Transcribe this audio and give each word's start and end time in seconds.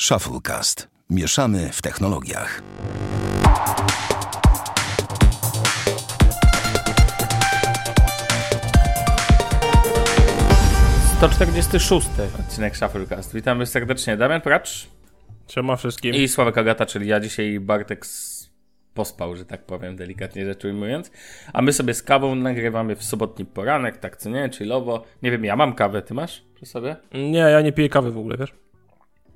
Shufflecast. 0.00 0.88
Mieszamy 1.10 1.70
w 1.72 1.82
technologiach. 1.82 2.62
To 11.20 11.28
46 11.28 12.08
odcinek 12.40 12.76
Shufflecast. 12.76 13.34
Witamy 13.34 13.66
serdecznie. 13.66 14.16
Damian 14.16 14.40
Pracz 14.40 14.88
Siema 15.48 15.76
wszystkim. 15.76 16.14
i 16.14 16.28
Sławek 16.28 16.58
Agata, 16.58 16.86
czyli 16.86 17.08
ja 17.08 17.20
dzisiaj 17.20 17.60
Bartek 17.60 18.04
s- 18.04 18.50
pospał, 18.94 19.36
że 19.36 19.44
tak 19.44 19.66
powiem, 19.66 19.96
delikatnie 19.96 20.44
rzecz 20.44 20.64
ujmując. 20.64 21.10
A 21.52 21.62
my 21.62 21.72
sobie 21.72 21.94
z 21.94 22.02
kawą 22.02 22.34
nagrywamy 22.34 22.96
w 22.96 23.04
sobotni 23.04 23.44
poranek, 23.44 23.96
tak 23.98 24.16
co 24.16 24.30
nie, 24.30 24.50
chillowo. 24.52 25.04
Nie 25.22 25.30
wiem, 25.30 25.44
ja 25.44 25.56
mam 25.56 25.74
kawę, 25.74 26.02
ty 26.02 26.14
masz 26.14 26.42
przy 26.54 26.66
sobie? 26.66 26.96
Nie, 27.14 27.38
ja 27.38 27.60
nie 27.60 27.72
piję 27.72 27.88
kawy 27.88 28.12
w 28.12 28.18
ogóle, 28.18 28.36
wiesz? 28.36 28.54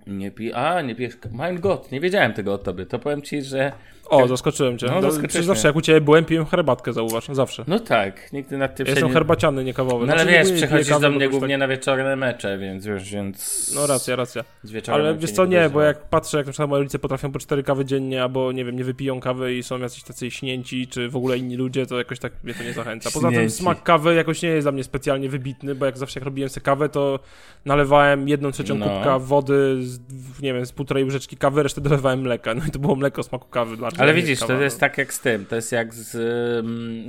Nie 0.07 0.31
pi... 0.31 0.53
A, 0.53 0.83
nie 0.83 0.95
pijesz... 0.95 1.19
Mein 1.33 1.61
Gott, 1.61 1.93
nie 1.93 2.01
wiedziałem 2.01 2.33
tego 2.33 2.55
o 2.55 2.59
tobie. 2.59 2.87
To 2.87 2.99
powiem 2.99 3.23
ci, 3.23 3.43
że... 3.43 3.73
O, 4.11 4.29
zaskoczyłem 4.29 4.79
cię. 4.79 4.87
No, 4.87 4.95
No, 4.95 5.01
zaskoczyłeś 5.03 5.35
mnie. 5.35 5.43
zawsze 5.45 5.69
jak 5.69 5.77
u 5.77 5.81
ciebie 5.81 6.01
byłem, 6.01 6.25
piłem 6.25 6.47
herbatkę, 6.47 6.93
zauważ, 6.93 7.27
zawsze. 7.33 7.65
No 7.67 7.79
tak, 7.81 8.33
nigdy 8.33 8.59
nad 8.59 8.75
tym 8.77 8.87
Ja 8.87 8.91
się 8.91 8.91
jestem 8.95 9.09
nie... 9.09 9.15
herbaciany, 9.15 9.65
nie 9.65 9.75
kawowy. 9.75 10.07
No 10.07 10.13
ale 10.13 10.23
Znaczy, 10.23 10.53
nie 10.53 10.61
wiesz, 10.61 10.89
kawy, 10.89 11.01
do 11.03 11.11
bo 11.11 11.17
mnie 11.17 11.29
głównie 11.29 11.59
na 11.59 11.69
wieczorne 11.69 12.17
mecze, 12.17 12.59
więc 12.59 12.87
wiesz, 12.87 13.11
więc... 13.13 13.67
Tak... 13.67 13.75
No 13.75 13.87
racja, 13.87 14.17
racja. 14.17 14.45
Ale 14.93 15.15
wiesz 15.15 15.31
co, 15.33 15.45
nie, 15.45 15.49
bo 15.49 15.53
podejrzewał. 15.53 15.83
jak 15.83 16.09
patrzę, 16.09 16.37
jak 16.39 16.47
na 16.47 16.53
przykład 16.53 16.71
moi 16.71 16.79
rodzice 16.79 16.99
potrafią 16.99 17.33
po 17.33 17.39
cztery 17.39 17.63
kawy 17.63 17.85
dziennie, 17.85 18.23
albo 18.23 18.53
nie 18.53 18.65
wiem, 18.65 18.77
nie 18.77 18.85
wypiją 18.85 19.21
kawy 19.21 19.55
i 19.55 19.63
są 19.63 19.79
jacyś 19.79 20.03
tacy 20.03 20.31
śnięci, 20.31 20.87
czy 20.87 21.09
w 21.09 21.17
ogóle 21.17 21.39
inni 21.39 21.57
ludzie, 21.57 21.87
to 21.87 21.99
jakoś 21.99 22.19
tak 22.19 22.33
mnie 22.45 22.55
to 22.55 22.63
nie 22.65 22.73
zachęca. 22.73 23.11
Poza 23.15 23.29
tym 23.29 23.37
Śnięci. 23.37 23.55
smak 23.57 23.83
kawy 23.83 24.15
jakoś 24.15 24.43
nie 24.43 24.49
jest 24.49 24.65
dla 24.65 24.73
mnie 24.73 24.85
specjalnie 24.85 25.29
wybitny, 25.29 25.75
bo 25.75 25.87
jak 25.87 25.99
zawsze 25.99 26.21
jak 26.21 26.25
robiłem 26.25 26.49
sobie 26.51 26.65
kawę, 26.65 26.89
to 26.89 27.19
nalewałem 27.65 28.29
jedną 28.29 28.51
trzecią 28.51 28.75
No. 28.75 28.87
kubka 28.89 29.19
wody, 29.19 29.77
z, 29.83 30.01
nie 30.43 30.55
wiem, 30.55 30.67
z 30.67 30.73
półtorej 30.73 31.05
łyżeczki 31.05 31.37
kawy, 31.37 31.63
resztę 31.63 31.81
dolewałem 31.81 32.21
mleka. 32.21 32.55
No 32.55 32.63
i 32.69 32.71
to 32.71 32.79
było 32.79 32.97
mleko 32.97 33.23
smaku 33.23 33.49
kawy. 33.49 33.77
Dla 33.77 33.91
Ale 34.01 34.15
widzisz, 34.15 34.41
to 34.41 34.63
jest 34.63 34.77
no. 34.77 34.81
tak 34.81 34.99
jak 34.99 35.15
z 35.15 35.21
tym, 35.21 35.47
to 35.47 35.57
jest 35.57 35.73
jak 35.73 35.95
z, 35.95 36.11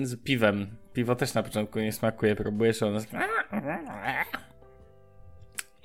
z 0.07 0.23
piwem. 0.23 0.67
Piwo 0.93 1.15
też 1.15 1.33
na 1.33 1.43
początku 1.43 1.79
nie 1.79 1.91
smakuje, 1.91 2.35
próbujesz 2.35 2.83
ono. 2.83 2.99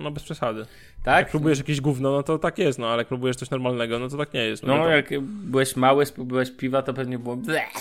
No 0.01 0.11
bez 0.11 0.23
przesady. 0.23 0.67
Tak? 1.05 1.19
Jak 1.19 1.31
próbujesz 1.31 1.59
jakieś 1.59 1.81
gówno, 1.81 2.11
no 2.11 2.23
to 2.23 2.39
tak 2.39 2.59
jest, 2.59 2.79
no 2.79 2.89
ale 2.89 2.99
jak 2.99 3.09
próbujesz 3.09 3.37
coś 3.37 3.51
normalnego, 3.51 3.99
no 3.99 4.09
to 4.09 4.17
tak 4.17 4.35
nie 4.35 4.45
jest. 4.45 4.63
No, 4.63 4.77
to... 4.77 4.89
jak 4.89 5.21
byłeś 5.21 5.77
mały, 5.77 6.07
spróbowałeś 6.07 6.51
piwa, 6.51 6.83
to 6.83 6.95
pewnie 6.95 7.19
było 7.19 7.37
bleh. 7.37 7.73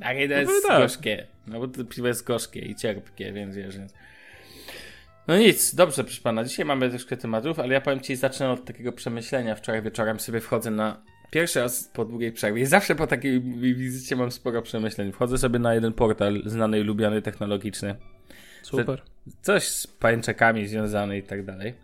Takie 0.00 0.28
to 0.28 0.34
jest 0.34 0.52
No 0.62 0.68
tak. 0.68 0.78
gorzkie. 0.78 1.26
No 1.46 1.60
bo 1.60 1.68
to 1.68 1.84
piwo 1.84 2.08
jest 2.08 2.24
gorzkie 2.26 2.60
i 2.60 2.74
cierpkie, 2.74 3.32
więc 3.32 3.56
wiesz, 3.56 3.78
więc... 3.78 3.94
No 5.28 5.38
nic, 5.38 5.74
dobrze 5.74 6.04
proszę 6.04 6.22
pana, 6.22 6.44
dzisiaj 6.44 6.64
mamy 6.64 6.90
troszkę 6.90 7.16
tematów, 7.16 7.58
ale 7.58 7.74
ja 7.74 7.80
powiem 7.80 8.00
ci, 8.00 8.16
zacznę 8.16 8.50
od 8.50 8.64
takiego 8.64 8.92
przemyślenia. 8.92 9.54
Wczoraj 9.54 9.82
wieczorem 9.82 10.20
sobie 10.20 10.40
wchodzę 10.40 10.70
na... 10.70 11.02
Pierwszy 11.34 11.60
raz 11.60 11.84
po 11.84 12.04
długiej 12.04 12.32
przerwie 12.32 12.62
i 12.62 12.66
zawsze 12.66 12.94
po 12.94 13.06
takiej 13.06 13.40
wizycie 13.74 14.16
mam 14.16 14.30
sporo 14.30 14.62
przemyśleń. 14.62 15.12
Wchodzę 15.12 15.38
sobie 15.38 15.58
na 15.58 15.74
jeden 15.74 15.92
portal 15.92 16.42
znany 16.46 16.80
i 16.80 16.82
lubiany 16.82 17.22
technologiczny. 17.22 17.94
Super. 18.62 19.02
coś 19.42 19.68
z 19.68 19.86
pańczekami 19.86 20.66
związane 20.66 21.18
i 21.18 21.22
tak 21.22 21.44
dalej. 21.44 21.74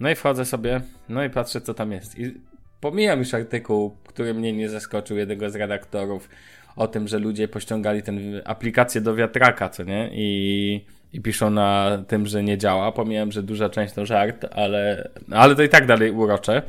No 0.00 0.10
i 0.10 0.14
wchodzę 0.14 0.44
sobie, 0.44 0.80
no 1.08 1.24
i 1.24 1.30
patrzę, 1.30 1.60
co 1.60 1.74
tam 1.74 1.92
jest. 1.92 2.18
I 2.18 2.34
pomijam 2.80 3.18
już 3.18 3.34
artykuł, 3.34 3.96
który 4.06 4.34
mnie 4.34 4.52
nie 4.52 4.68
zaskoczył, 4.68 5.16
jednego 5.16 5.50
z 5.50 5.54
redaktorów, 5.56 6.28
o 6.76 6.88
tym, 6.88 7.08
że 7.08 7.18
ludzie 7.18 7.48
pościągali 7.48 8.02
tę 8.02 8.12
aplikację 8.44 9.00
do 9.00 9.14
wiatraka, 9.14 9.68
co 9.68 9.84
nie? 9.84 10.10
I, 10.12 10.84
I 11.12 11.20
piszą 11.20 11.50
na 11.50 11.98
tym, 12.08 12.26
że 12.26 12.42
nie 12.42 12.58
działa. 12.58 12.92
Pomijam, 12.92 13.32
że 13.32 13.42
duża 13.42 13.68
część 13.68 13.94
to 13.94 14.06
żart, 14.06 14.46
ale, 14.50 15.10
ale 15.30 15.54
to 15.54 15.62
i 15.62 15.68
tak 15.68 15.86
dalej 15.86 16.10
urocze. 16.10 16.62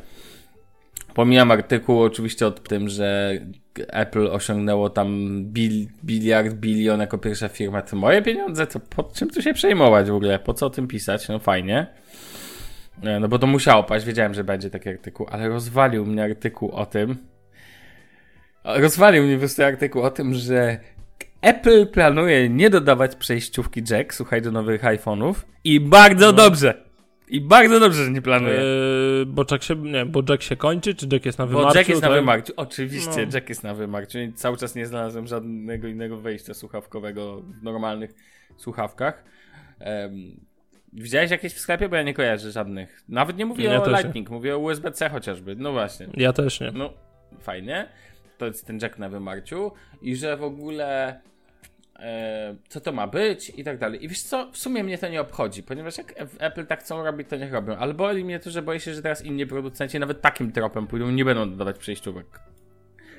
Pomijam 1.14 1.50
artykuł 1.50 2.02
oczywiście 2.02 2.46
o 2.46 2.50
tym, 2.50 2.88
że 2.88 3.38
Apple 3.88 4.26
osiągnęło 4.26 4.90
tam 4.90 5.40
bil, 5.44 5.86
biliard, 6.04 6.54
bilion 6.54 7.00
jako 7.00 7.18
pierwsza 7.18 7.48
firma. 7.48 7.82
To 7.82 7.96
moje 7.96 8.22
pieniądze, 8.22 8.66
to 8.66 8.80
po 8.80 9.02
czym 9.02 9.30
tu 9.30 9.42
się 9.42 9.54
przejmować 9.54 10.10
w 10.10 10.14
ogóle? 10.14 10.38
Po 10.38 10.54
co 10.54 10.66
o 10.66 10.70
tym 10.70 10.88
pisać? 10.88 11.28
No 11.28 11.38
fajnie. 11.38 11.86
E, 13.02 13.20
No 13.20 13.28
bo 13.28 13.38
to 13.38 13.46
musiało 13.46 13.84
paść, 13.84 14.06
wiedziałem, 14.06 14.34
że 14.34 14.44
będzie 14.44 14.70
taki 14.70 14.88
artykuł, 14.88 15.26
ale 15.30 15.48
rozwalił 15.48 16.06
mnie 16.06 16.24
artykuł 16.24 16.70
o 16.70 16.86
tym. 16.86 17.16
Rozwalił 18.64 19.22
mnie 19.24 19.34
po 19.34 19.38
prostu 19.38 19.62
artykuł 19.62 20.02
o 20.02 20.10
tym, 20.10 20.34
że 20.34 20.80
Apple 21.42 21.86
planuje 21.86 22.48
nie 22.48 22.70
dodawać 22.70 23.16
przejściówki 23.16 23.82
jack, 23.90 24.14
słuchaj, 24.14 24.42
do 24.42 24.52
nowych 24.52 24.82
iPhone'ów 24.82 25.34
i 25.64 25.80
bardzo 25.80 26.32
dobrze. 26.32 26.87
I 27.30 27.40
bardzo 27.40 27.80
dobrze, 27.80 28.04
że 28.04 28.10
nie 28.10 28.22
planuje. 28.22 28.54
Yy, 28.54 29.26
bo, 29.26 29.44
Jack 29.50 29.62
się, 29.64 29.76
nie, 29.76 30.06
bo 30.06 30.22
Jack 30.28 30.42
się 30.42 30.56
kończy, 30.56 30.94
czy 30.94 31.06
Jack 31.12 31.26
jest 31.26 31.38
na 31.38 31.46
Bo 31.46 31.58
wymarciu? 31.58 31.78
Jack 31.78 31.88
jest 31.88 32.02
na 32.02 32.08
tak? 32.08 32.16
wymarciu. 32.16 32.52
Oczywiście, 32.56 33.26
No. 33.26 33.32
Jack 33.34 33.48
jest 33.48 33.62
na 33.62 33.74
wymarciu. 33.74 34.18
I 34.18 34.32
cały 34.32 34.56
czas 34.56 34.74
nie 34.74 34.86
znalazłem 34.86 35.26
żadnego 35.26 35.88
innego 35.88 36.16
wejścia 36.20 36.54
słuchawkowego 36.54 37.42
w 37.42 37.62
normalnych 37.62 38.14
słuchawkach. 38.56 39.24
Em, 39.78 40.40
widziałeś 40.92 41.30
jakieś 41.30 41.52
w 41.54 41.58
sklepie? 41.58 41.88
Bo 41.88 41.96
ja 41.96 42.02
nie 42.02 42.14
kojarzę 42.14 42.52
żadnych. 42.52 43.02
Nawet 43.08 43.36
nie 43.36 43.46
mówię 43.46 43.64
Ja 43.64 43.82
o 43.82 43.86
nie. 43.86 43.92
Lightning, 43.92 44.30
mówię 44.30 44.54
o 44.56 44.58
USB-C 44.58 45.08
chociażby. 45.10 45.56
No 45.56 45.72
właśnie. 45.72 46.06
Ja 46.16 46.32
też 46.32 46.60
nie. 46.60 46.70
No, 46.72 46.92
fajnie. 47.40 47.88
To 48.38 48.46
jest 48.46 48.66
ten 48.66 48.78
Jack 48.82 48.98
na 48.98 49.08
wymarciu. 49.08 49.72
I 50.02 50.16
że 50.16 50.36
w 50.36 50.42
ogóle 50.42 51.20
co 52.68 52.80
to 52.80 52.92
ma 52.92 53.06
być 53.06 53.52
i 53.56 53.64
tak 53.64 53.78
dalej. 53.78 54.04
I 54.04 54.08
wiesz 54.08 54.22
co, 54.22 54.50
w 54.52 54.58
sumie 54.58 54.84
mnie 54.84 54.98
to 54.98 55.08
nie 55.08 55.20
obchodzi, 55.20 55.62
ponieważ 55.62 55.98
jak 55.98 56.14
Apple 56.38 56.66
tak 56.66 56.80
chcą 56.80 57.04
robić, 57.04 57.28
to 57.28 57.36
niech 57.36 57.52
robią. 57.52 57.76
Ale 57.76 57.94
boli 57.94 58.24
mnie 58.24 58.40
to, 58.40 58.50
że 58.50 58.62
boję 58.62 58.80
się, 58.80 58.94
że 58.94 59.02
teraz 59.02 59.24
inni 59.24 59.46
producenci 59.46 59.98
nawet 59.98 60.20
takim 60.20 60.52
tropem 60.52 60.86
pójdą, 60.86 61.10
nie 61.10 61.24
będą 61.24 61.50
dodawać 61.50 61.78
przejściówek. 61.78 62.26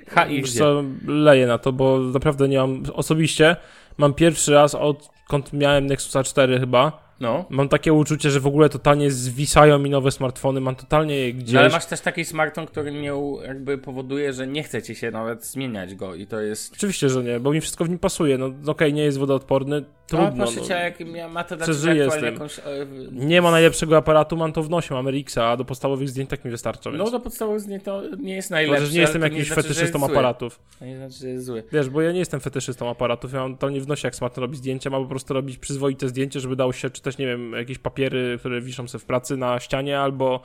Ha 0.10 0.26
i 0.26 0.42
Wiesz 0.42 0.54
co, 0.54 0.84
leję 1.08 1.48
na 1.48 1.58
to, 1.58 1.74
bo 1.74 2.00
naprawdę 2.00 2.48
nie 2.48 2.58
mam, 2.58 2.84
osobiście 2.94 3.56
mam 3.98 4.14
pierwszy 4.14 4.54
raz 4.54 4.76
odkąd 4.76 5.54
miałem 5.54 5.86
Nexusa 5.86 6.24
4 6.24 6.60
chyba, 6.60 7.09
No. 7.20 7.46
mam 7.50 7.70
takie 7.70 7.94
uczucie, 7.94 8.30
że 8.32 8.40
w 8.40 8.48
ogóle 8.48 8.70
totalnie 8.70 9.12
zwisają 9.12 9.80
mi 9.80 9.90
nowe 9.90 10.12
smartfony, 10.12 10.62
mam 10.62 10.76
totalnie 10.76 11.16
je 11.16 11.34
gdzieś... 11.34 11.54
No, 11.54 11.60
ale 11.60 11.70
masz 11.70 11.86
też 11.86 12.02
taki 12.02 12.26
smartfon, 12.26 12.66
który 12.66 12.92
nie 12.92 13.12
jakby 13.46 13.78
powoduje, 13.78 14.34
że 14.34 14.48
nie 14.48 14.64
chce 14.64 14.82
ci 14.82 14.96
się 14.96 15.12
nawet 15.12 15.46
zmieniać 15.46 15.96
go 15.96 16.16
i 16.16 16.28
to 16.28 16.40
jest... 16.42 16.74
Oczywiście, 16.74 17.10
że 17.10 17.24
nie, 17.24 17.40
bo 17.40 17.52
mi 17.52 17.62
wszystko 17.62 17.86
w 17.86 17.90
nim 17.90 18.00
pasuje, 18.00 18.38
no 18.38 18.52
okej, 18.72 18.94
nie 18.94 19.04
jest 19.04 19.18
wodoodporny, 19.18 19.82
No, 19.82 20.18
trudno, 20.18 20.46
proszę 20.46 20.60
no. 20.62 20.68
cię, 20.68 20.74
jak 20.74 21.00
ma 21.32 21.44
to 21.44 21.56
dać 21.58 21.66
Przeżyję 21.70 22.06
aktualnie 22.06 22.22
z 22.22 22.24
tym. 22.24 22.34
jakąś... 22.34 22.60
e, 22.60 22.86
Nie 23.12 23.42
ma 23.42 23.52
najlepszego 23.52 23.98
aparatu, 23.98 24.38
mam 24.38 24.54
to 24.54 24.64
w 24.64 24.70
nosie, 24.70 24.94
mam 24.96 25.08
RX, 25.10 25.38
a 25.38 25.58
do 25.58 25.66
podstawowych 25.66 26.10
zdjęć 26.10 26.30
tak 26.30 26.46
mi 26.46 26.52
wystarcza, 26.52 26.92
więc... 26.92 27.04
No 27.04 27.12
do 27.12 27.20
podstawowych 27.20 27.62
zdjęć 27.62 27.84
to 27.84 28.02
nie 28.20 28.36
jest 28.36 28.52
najlepsze. 28.52 28.86
że 28.86 28.94
nie 28.94 29.00
jestem 29.02 29.22
jakimś 29.22 29.48
znaczy, 29.48 29.62
fetyszystą 29.64 30.06
aparatów. 30.06 30.60
To 30.80 30.86
nie 30.86 30.98
znaczy, 30.98 31.16
że 31.20 31.30
jest 31.30 31.46
zły. 31.46 31.64
Wiesz, 31.72 31.90
bo 31.90 32.02
ja 32.02 32.12
nie 32.12 32.20
jestem 32.20 32.40
fetyszystą 32.40 32.90
aparatów, 32.90 33.34
ja 33.34 33.40
mam 33.40 33.54
totalnie 33.54 33.82
w 33.82 33.88
nosie, 33.88 34.08
jak 34.08 34.16
smartfon 34.16 34.42
robi 34.42 34.58
zdjęcia, 34.58 34.90
ma 34.90 35.00
po 35.00 35.06
prostu 35.06 35.34
robić 35.34 35.58
przyzwoite 35.58 36.10
zdjęcie, 36.10 36.40
żeby 36.40 36.56
dało 36.56 36.74
się 36.74 36.90
czytać, 36.90 37.09
nie 37.18 37.26
wiem, 37.28 37.54
jakieś 37.54 37.78
papiery, 37.78 38.38
które 38.40 38.62
wiszą 38.62 38.88
sobie 38.88 39.02
w 39.02 39.06
pracy 39.06 39.38
na 39.38 39.60
ścianie, 39.60 40.00
albo, 40.00 40.42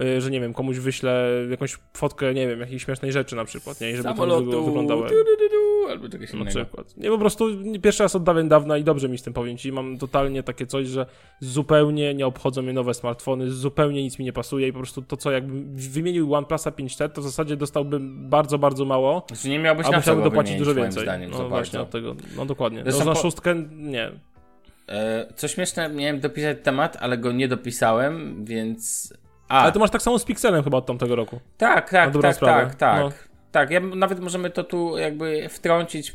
y, 0.00 0.20
że 0.20 0.30
nie 0.30 0.40
wiem, 0.40 0.54
komuś 0.54 0.78
wyślę 0.78 1.28
jakąś 1.50 1.78
fotkę, 1.94 2.34
nie 2.34 2.48
wiem, 2.48 2.60
jakiejś 2.60 2.84
śmiesznej 2.84 3.12
rzeczy 3.12 3.36
na 3.36 3.44
przykład, 3.44 3.80
nie? 3.80 3.90
I 3.90 3.96
żeby 3.96 4.08
to 4.08 4.14
Samolotu, 4.14 4.64
wyglądało 4.64 5.02
du, 5.02 5.08
du, 5.08 5.48
du, 5.50 5.88
albo 5.90 6.08
czegoś 6.08 6.32
na 6.32 6.38
innego. 6.38 6.50
przykład. 6.50 6.96
Nie, 6.96 7.10
po 7.10 7.18
prostu 7.18 7.48
pierwszy 7.82 8.02
raz 8.02 8.16
od 8.16 8.22
dawien 8.22 8.48
dawna 8.48 8.78
i 8.78 8.84
dobrze 8.84 9.08
mi 9.08 9.18
z 9.18 9.22
tym 9.22 9.32
powiem 9.32 9.56
ci. 9.56 9.72
Mam 9.72 9.98
totalnie 9.98 10.42
takie 10.42 10.66
coś, 10.66 10.86
że 10.86 11.06
zupełnie 11.40 12.14
nie 12.14 12.26
obchodzą 12.26 12.62
mnie 12.62 12.72
nowe 12.72 12.94
smartfony, 12.94 13.50
zupełnie 13.50 14.02
nic 14.02 14.18
mi 14.18 14.24
nie 14.24 14.32
pasuje 14.32 14.68
i 14.68 14.72
po 14.72 14.78
prostu 14.78 15.02
to, 15.02 15.16
co 15.16 15.30
jakbym 15.30 15.76
wymienił 15.76 16.34
OnePlusa 16.34 16.70
5T, 16.70 17.08
to 17.08 17.20
w 17.20 17.24
zasadzie 17.24 17.56
dostałbym 17.56 18.30
bardzo, 18.30 18.58
bardzo 18.58 18.84
mało, 18.84 19.24
Znaczy 19.28 19.48
nie 19.48 19.58
miałbyś 19.58 19.86
a 19.86 19.90
na 19.90 19.96
musiałbym 19.96 20.24
dopłacić 20.24 20.58
dużo 20.58 20.74
więcej. 20.74 21.02
Zdaniem, 21.02 21.32
za 21.32 21.42
no 21.42 21.48
właśnie 21.48 21.78
bardzo. 21.78 21.82
od 21.82 21.90
tego, 21.90 22.16
no 22.36 22.46
dokładnie. 22.46 22.82
Zresztą 22.82 23.04
no, 23.04 23.10
na 23.10 23.14
po- 23.14 23.22
szóstkę 23.22 23.54
nie. 23.76 24.12
E, 24.88 25.26
co 25.36 25.48
śmieszne, 25.48 25.88
miałem 25.88 26.20
dopisać 26.20 26.56
temat, 26.62 26.96
ale 27.00 27.18
go 27.18 27.32
nie 27.32 27.48
dopisałem, 27.48 28.44
więc... 28.44 29.12
A, 29.48 29.62
Ale 29.62 29.72
to 29.72 29.78
masz 29.78 29.90
tak 29.90 30.02
samo 30.02 30.18
z 30.18 30.24
Pixelem 30.24 30.64
chyba 30.64 30.78
od 30.78 30.86
tamtego 30.86 31.16
roku. 31.16 31.40
tak, 31.58 31.90
tak, 31.90 32.22
tak, 32.22 32.34
sprawę. 32.34 32.66
tak, 32.66 32.74
tak. 32.74 33.00
No. 33.00 33.10
Tak, 33.52 33.70
ja, 33.70 33.80
nawet 33.80 34.20
możemy 34.20 34.50
to 34.50 34.64
tu 34.64 34.98
jakby 34.98 35.48
wtrącić, 35.48 36.10
e, 36.10 36.14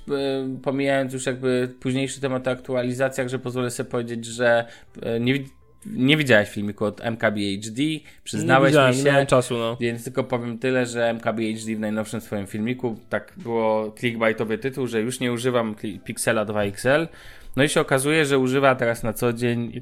pomijając 0.63 1.13
już 1.13 1.25
jakby 1.25 1.73
późniejszy 1.79 2.21
temat 2.21 2.47
o 2.47 2.51
aktualizacjach, 2.51 3.27
że 3.29 3.39
pozwolę 3.39 3.71
sobie 3.71 3.89
powiedzieć, 3.89 4.25
że 4.25 4.65
e, 5.01 5.19
nie, 5.19 5.39
nie 5.85 6.17
widziałeś 6.17 6.49
filmiku 6.49 6.85
od 6.85 7.01
MKBHD, 7.01 7.83
Nie 7.83 7.99
przyznałeś 8.23 8.71
widziałem, 8.71 8.91
mi 8.91 8.97
nie 8.97 9.03
się, 9.03 9.11
miałem 9.11 9.27
czasu, 9.27 9.57
no. 9.57 9.77
Więc 9.79 10.03
tylko 10.03 10.23
powiem 10.23 10.59
tyle, 10.59 10.85
że 10.85 11.09
MKBHD 11.09 11.75
w 11.75 11.79
najnowszym 11.79 12.21
swoim 12.21 12.47
filmiku, 12.47 12.99
tak 13.09 13.33
było 13.37 13.91
clickbaitowy 13.99 14.57
tytuł, 14.57 14.87
że 14.87 15.01
już 15.01 15.19
nie 15.19 15.33
używam 15.33 15.75
Pixela 16.03 16.45
2 16.45 16.63
XL. 16.63 17.07
No 17.55 17.63
i 17.63 17.69
się 17.69 17.81
okazuje, 17.81 18.25
że 18.25 18.39
używa 18.39 18.75
teraz 18.75 19.03
na 19.03 19.13
co 19.13 19.33
dzień 19.33 19.81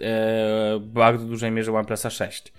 e, 0.00 0.80
bardzo 0.80 1.26
dużej 1.26 1.50
mierze 1.50 1.72
OnePlusa 1.72 2.10
6. 2.10 2.52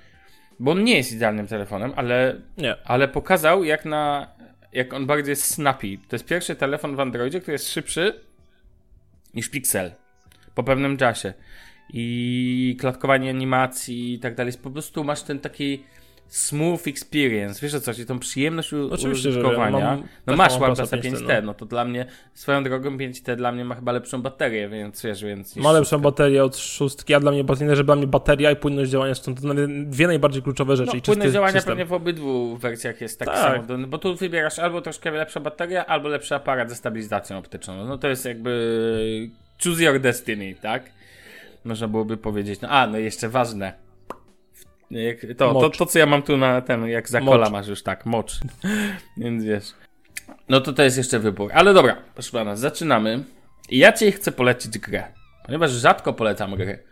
Bo 0.59 0.71
on 0.71 0.83
nie 0.83 0.97
jest 0.97 1.11
idealnym 1.11 1.47
telefonem, 1.47 1.93
ale, 1.95 2.41
Nie. 2.57 2.75
ale 2.85 3.07
pokazał 3.07 3.63
jak 3.63 3.85
na 3.85 4.27
jak 4.73 4.93
on 4.93 5.05
bardziej 5.05 5.29
jest 5.29 5.43
snappy. 5.43 5.97
To 6.07 6.15
jest 6.15 6.25
pierwszy 6.25 6.55
telefon 6.55 6.95
w 6.95 6.99
Androidzie, 6.99 7.39
który 7.39 7.53
jest 7.53 7.69
szybszy 7.69 8.21
niż 9.33 9.49
Pixel 9.49 9.91
po 10.55 10.63
pewnym 10.63 10.97
czasie. 10.97 11.33
I 11.93 12.77
klatkowanie 12.79 13.29
animacji 13.29 14.13
i 14.13 14.19
tak 14.19 14.35
dalej. 14.35 14.53
Po 14.63 14.71
prostu 14.71 15.03
masz 15.03 15.21
ten 15.21 15.39
taki 15.39 15.83
smooth 16.31 16.87
experience, 16.87 17.59
wiesz 17.61 17.73
o 17.73 17.81
co, 17.81 17.93
czyli 17.93 18.05
tą 18.05 18.19
przyjemność 18.19 18.73
Oczywiście, 18.73 19.29
użytkowania. 19.29 19.77
wiem. 19.77 19.87
Mam- 19.87 20.03
no 20.27 20.35
masz 20.35 20.53
OnePlusa 20.53 20.83
5T, 20.83 21.01
5T, 21.01 21.43
no. 21.43 21.53
to 21.53 21.65
dla 21.65 21.85
mnie, 21.85 22.05
swoją 22.33 22.63
drogą 22.63 22.97
5T 22.97 23.35
dla 23.35 23.51
mnie 23.51 23.65
ma 23.65 23.75
chyba 23.75 23.91
lepszą 23.91 24.21
baterię, 24.21 24.69
więc 24.69 25.01
wiesz, 25.03 25.23
więc... 25.23 25.55
Ma 25.55 25.71
lepszą 25.71 25.83
szóstka. 25.89 25.97
baterię 25.97 26.43
od 26.43 26.57
szóstki, 26.57 27.13
a 27.13 27.19
dla 27.19 27.31
mnie 27.31 27.43
że 27.75 27.83
dla 27.83 27.95
mnie 27.95 28.07
bateria 28.07 28.51
i 28.51 28.55
płynność 28.55 28.91
działania 28.91 29.15
są 29.15 29.35
to 29.35 29.41
dwie 29.85 30.07
najbardziej 30.07 30.41
kluczowe 30.43 30.75
rzeczy. 30.75 30.91
No, 30.93 30.97
i 30.99 31.01
płynność 31.01 31.33
działania 31.33 31.53
system. 31.53 31.71
pewnie 31.71 31.85
w 31.85 31.93
obydwu 31.93 32.57
wersjach 32.57 33.01
jest 33.01 33.19
tak, 33.19 33.27
Tak. 33.27 33.65
samo, 33.65 33.87
bo 33.87 33.97
tu 33.97 34.15
wybierasz 34.15 34.59
albo 34.59 34.81
troszkę 34.81 35.11
lepsza 35.11 35.39
bateria, 35.39 35.85
albo 35.85 36.09
lepszy 36.09 36.35
aparat 36.35 36.69
ze 36.69 36.75
stabilizacją 36.75 37.37
optyczną. 37.37 37.85
No 37.85 37.97
to 37.97 38.07
jest 38.07 38.25
jakby 38.25 39.29
choose 39.63 39.83
your 39.83 39.99
destiny, 39.99 40.55
tak? 40.61 40.83
Można 41.65 41.87
byłoby 41.87 42.17
powiedzieć. 42.17 42.61
No 42.61 42.69
a, 42.69 42.87
no 42.87 42.97
jeszcze 42.97 43.29
ważne. 43.29 43.90
Jak, 44.91 45.17
to, 45.37 45.53
to, 45.53 45.69
to, 45.69 45.85
co 45.85 45.99
ja 45.99 46.05
mam 46.05 46.21
tu 46.21 46.37
na 46.37 46.61
ten, 46.61 46.87
jak 46.87 47.09
za 47.09 47.21
kola 47.21 47.49
masz 47.49 47.67
już 47.67 47.83
tak, 47.83 48.05
mocz. 48.05 48.39
Więc 49.17 49.43
wiesz. 49.43 49.73
No 50.49 50.61
to 50.61 50.73
to 50.73 50.83
jest 50.83 50.97
jeszcze 50.97 51.19
wybór. 51.19 51.51
Ale 51.53 51.73
dobra, 51.73 51.97
proszę 52.13 52.31
pana, 52.31 52.55
zaczynamy. 52.55 53.23
I 53.69 53.77
ja 53.77 53.93
ci 53.93 54.11
chcę 54.11 54.31
polecić 54.31 54.77
grę. 54.77 55.03
Ponieważ 55.45 55.71
rzadko 55.71 56.13
polecam 56.13 56.55
gry. 56.55 56.83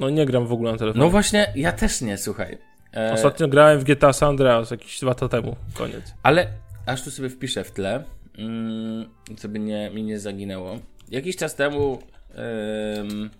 No 0.00 0.10
nie 0.10 0.26
gram 0.26 0.46
w 0.46 0.52
ogóle 0.52 0.72
na 0.72 0.78
telefonie. 0.78 1.04
No 1.04 1.10
właśnie, 1.10 1.52
ja 1.54 1.72
też 1.72 2.00
nie, 2.00 2.18
słuchaj. 2.18 2.58
E, 2.96 3.12
Ostatnio 3.12 3.48
grałem 3.48 3.80
w 3.80 3.84
GTA 3.84 4.12
San 4.12 4.28
Andreas 4.28 4.70
jakieś 4.70 5.00
dwa 5.00 5.08
lata 5.08 5.28
temu. 5.28 5.56
Koniec. 5.74 6.14
Ale 6.22 6.46
aż 6.86 7.02
tu 7.02 7.10
sobie 7.10 7.30
wpiszę 7.30 7.64
w 7.64 7.70
tle, 7.70 8.04
mm, 8.38 9.08
żeby 9.40 9.58
nie, 9.58 9.90
mi 9.90 10.02
nie 10.02 10.18
zaginęło. 10.18 10.78
Jakiś 11.10 11.36
czas 11.36 11.54
temu, 11.54 11.98
ym, 12.98 13.30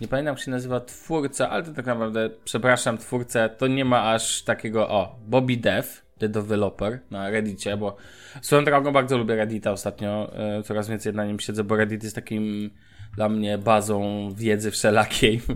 nie 0.00 0.08
pamiętam 0.08 0.34
jak 0.34 0.44
się 0.44 0.50
nazywa 0.50 0.80
twórca, 0.80 1.50
ale 1.50 1.62
to 1.62 1.72
tak 1.72 1.86
naprawdę, 1.86 2.30
przepraszam, 2.44 2.98
twórcę, 2.98 3.50
to 3.58 3.66
nie 3.66 3.84
ma 3.84 4.12
aż 4.14 4.42
takiego, 4.42 4.88
o, 4.88 5.18
Bobby 5.26 5.56
Dev, 5.56 5.88
the 6.18 6.28
developer 6.28 6.98
na 7.10 7.30
Reddicie, 7.30 7.76
bo 7.76 7.96
swoją 8.42 8.64
drogą 8.64 8.92
bardzo 8.92 9.18
lubię 9.18 9.36
Reddita 9.36 9.72
ostatnio, 9.72 10.32
y, 10.58 10.62
coraz 10.62 10.88
więcej 10.88 11.14
na 11.14 11.24
nim 11.24 11.40
siedzę, 11.40 11.64
bo 11.64 11.76
Reddit 11.76 12.02
jest 12.02 12.14
takim 12.16 12.70
dla 13.16 13.28
mnie 13.28 13.58
bazą 13.58 14.28
wiedzy 14.34 14.70
wszelakiej. 14.70 15.40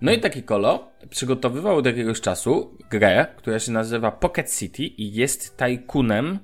No 0.00 0.12
i 0.12 0.20
taki 0.20 0.42
kolo 0.42 0.88
przygotowywał 1.10 1.76
od 1.76 1.86
jakiegoś 1.86 2.20
czasu 2.20 2.76
grę, 2.90 3.26
która 3.36 3.58
się 3.58 3.72
nazywa 3.72 4.10
Pocket 4.10 4.56
City 4.58 4.82
i 4.82 5.12
jest 5.12 5.56
tajkunem, 5.56 6.38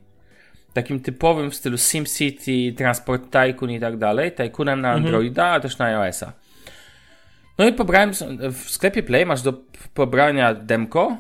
takim 0.83 1.01
typowym 1.01 1.51
w 1.51 1.55
stylu 1.55 1.79
SimCity, 1.79 2.73
Transport 2.77 3.23
Tycoon 3.31 3.71
i 3.71 3.81
tak 3.81 3.97
dalej, 3.97 4.33
tajkunem 4.33 4.81
na 4.81 4.91
Androida, 4.91 5.47
a 5.47 5.61
też 5.61 5.79
na 5.79 5.85
iOS-a. 5.85 6.33
No 7.59 7.69
i 7.69 7.73
pobrałem, 7.73 8.13
w 8.53 8.71
sklepie 8.71 9.03
Play 9.03 9.27
masz 9.27 9.43
do 9.43 9.53
pobrania 9.95 10.55
demko 10.55 11.17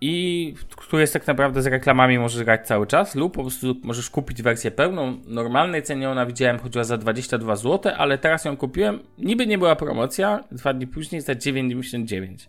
i 0.00 0.54
które 0.76 1.02
jest 1.02 1.12
tak 1.12 1.26
naprawdę 1.26 1.62
z 1.62 1.66
reklamami 1.66 2.18
możesz 2.18 2.44
grać 2.44 2.66
cały 2.66 2.86
czas 2.86 3.14
lub 3.14 3.34
po 3.34 3.42
prostu 3.42 3.76
możesz 3.82 4.10
kupić 4.10 4.42
wersję 4.42 4.70
pełną. 4.70 5.18
Normalnej 5.26 5.82
cenie 5.82 6.10
ona 6.10 6.26
widziałem 6.26 6.58
chodziła 6.58 6.84
za 6.84 6.98
22 6.98 7.56
zł, 7.56 7.92
ale 7.96 8.18
teraz 8.18 8.44
ją 8.44 8.56
kupiłem. 8.56 9.00
Niby 9.18 9.46
nie 9.46 9.58
była 9.58 9.76
promocja, 9.76 10.44
dwa 10.52 10.72
dni 10.74 10.86
później 10.86 11.20
za 11.20 11.32
9,99. 11.32 12.48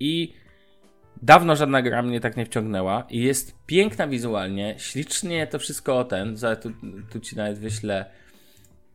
I 0.00 0.34
dawno 1.24 1.56
żadna 1.56 1.82
gra 1.82 2.02
mnie 2.02 2.20
tak 2.20 2.36
nie 2.36 2.46
wciągnęła 2.46 3.06
i 3.10 3.22
jest 3.22 3.54
piękna 3.66 4.06
wizualnie, 4.08 4.74
ślicznie 4.78 5.46
to 5.46 5.58
wszystko 5.58 5.98
o 5.98 6.04
ten, 6.04 6.36
za, 6.36 6.56
tu, 6.56 6.72
tu 7.12 7.20
ci 7.20 7.36
nawet 7.36 7.58
wyślę. 7.58 8.04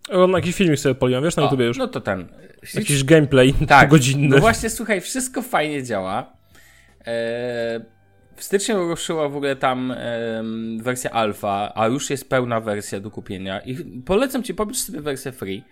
O, 0.10 0.28
na 0.28 0.38
jakiś 0.38 0.56
filmik 0.56 0.80
sobie 0.80 0.96
poliłem, 0.96 1.24
wiesz, 1.24 1.36
na 1.36 1.44
O, 1.44 1.46
YouTubie 1.46 1.66
już. 1.66 1.78
no 1.78 1.88
to 1.88 2.02
ten. 2.02 2.28
Ślicznie, 2.64 2.80
Jakiś 2.80 3.04
gameplay 3.04 3.54
tak, 3.68 3.90
godzinny. 3.90 4.28
No 4.36 4.38
właśnie, 4.38 4.70
słuchaj, 4.70 5.02
wszystko 5.02 5.42
fajnie 5.42 5.84
działa. 5.84 6.34
Eee, 7.06 7.80
w 8.36 8.44
styczniu 8.44 8.88
ruszyła 8.88 9.30
w 9.30 9.36
ogóle 9.36 9.56
tam 9.56 9.92
em, 9.92 10.80
wersja 10.84 11.12
alfa, 11.12 11.72
a 11.76 11.88
już 11.88 12.10
jest 12.10 12.30
pełna 12.30 12.62
wersja 12.62 13.00
do 13.00 13.12
kupienia. 13.12 13.60
I 13.60 14.02
polecam 14.06 14.44
ci, 14.44 14.54
pobierz 14.54 14.78
sobie 14.78 15.02
wersję 15.02 15.32
free. 15.32 15.64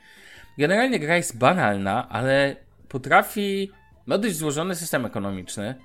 Generalnie 0.58 1.00
gra 1.00 1.18
jest 1.18 1.38
banalna, 1.38 2.10
ale 2.10 2.56
potrafi. 2.90 3.72
Ma 4.06 4.18
dość 4.18 4.36
złożony 4.36 4.76
system 4.76 5.06
ekonomiczny. 5.06 5.76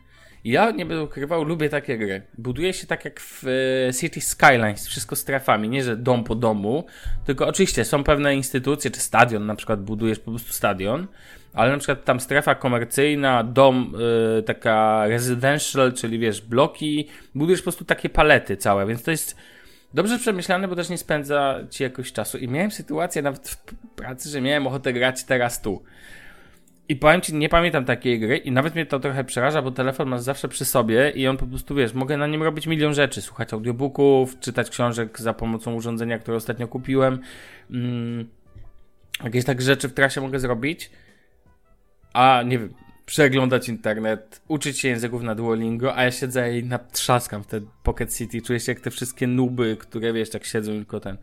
Ja 0.44 0.70
nie 0.70 0.86
będę 0.86 1.04
ukrywał, 1.04 1.44
lubię 1.44 1.68
takie 1.68 1.98
gry. 1.98 2.22
Buduje 2.38 2.72
się 2.72 2.86
tak 2.86 3.04
jak 3.04 3.20
w 3.20 3.44
e, 3.88 3.94
City 3.94 4.20
Skylines, 4.20 4.86
wszystko 4.86 5.16
strefami, 5.16 5.68
nie 5.68 5.84
że 5.84 5.96
dom 5.96 6.24
po 6.24 6.34
domu, 6.34 6.84
tylko 7.24 7.46
oczywiście 7.46 7.84
są 7.84 8.04
pewne 8.04 8.36
instytucje, 8.36 8.90
czy 8.90 9.00
stadion, 9.00 9.46
na 9.46 9.54
przykład 9.54 9.82
budujesz 9.82 10.18
po 10.18 10.30
prostu 10.30 10.52
stadion, 10.52 11.06
ale 11.52 11.72
na 11.72 11.78
przykład 11.78 12.04
tam 12.04 12.20
strefa 12.20 12.54
komercyjna, 12.54 13.44
dom 13.44 13.94
y, 14.38 14.42
taka 14.42 15.06
residential, 15.06 15.92
czyli 15.92 16.18
wiesz, 16.18 16.40
bloki, 16.40 17.08
budujesz 17.34 17.60
po 17.60 17.64
prostu 17.64 17.84
takie 17.84 18.08
palety 18.08 18.56
całe, 18.56 18.86
więc 18.86 19.02
to 19.02 19.10
jest 19.10 19.36
dobrze 19.94 20.18
przemyślane, 20.18 20.68
bo 20.68 20.76
też 20.76 20.88
nie 20.88 20.98
spędza 20.98 21.60
ci 21.70 21.82
jakoś 21.82 22.12
czasu. 22.12 22.38
I 22.38 22.48
miałem 22.48 22.70
sytuację 22.70 23.22
nawet 23.22 23.48
w 23.48 23.56
pracy, 23.94 24.28
że 24.28 24.40
miałem 24.40 24.66
ochotę 24.66 24.92
grać 24.92 25.24
teraz 25.24 25.62
tu. 25.62 25.82
I 26.88 26.96
powiem 26.96 27.20
ci, 27.20 27.34
nie 27.34 27.48
pamiętam 27.48 27.84
takiej 27.84 28.20
gry 28.20 28.36
i 28.36 28.52
nawet 28.52 28.74
mnie 28.74 28.86
to 28.86 29.00
trochę 29.00 29.24
przeraża, 29.24 29.62
bo 29.62 29.70
telefon 29.70 30.08
masz 30.08 30.20
zawsze 30.20 30.48
przy 30.48 30.64
sobie 30.64 31.10
i 31.10 31.26
on 31.26 31.36
po 31.36 31.46
prostu, 31.46 31.74
wiesz, 31.74 31.94
mogę 31.94 32.16
na 32.16 32.26
nim 32.26 32.42
robić 32.42 32.66
milion 32.66 32.94
rzeczy, 32.94 33.22
słuchać 33.22 33.52
audiobooków, 33.52 34.40
czytać 34.40 34.70
książek 34.70 35.20
za 35.20 35.34
pomocą 35.34 35.74
urządzenia, 35.74 36.18
które 36.18 36.36
ostatnio 36.36 36.68
kupiłem. 36.68 37.18
Mm, 37.70 38.28
jakieś 39.24 39.44
tak 39.44 39.62
rzeczy 39.62 39.88
w 39.88 39.94
trasie 39.94 40.20
mogę 40.20 40.40
zrobić, 40.40 40.90
a 42.12 42.42
nie 42.46 42.58
wiem, 42.58 42.74
przeglądać 43.06 43.68
internet, 43.68 44.42
uczyć 44.48 44.78
się 44.78 44.88
języków 44.88 45.22
na 45.22 45.34
Duolingo, 45.34 45.96
a 45.96 46.04
ja 46.04 46.10
siedzę 46.10 46.58
i 46.58 46.64
natrzaskam 46.64 47.42
w 47.42 47.46
te 47.46 47.60
Pocket 47.82 48.16
City, 48.16 48.42
czuję 48.42 48.60
się 48.60 48.72
jak 48.72 48.80
te 48.80 48.90
wszystkie 48.90 49.26
nuby, 49.26 49.76
które 49.80 50.12
wiesz, 50.12 50.30
tak 50.30 50.44
siedzą 50.44 50.72
tylko 50.72 51.00
ten 51.00 51.16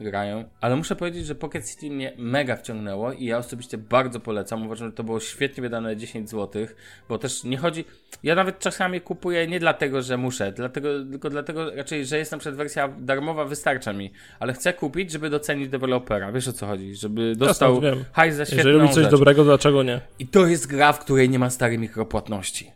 grają. 0.00 0.44
Ale 0.60 0.76
muszę 0.76 0.96
powiedzieć, 0.96 1.26
że 1.26 1.34
Pocket 1.34 1.70
City 1.70 1.90
mnie 1.90 2.12
mega 2.18 2.56
wciągnęło 2.56 3.12
i 3.12 3.24
ja 3.24 3.38
osobiście 3.38 3.78
bardzo 3.78 4.20
polecam. 4.20 4.66
Uważam, 4.66 4.88
że 4.88 4.92
to 4.94 5.04
było 5.04 5.20
świetnie 5.20 5.62
wydane 5.62 5.96
10 5.96 6.30
zł, 6.30 6.66
bo 7.08 7.18
też 7.18 7.44
nie 7.44 7.56
chodzi. 7.56 7.84
Ja 8.22 8.34
nawet 8.34 8.58
czasami 8.58 9.00
kupuję 9.00 9.46
nie 9.46 9.60
dlatego, 9.60 10.02
że 10.02 10.16
muszę, 10.16 10.52
dlatego, 10.52 10.88
tylko 11.10 11.30
dlatego 11.30 11.74
raczej, 11.74 12.06
że 12.06 12.18
jest 12.18 12.32
na 12.32 12.38
przykład 12.38 12.56
wersja 12.56 12.88
darmowa, 12.88 13.44
wystarcza 13.44 13.92
mi, 13.92 14.12
ale 14.38 14.52
chcę 14.52 14.72
kupić, 14.72 15.10
żeby 15.10 15.30
docenić 15.30 15.68
dewelopera. 15.68 16.32
Wiesz 16.32 16.48
o 16.48 16.52
co 16.52 16.66
chodzi? 16.66 16.94
Żeby 16.94 17.36
dostał 17.36 17.80
wiem. 17.80 18.04
hajs 18.12 18.34
za 18.36 18.44
świetną 18.44 18.58
Jeżeli 18.58 18.78
robi 18.78 18.94
coś 18.94 19.02
rzecz. 19.02 19.10
dobrego, 19.10 19.44
dlaczego 19.44 19.82
nie? 19.82 20.00
I 20.18 20.26
to 20.26 20.46
jest 20.46 20.66
gra, 20.66 20.92
w 20.92 20.98
której 20.98 21.30
nie 21.30 21.38
ma 21.38 21.50
starej 21.50 21.78
mikropłatności. 21.78 22.70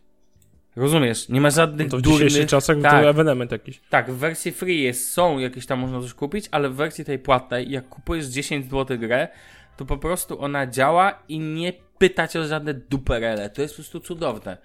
Rozumiesz? 0.78 1.28
Nie 1.28 1.40
ma 1.40 1.50
żadnych 1.50 1.86
No 1.86 1.90
To 1.90 1.96
w 1.96 2.02
durnych... 2.02 2.28
dzisiejszych 2.28 2.50
czasach 2.50 2.76
tak, 2.82 3.02
to 3.02 3.08
ewenement 3.08 3.52
jakiś. 3.52 3.80
tak, 3.90 4.10
w 4.12 4.16
wersji 4.16 4.52
free 4.52 4.82
jest, 4.82 5.10
są 5.10 5.38
jakieś 5.38 5.66
tam 5.66 5.78
można 5.78 6.00
coś 6.00 6.14
kupić, 6.14 6.48
ale 6.50 6.70
w 6.70 6.74
wersji 6.74 7.04
tej 7.04 7.18
płatnej, 7.18 7.70
jak 7.70 7.88
kupujesz 7.88 8.26
10 8.26 8.70
zł 8.70 8.98
grę, 8.98 9.28
to 9.76 9.84
po 9.84 9.98
prostu 9.98 10.40
ona 10.40 10.66
działa 10.66 11.22
i 11.28 11.38
nie 11.38 11.72
pyta 11.98 12.28
cię 12.28 12.40
o 12.40 12.46
żadne 12.46 12.74
duperele. 12.74 13.50
To 13.50 13.62
jest 13.62 13.74
po 13.74 13.76
prostu 13.76 14.00
cudowne. 14.00 14.56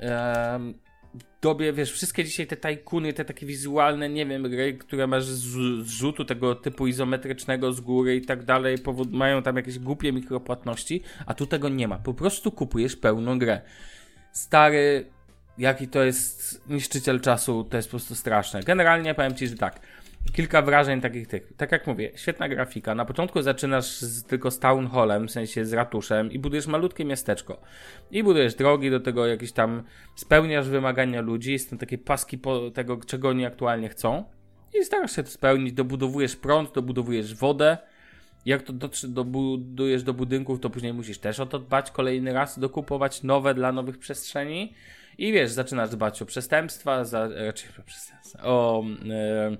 Ehm, 0.00 0.74
dobie, 1.42 1.72
wiesz, 1.72 1.92
wszystkie 1.92 2.24
dzisiaj 2.24 2.46
te 2.46 2.56
tajkuny, 2.56 3.12
te 3.12 3.24
takie 3.24 3.46
wizualne, 3.46 4.08
nie 4.08 4.26
wiem, 4.26 4.42
gry, 4.42 4.74
które 4.74 5.06
masz 5.06 5.24
z 5.24 5.84
zrzutu 5.86 6.24
tego 6.24 6.54
typu 6.54 6.86
izometrycznego 6.86 7.72
z 7.72 7.80
góry 7.80 8.16
i 8.16 8.22
tak 8.22 8.44
dalej, 8.44 8.78
powód, 8.78 9.12
mają 9.12 9.42
tam 9.42 9.56
jakieś 9.56 9.78
głupie 9.78 10.12
mikropłatności, 10.12 11.02
a 11.26 11.34
tu 11.34 11.46
tego 11.46 11.68
nie 11.68 11.88
ma. 11.88 11.98
Po 11.98 12.14
prostu 12.14 12.52
kupujesz 12.52 12.96
pełną 12.96 13.38
grę. 13.38 13.60
Stary, 14.36 15.10
jaki 15.58 15.88
to 15.88 16.04
jest 16.04 16.62
niszczyciel 16.68 17.20
czasu, 17.20 17.64
to 17.64 17.76
jest 17.76 17.88
po 17.88 17.90
prostu 17.90 18.14
straszne. 18.14 18.62
Generalnie 18.62 19.14
powiem 19.14 19.34
Ci, 19.34 19.48
że 19.48 19.56
tak, 19.56 19.80
kilka 20.32 20.62
wrażeń 20.62 21.00
takich 21.00 21.26
tych. 21.26 21.52
Tak 21.56 21.72
jak 21.72 21.86
mówię, 21.86 22.10
świetna 22.14 22.48
grafika. 22.48 22.94
Na 22.94 23.04
początku 23.04 23.42
zaczynasz 23.42 23.86
z, 23.86 24.24
tylko 24.24 24.50
z 24.50 24.58
town 24.58 24.88
hallem, 24.88 25.28
w 25.28 25.30
sensie 25.30 25.64
z 25.64 25.72
ratuszem 25.72 26.32
i 26.32 26.38
budujesz 26.38 26.66
malutkie 26.66 27.04
miasteczko. 27.04 27.60
I 28.10 28.22
budujesz 28.22 28.54
drogi 28.54 28.90
do 28.90 29.00
tego, 29.00 29.26
jakieś 29.26 29.52
tam 29.52 29.82
spełniasz 30.16 30.68
wymagania 30.68 31.20
ludzi, 31.20 31.58
są 31.58 31.78
takie 31.78 31.98
paski 31.98 32.38
po 32.38 32.70
tego, 32.70 32.96
czego 33.06 33.28
oni 33.28 33.46
aktualnie 33.46 33.88
chcą. 33.88 34.24
I 34.74 34.84
starasz 34.84 35.16
się 35.16 35.22
to 35.22 35.30
spełnić, 35.30 35.72
dobudowujesz 35.72 36.36
prąd, 36.36 36.74
dobudowujesz 36.74 37.34
wodę. 37.34 37.78
Jak 38.46 38.62
to 38.62 38.72
dobudujesz 39.08 40.02
do 40.02 40.14
budynków, 40.14 40.60
to 40.60 40.70
później 40.70 40.92
musisz 40.92 41.18
też 41.18 41.40
o 41.40 41.46
to 41.46 41.58
dbać 41.58 41.90
kolejny 41.90 42.32
raz, 42.32 42.58
dokupować 42.58 43.22
nowe 43.22 43.54
dla 43.54 43.72
nowych 43.72 43.98
przestrzeni. 43.98 44.72
I 45.18 45.32
wiesz, 45.32 45.50
zaczynasz 45.50 45.90
dbać 45.90 46.22
o 46.22 46.26
przestępstwa, 46.26 47.04
za, 47.04 47.28
raczej 47.28 47.70
o 47.80 47.82
przestępstwa, 47.82 48.42
o, 48.44 48.84
e, 49.10 49.56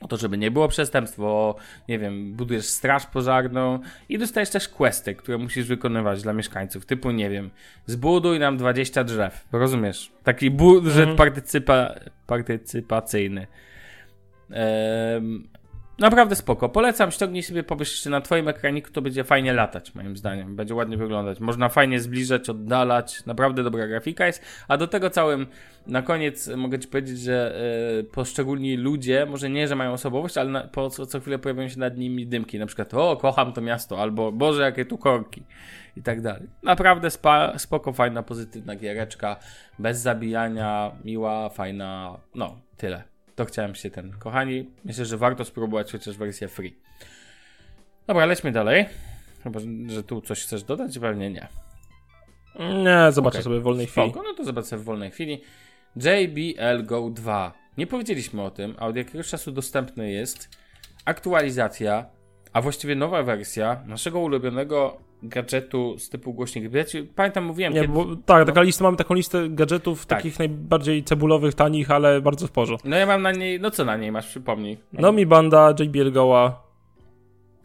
o 0.00 0.08
to, 0.08 0.16
żeby 0.16 0.38
nie 0.38 0.50
było 0.50 0.68
przestępstw, 0.68 1.20
o, 1.20 1.56
nie 1.88 1.98
wiem, 1.98 2.32
budujesz 2.32 2.64
straż 2.64 3.06
pożarną 3.06 3.78
i 4.08 4.18
dostajesz 4.18 4.50
też 4.50 4.68
questy, 4.68 5.14
które 5.14 5.38
musisz 5.38 5.66
wykonywać 5.66 6.22
dla 6.22 6.32
mieszkańców, 6.32 6.86
typu, 6.86 7.10
nie 7.10 7.30
wiem, 7.30 7.50
zbuduj 7.86 8.38
nam 8.38 8.56
20 8.56 9.04
drzew, 9.04 9.44
rozumiesz? 9.52 10.12
Taki 10.22 10.50
budżet 10.50 10.98
Mhm. 11.08 11.16
partycypa, 11.16 11.94
partycypacyjny. 12.26 13.46
Em, 14.50 15.48
Naprawdę 15.98 16.36
spoko. 16.36 16.68
Polecam, 16.68 17.10
ściągnij 17.10 17.42
sobie, 17.42 17.62
pobierz 17.62 17.90
jeszcze 17.90 18.10
na 18.10 18.20
twoim 18.20 18.48
ekraniku, 18.48 18.90
to 18.90 19.02
będzie 19.02 19.24
fajnie 19.24 19.52
latać, 19.52 19.94
moim 19.94 20.16
zdaniem. 20.16 20.56
Będzie 20.56 20.74
ładnie 20.74 20.96
wyglądać. 20.96 21.40
Można 21.40 21.68
fajnie 21.68 22.00
zbliżać, 22.00 22.50
oddalać. 22.50 23.26
Naprawdę 23.26 23.62
dobra 23.62 23.86
grafika 23.86 24.26
jest. 24.26 24.42
A 24.68 24.76
do 24.76 24.86
tego 24.86 25.10
całym, 25.10 25.46
na 25.86 26.02
koniec 26.02 26.48
mogę 26.48 26.78
ci 26.78 26.88
powiedzieć, 26.88 27.20
że 27.20 27.54
yy, 27.96 28.04
poszczególni 28.04 28.76
ludzie, 28.76 29.26
może 29.26 29.50
nie, 29.50 29.68
że 29.68 29.76
mają 29.76 29.92
osobowość, 29.92 30.36
ale 30.36 30.50
na, 30.50 30.60
po 30.60 30.90
co, 30.90 31.06
co 31.06 31.20
chwilę 31.20 31.38
pojawiają 31.38 31.68
się 31.68 31.80
nad 31.80 31.96
nimi 31.96 32.26
dymki. 32.26 32.58
Na 32.58 32.66
przykład, 32.66 32.94
o, 32.94 33.16
kocham 33.16 33.52
to 33.52 33.60
miasto, 33.60 33.98
albo 33.98 34.32
Boże, 34.32 34.62
jakie 34.62 34.84
tu 34.84 34.98
korki. 34.98 35.42
I 35.96 36.02
tak 36.02 36.20
dalej. 36.20 36.42
Naprawdę 36.62 37.10
spa, 37.10 37.58
spoko, 37.58 37.92
fajna, 37.92 38.22
pozytywna 38.22 38.76
giereczka. 38.76 39.36
Bez 39.78 39.98
zabijania, 39.98 40.92
miła, 41.04 41.48
fajna. 41.48 42.18
No, 42.34 42.56
tyle. 42.76 43.11
To 43.34 43.44
chciałem 43.44 43.74
się 43.74 43.90
ten. 43.90 44.12
Kochani, 44.18 44.70
myślę, 44.84 45.04
że 45.04 45.16
warto 45.16 45.44
spróbować 45.44 45.92
chociaż 45.92 46.16
wersję 46.16 46.48
free. 46.48 46.76
Dobra, 48.06 48.26
lećmy 48.26 48.52
dalej. 48.52 48.86
Chyba, 49.42 49.60
że 49.86 50.02
tu 50.02 50.20
coś 50.20 50.42
chcesz 50.42 50.62
dodać? 50.62 50.98
Pewnie 50.98 51.30
nie. 51.30 51.48
Nie, 52.58 53.12
zobaczę 53.12 53.38
okay. 53.38 53.42
sobie 53.42 53.60
w 53.60 53.62
wolnej 53.62 53.86
chwili. 53.86 54.10
Spoko, 54.10 54.24
no 54.28 54.34
to 54.34 54.44
zobaczę 54.44 54.76
w 54.76 54.84
wolnej 54.84 55.10
chwili. 55.10 55.40
JBL 55.96 56.84
Go 56.84 57.10
2. 57.10 57.52
Nie 57.78 57.86
powiedzieliśmy 57.86 58.42
o 58.42 58.50
tym, 58.50 58.74
a 58.78 58.86
od 58.86 58.96
jakiegoś 58.96 59.28
czasu 59.28 59.52
dostępny 59.52 60.10
jest 60.10 60.48
aktualizacja, 61.04 62.06
a 62.52 62.62
właściwie 62.62 62.94
nowa 62.94 63.22
wersja 63.22 63.82
naszego 63.86 64.20
ulubionego 64.20 64.98
gadżetu 65.22 65.98
z 65.98 66.08
typu 66.08 66.34
głośnik. 66.34 66.64
Pamiętam, 67.14 67.44
mówiłem. 67.44 67.72
Nie, 67.72 67.80
kiedy... 67.80 67.92
bo, 67.92 68.16
tak, 68.16 68.46
taka 68.46 68.62
lista, 68.62 68.84
mamy 68.84 68.96
taką 68.96 69.14
listę 69.14 69.48
gadżetów 69.48 70.06
tak. 70.06 70.18
takich 70.18 70.38
najbardziej 70.38 71.04
cebulowych, 71.04 71.54
tanich, 71.54 71.90
ale 71.90 72.20
bardzo 72.20 72.46
w 72.46 72.50
porządku. 72.50 72.88
No 72.88 72.96
ja 72.96 73.06
mam 73.06 73.22
na 73.22 73.32
niej, 73.32 73.60
no 73.60 73.70
co 73.70 73.84
na 73.84 73.96
niej 73.96 74.12
masz, 74.12 74.26
przypomnij. 74.26 74.78
No 74.92 75.12
mi 75.12 75.26
banda, 75.26 75.74
JBL 75.78 76.12
Go'a. 76.12 76.52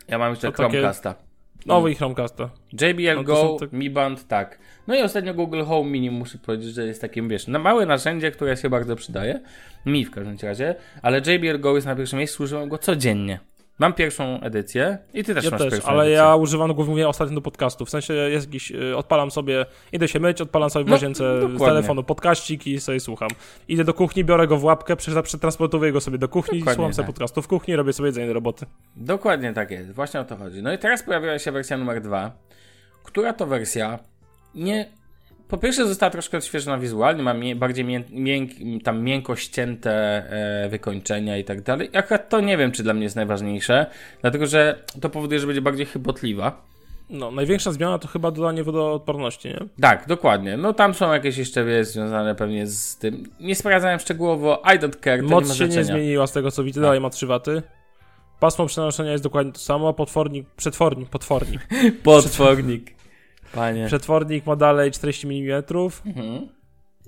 Ja 0.07 0.17
mam 0.17 0.29
jeszcze 0.29 0.51
Chromecasta. 0.51 1.13
Takie... 1.13 1.27
Nowy 1.65 1.91
i 1.91 1.95
Chromecasta. 1.95 2.49
JBL 2.73 3.15
no 3.15 3.23
Go, 3.23 3.57
tak... 3.59 3.73
Mi 3.73 3.89
Band, 3.89 4.27
tak. 4.27 4.59
No 4.87 4.95
i 4.95 5.01
ostatnio 5.01 5.33
Google 5.33 5.63
Home 5.63 5.89
Mini, 5.89 6.11
muszę 6.11 6.37
powiedzieć, 6.37 6.73
że 6.73 6.85
jest 6.85 7.01
takim, 7.01 7.29
wiesz, 7.29 7.47
na 7.47 7.59
małe 7.59 7.85
narzędzie, 7.85 8.31
które 8.31 8.57
się 8.57 8.69
bardzo 8.69 8.95
przydaje. 8.95 9.41
Mi 9.85 10.05
w 10.05 10.11
każdym 10.11 10.37
razie, 10.43 10.75
ale 11.01 11.17
JBL 11.17 11.59
Go 11.59 11.75
jest 11.75 11.87
na 11.87 11.95
pierwszym 11.95 12.19
miejscu, 12.19 12.43
używam 12.43 12.69
go 12.69 12.77
codziennie. 12.77 13.39
Mam 13.79 13.93
pierwszą 13.93 14.39
edycję 14.39 14.98
i 15.13 15.24
ty 15.24 15.36
też 15.36 15.46
ja 15.46 15.51
masz 15.51 15.62
też, 15.62 15.72
pierwszą 15.72 15.89
ale 15.89 16.03
edycję. 16.03 16.15
ja 16.15 16.36
używam 16.36 16.74
głównie 16.74 17.07
ostatnio 17.07 17.36
do 17.36 17.41
podcastu. 17.41 17.86
W 17.86 17.89
sensie 17.89 18.13
jest 18.13 18.48
jakiś, 18.48 18.72
y, 18.72 18.98
odpalam 18.98 19.31
sobie, 19.31 19.65
idę 19.91 20.07
się 20.07 20.19
myć, 20.19 20.41
odpalam 20.41 20.69
sobie 20.69 20.86
w 20.86 20.88
no, 20.88 20.93
łazience 20.93 21.41
z 21.57 21.60
telefonu 21.60 22.03
podkaścik 22.03 22.67
i 22.67 22.79
sobie 22.79 23.00
słucham. 23.00 23.29
Idę 23.67 23.84
do 23.84 23.93
kuchni, 23.93 24.24
biorę 24.24 24.48
go 24.48 24.57
w 24.57 24.63
łapkę, 24.63 24.96
przetransportuję 25.24 25.91
go 25.91 26.01
sobie 26.01 26.17
do 26.17 26.27
kuchni, 26.29 26.60
dokładnie 26.60 26.75
słucham 26.75 26.91
tak. 26.91 26.96
sobie 26.96 27.05
podcastu 27.05 27.41
w 27.41 27.48
kuchni, 27.48 27.75
robię 27.75 27.93
sobie 27.93 28.07
jedzenie 28.07 28.27
do 28.27 28.34
roboty. 28.34 28.65
Dokładnie 28.96 29.53
tak 29.53 29.72
jest, 29.72 29.91
właśnie 29.91 30.19
o 30.19 30.25
to 30.25 30.36
chodzi. 30.36 30.62
No 30.63 30.74
i 30.74 30.77
teraz 30.77 31.03
pojawiła 31.03 31.39
się 31.39 31.51
wersja 31.51 31.77
numer 31.77 32.01
dwa, 32.01 32.31
która 33.03 33.34
to 33.34 33.46
wersja 33.46 34.00
nie 34.55 34.89
po 35.48 35.58
pierwsze 35.58 35.88
została 35.88 36.10
troszkę 36.10 36.38
odświeżona 36.38 36.77
wizualnie, 36.77 37.24
ma 37.24 37.34
mie 37.34 37.56
bardziej 37.56 37.86
mię 37.86 38.04
mięk 38.10 38.51
tam 38.84 39.04
miękko 39.04 39.36
ścięte 39.36 39.92
e, 40.63 40.70
wykończenia 40.70 41.38
i 41.38 41.44
tak 41.44 41.62
dalej. 41.62 41.89
Akurat 41.94 42.30
to 42.30 42.39
nie 42.39 42.58
wiem, 42.58 42.72
czy 42.72 42.84
dla 42.84 42.94
mnie 42.94 43.04
jest 43.04 43.16
najważniejsze, 43.16 43.86
dlatego 44.22 44.46
że 44.46 44.84
to 45.01 45.10
powoduje, 45.10 45.39
że 45.39 45.48
będzie 45.48 45.62
bardziej 45.62 45.86
chybotliwa. 45.86 46.68
No, 47.10 47.32
największa 47.32 47.72
zmiana 47.72 48.00
to 48.00 48.08
chyba 48.08 48.32
dodanie 48.32 48.63
wodoodporności, 48.63 49.48
nie? 49.48 49.60
Tak, 49.82 50.08
dokładnie. 50.08 50.58
No 50.58 50.74
tam 50.74 50.94
są 50.94 51.13
jakieś 51.13 51.38
jeszcze, 51.38 51.66
wiesz, 51.66 51.88
związane 51.88 52.36
pewnie 52.36 52.68
z 52.68 52.98
tym. 52.98 53.24
Nie 53.39 53.56
sprawdzałem 53.56 54.00
szczegółowo, 54.00 54.62
I 54.75 54.80
don't 54.80 55.00
care. 55.04 55.24
Moc 55.24 55.50
nie 55.50 55.56
się 55.56 55.68
nie 55.68 55.84
zmieniła 55.84 56.27
z 56.27 56.32
tego 56.32 56.51
co 56.51 56.63
widzę, 56.63 56.82
tak. 56.82 56.88
dalej 56.88 57.01
ma 57.01 57.10
3 57.10 57.27
waty. 57.27 57.62
Pasmo 58.39 58.66
przenoszenia 58.66 59.12
jest 59.12 59.24
dokładnie 59.24 59.51
to 59.51 59.60
samo, 59.60 59.94
potwornik, 59.94 60.50
przetwornik, 60.50 61.10
potwornik. 61.10 61.68
potwornik. 62.04 62.97
Panie. 63.54 63.86
Przetwornik 63.88 64.46
ma 64.46 64.56
dalej 64.56 64.92
40 64.92 65.27
mm 65.27 65.63
mhm. 66.06 66.48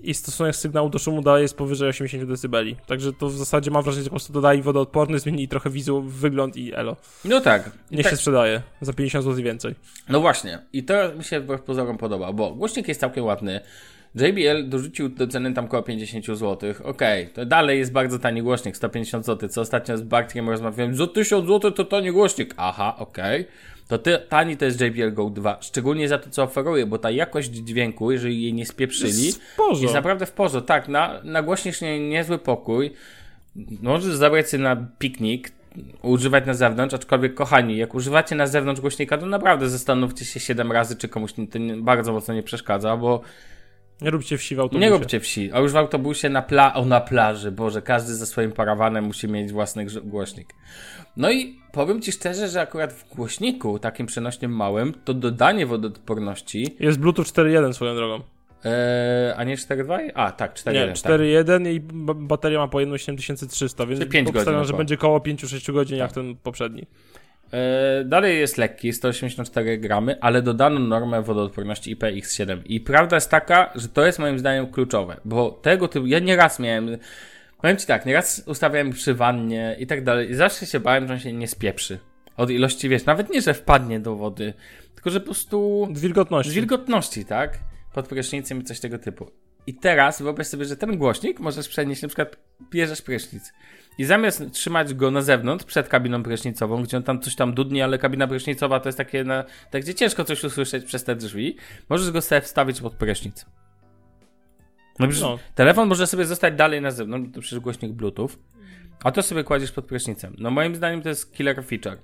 i 0.00 0.14
stosunek 0.14 0.56
sygnału 0.56 0.90
do 0.90 0.98
szumu 0.98 1.22
daje 1.22 1.42
jest 1.42 1.56
powyżej 1.56 1.88
80 1.88 2.24
dB. 2.24 2.56
Także 2.86 3.12
to 3.12 3.28
w 3.28 3.36
zasadzie 3.36 3.70
mam 3.70 3.82
wrażenie, 3.82 4.04
że 4.04 4.10
po 4.10 4.16
prostu 4.16 4.32
dodaje 4.32 4.62
wodoodporny, 4.62 5.18
zmieni 5.18 5.48
trochę 5.48 5.70
wizu, 5.70 6.02
wygląd 6.02 6.56
i 6.56 6.74
elo. 6.74 6.96
No 7.24 7.40
tak. 7.40 7.70
Niech 7.90 8.02
tak. 8.02 8.10
się 8.10 8.16
sprzedaje 8.16 8.62
za 8.80 8.92
50 8.92 9.24
zł 9.24 9.44
więcej. 9.44 9.74
No 10.08 10.20
właśnie. 10.20 10.58
I 10.72 10.84
to 10.84 11.14
mi 11.14 11.24
się 11.24 11.40
wbrew 11.40 11.62
pozorom 11.62 11.98
podoba, 11.98 12.32
bo 12.32 12.54
głośnik 12.54 12.88
jest 12.88 13.00
całkiem 13.00 13.24
ładny. 13.24 13.60
JBL 14.14 14.68
dorzucił 14.68 15.08
do 15.08 15.26
ceny 15.26 15.54
tam 15.54 15.64
około 15.64 15.82
50 15.82 16.26
zł. 16.26 16.56
Okej, 16.56 16.74
okay. 16.84 17.34
to 17.34 17.46
dalej 17.46 17.78
jest 17.78 17.92
bardzo 17.92 18.18
tani 18.18 18.42
głośnik, 18.42 18.76
150 18.76 19.26
zł, 19.26 19.48
co 19.48 19.60
ostatnio 19.60 19.98
z 19.98 20.02
Bartkiem 20.02 20.50
rozmawiałem, 20.50 20.94
za 20.94 21.06
1000 21.06 21.46
zł 21.46 21.70
to 21.70 21.84
tani 21.84 22.12
głośnik. 22.12 22.54
Aha, 22.56 22.96
okej. 22.98 23.40
Okay 23.40 23.79
to 23.90 23.98
ty, 23.98 24.18
tani 24.28 24.56
to 24.56 24.64
jest 24.64 24.80
JBL 24.80 25.12
Go 25.12 25.30
2. 25.30 25.58
Szczególnie 25.60 26.08
za 26.08 26.18
to, 26.18 26.30
co 26.30 26.42
oferuje, 26.42 26.86
bo 26.86 26.98
ta 26.98 27.10
jakość 27.10 27.50
dźwięku, 27.50 28.12
jeżeli 28.12 28.42
jej 28.42 28.54
nie 28.54 28.66
spieprzyli, 28.66 29.26
jest, 29.26 29.40
jest 29.80 29.94
naprawdę 29.94 30.26
w 30.26 30.32
porządku. 30.32 30.68
Tak, 30.68 30.88
na, 30.88 31.20
nagłośnisz 31.24 31.80
nie, 31.80 32.08
niezły 32.08 32.38
pokój. 32.38 32.92
Możesz 33.82 34.14
zabrać 34.14 34.50
się 34.50 34.58
na 34.58 34.76
piknik, 34.98 35.52
używać 36.02 36.46
na 36.46 36.54
zewnątrz, 36.54 36.94
aczkolwiek 36.94 37.34
kochani, 37.34 37.76
jak 37.76 37.94
używacie 37.94 38.34
na 38.34 38.46
zewnątrz 38.46 38.80
głośnika, 38.80 39.18
to 39.18 39.26
naprawdę 39.26 39.68
zastanówcie 39.68 40.24
się 40.24 40.40
7 40.40 40.72
razy, 40.72 40.96
czy 40.96 41.08
komuś 41.08 41.32
to 41.32 41.42
bardzo 41.76 42.12
mocno 42.12 42.34
nie 42.34 42.42
przeszkadza, 42.42 42.96
bo 42.96 43.20
nie 44.00 44.10
róbcie 44.10 44.38
wsi 44.38 44.56
w 44.56 44.60
autobusie. 44.60 44.90
Nie 44.90 44.90
róbcie 44.90 45.20
wsi. 45.20 45.50
A 45.52 45.58
już 45.58 45.72
w 45.72 45.76
autobusie 45.76 46.28
na, 46.28 46.42
pla 46.42 46.74
o, 46.74 46.84
na 46.84 47.00
plaży. 47.00 47.52
Boże, 47.52 47.82
każdy 47.82 48.14
ze 48.14 48.26
swoim 48.26 48.52
parawanem 48.52 49.04
musi 49.04 49.28
mieć 49.28 49.52
własny 49.52 49.86
głośnik. 50.04 50.54
No 51.16 51.30
i 51.30 51.59
powiem 51.72 52.02
Ci 52.02 52.12
szczerze, 52.12 52.48
że 52.48 52.60
akurat 52.60 52.92
w 52.92 53.14
głośniku, 53.14 53.78
takim 53.78 54.06
przenośnym 54.06 54.56
małym, 54.56 54.94
to 55.04 55.14
dodanie 55.14 55.66
wodoodporności... 55.66 56.76
Jest 56.80 56.98
Bluetooth 56.98 57.24
4.1 57.24 57.72
swoją 57.72 57.94
drogą. 57.94 58.24
Eee, 58.64 59.32
a 59.36 59.44
nie 59.44 59.56
4.2? 59.56 60.10
A, 60.14 60.32
tak, 60.32 60.54
4.1. 60.54 60.72
Nie, 60.72 60.92
4.1 60.92 61.64
tak. 61.64 61.72
i 61.72 61.80
bateria 62.14 62.58
ma 62.58 62.68
pojemność 62.68 63.04
7300, 63.04 63.86
więc 63.86 64.08
5 64.08 64.30
godzin, 64.30 64.64
że 64.64 64.72
będzie 64.72 64.94
około 64.94 65.18
5-6 65.18 65.72
godzin 65.72 65.98
tak. 65.98 66.08
jak 66.08 66.12
ten 66.12 66.36
poprzedni. 66.36 66.86
Eee, 67.52 68.04
dalej 68.04 68.38
jest 68.38 68.58
lekki, 68.58 68.92
184 68.92 69.78
gramy, 69.78 70.20
ale 70.20 70.42
dodano 70.42 70.80
normę 70.80 71.22
wodoodporności 71.22 71.96
IPX7. 71.96 72.58
I 72.64 72.80
prawda 72.80 73.16
jest 73.16 73.30
taka, 73.30 73.72
że 73.74 73.88
to 73.88 74.06
jest 74.06 74.18
moim 74.18 74.38
zdaniem 74.38 74.66
kluczowe, 74.66 75.16
bo 75.24 75.50
tego 75.50 75.88
typu, 75.88 76.06
ja 76.06 76.18
nieraz 76.18 76.58
miałem 76.58 76.98
Powiem 77.62 77.76
ci 77.76 77.86
tak, 77.86 78.06
nieraz 78.06 78.42
ustawiałem 78.46 78.90
przy 78.90 79.14
wannie 79.14 79.76
i 79.78 79.86
tak 79.86 80.04
dalej 80.04 80.30
i 80.30 80.34
zawsze 80.34 80.66
się 80.66 80.80
bałem, 80.80 81.06
że 81.06 81.14
on 81.14 81.20
się 81.20 81.32
nie 81.32 81.48
spieprzy. 81.48 81.98
Od 82.36 82.50
ilości, 82.50 82.88
wiesz, 82.88 83.04
nawet 83.04 83.30
nie, 83.30 83.42
że 83.42 83.54
wpadnie 83.54 84.00
do 84.00 84.16
wody, 84.16 84.54
tylko 84.94 85.10
że 85.10 85.20
po 85.20 85.26
prostu... 85.26 85.88
Z 85.94 86.00
wilgotności. 86.00 86.52
Z 86.52 86.54
wilgotności, 86.54 87.24
tak? 87.24 87.58
Pod 87.94 88.08
prysznicem 88.08 88.60
i 88.60 88.64
coś 88.64 88.80
tego 88.80 88.98
typu. 88.98 89.30
I 89.66 89.74
teraz 89.74 90.22
wyobraź 90.22 90.46
sobie, 90.46 90.64
że 90.64 90.76
ten 90.76 90.96
głośnik 90.98 91.40
możesz 91.40 91.68
przenieść, 91.68 92.02
na 92.02 92.08
przykład 92.08 92.36
bierzesz 92.70 93.02
prysznic 93.02 93.52
i 93.98 94.04
zamiast 94.04 94.52
trzymać 94.52 94.94
go 94.94 95.10
na 95.10 95.22
zewnątrz, 95.22 95.64
przed 95.64 95.88
kabiną 95.88 96.22
prysznicową, 96.22 96.82
gdzie 96.82 96.96
on 96.96 97.02
tam 97.02 97.20
coś 97.20 97.36
tam 97.36 97.54
dudni, 97.54 97.82
ale 97.82 97.98
kabina 97.98 98.26
prysznicowa 98.26 98.80
to 98.80 98.88
jest 98.88 98.98
takie, 98.98 99.24
na, 99.24 99.44
tak 99.70 99.82
gdzie 99.82 99.94
ciężko 99.94 100.24
coś 100.24 100.44
usłyszeć 100.44 100.84
przez 100.84 101.04
te 101.04 101.16
drzwi, 101.16 101.56
możesz 101.88 102.10
go 102.10 102.22
sobie 102.22 102.40
wstawić 102.40 102.80
pod 102.80 102.94
prysznic. 102.94 103.46
No, 104.98 105.06
no. 105.20 105.38
Telefon 105.54 105.88
może 105.88 106.06
sobie 106.06 106.24
zostać 106.26 106.54
dalej 106.56 106.80
na 106.80 106.90
zewnątrz, 106.90 107.34
to 107.34 107.40
przecież 107.40 107.60
głośnik 107.60 107.92
Bluetooth, 107.92 108.28
a 109.04 109.12
to 109.12 109.22
sobie 109.22 109.44
kładziesz 109.44 109.72
pod 109.72 109.84
prysznicem. 109.84 110.34
No 110.38 110.50
moim 110.50 110.74
zdaniem 110.76 111.02
to 111.02 111.08
jest 111.08 111.34
killer 111.34 111.64
feature. 111.64 111.98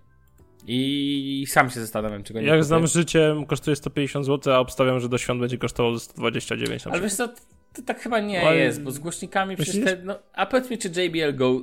I 0.69 1.47
sam 1.49 1.71
się 1.71 1.81
zastanawiam, 1.81 2.23
czego 2.23 2.41
nie 2.41 2.47
Jak 2.47 2.57
kupię. 2.57 2.65
znam 2.65 2.87
życie, 2.87 3.35
kosztuje 3.49 3.77
150 3.77 4.27
zł, 4.27 4.55
a 4.55 4.59
obstawiam, 4.59 5.01
że 5.01 5.09
do 5.09 5.19
świąt 5.19 5.41
będzie 5.41 5.59
kosztowało 5.59 5.99
129 5.99 6.87
Ale 6.87 7.01
wiesz 7.01 7.15
co, 7.15 7.29
to 7.77 7.83
tak 7.83 8.01
chyba 8.01 8.21
nie 8.21 8.47
Ale... 8.47 8.57
jest, 8.57 8.83
bo 8.83 8.91
z 8.91 8.99
głośnikami 8.99 9.57
przecież 9.57 9.85
te, 9.85 9.97
no, 10.05 10.19
A 10.33 10.47
powiedz 10.47 10.71
mi, 10.71 10.79
czy 10.79 10.89
JBL 10.89 11.37
Go 11.37 11.61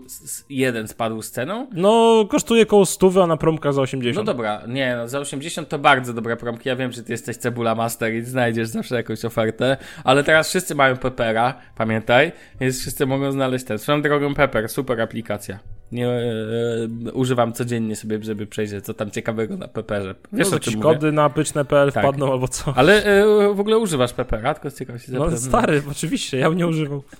1 0.49 0.87
spadł 0.87 1.21
z 1.21 1.31
ceną? 1.31 1.67
No, 1.73 2.25
kosztuje 2.29 2.65
koło 2.65 2.85
100, 2.85 3.23
a 3.23 3.27
na 3.27 3.37
promka 3.37 3.71
za 3.71 3.81
80. 3.81 4.27
No 4.27 4.33
dobra, 4.33 4.61
nie, 4.67 4.95
no 4.95 5.07
za 5.07 5.19
80 5.19 5.69
to 5.69 5.79
bardzo 5.79 6.13
dobre 6.13 6.37
promki. 6.37 6.69
Ja 6.69 6.75
wiem, 6.75 6.91
że 6.91 7.03
ty 7.03 7.11
jesteś 7.11 7.37
Cebula 7.37 7.75
Master 7.75 8.13
i 8.13 8.21
znajdziesz 8.21 8.67
zawsze 8.67 8.95
jakąś 8.95 9.25
ofertę, 9.25 9.77
ale 10.03 10.23
teraz 10.23 10.49
wszyscy 10.49 10.75
mają 10.75 10.97
Peppera, 10.97 11.59
pamiętaj, 11.75 12.31
więc 12.59 12.79
wszyscy 12.79 13.05
mogą 13.05 13.31
znaleźć 13.31 13.65
ten. 13.65 13.79
Swoją 13.79 14.01
drogą 14.01 14.33
Pepper, 14.33 14.69
super 14.69 15.01
aplikacja. 15.01 15.59
Nie 15.93 16.07
e, 16.07 17.11
używam 17.13 17.53
codziennie 17.53 17.95
sobie, 17.95 18.23
żeby 18.23 18.47
przejrzeć, 18.47 18.85
co 18.85 18.93
tam 18.93 19.11
ciekawego 19.11 19.57
na 19.57 19.67
Pepperze. 19.67 20.15
Wiesz, 20.33 20.51
no, 20.51 20.57
o 20.57 20.59
czym 20.59 20.81
kody 20.81 21.11
na 21.11 21.29
pyczne.pl 21.29 21.91
tak. 21.91 22.03
wpadną 22.03 22.31
albo 22.31 22.47
co. 22.47 22.73
Ale 22.77 23.03
e, 23.03 23.53
w 23.53 23.59
ogóle 23.59 23.77
używasz 23.77 24.13
Peppera, 24.13 24.53
tylko 24.53 24.69
z 24.69 24.79
ciekawości 24.79 25.11
No 25.11 25.37
stary, 25.37 25.83
oczywiście, 25.91 26.37
ja 26.37 26.49
bym 26.49 26.57
nie 26.57 26.67
używał. 26.67 27.03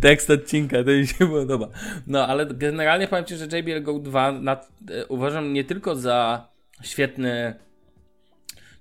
Tekst 0.00 0.30
odcinka, 0.30 0.84
to 0.84 0.90
mi 0.90 1.06
się 1.06 1.28
podoba. 1.28 1.68
No, 2.06 2.26
ale 2.26 2.46
generalnie 2.46 3.08
powiem 3.08 3.24
Ci, 3.24 3.36
że 3.36 3.44
JBL 3.44 3.82
Go 3.82 3.98
2 3.98 4.32
nad, 4.32 4.68
e, 4.90 5.06
uważam 5.06 5.52
nie 5.52 5.64
tylko 5.64 5.96
za 5.96 6.48
świetny 6.82 7.54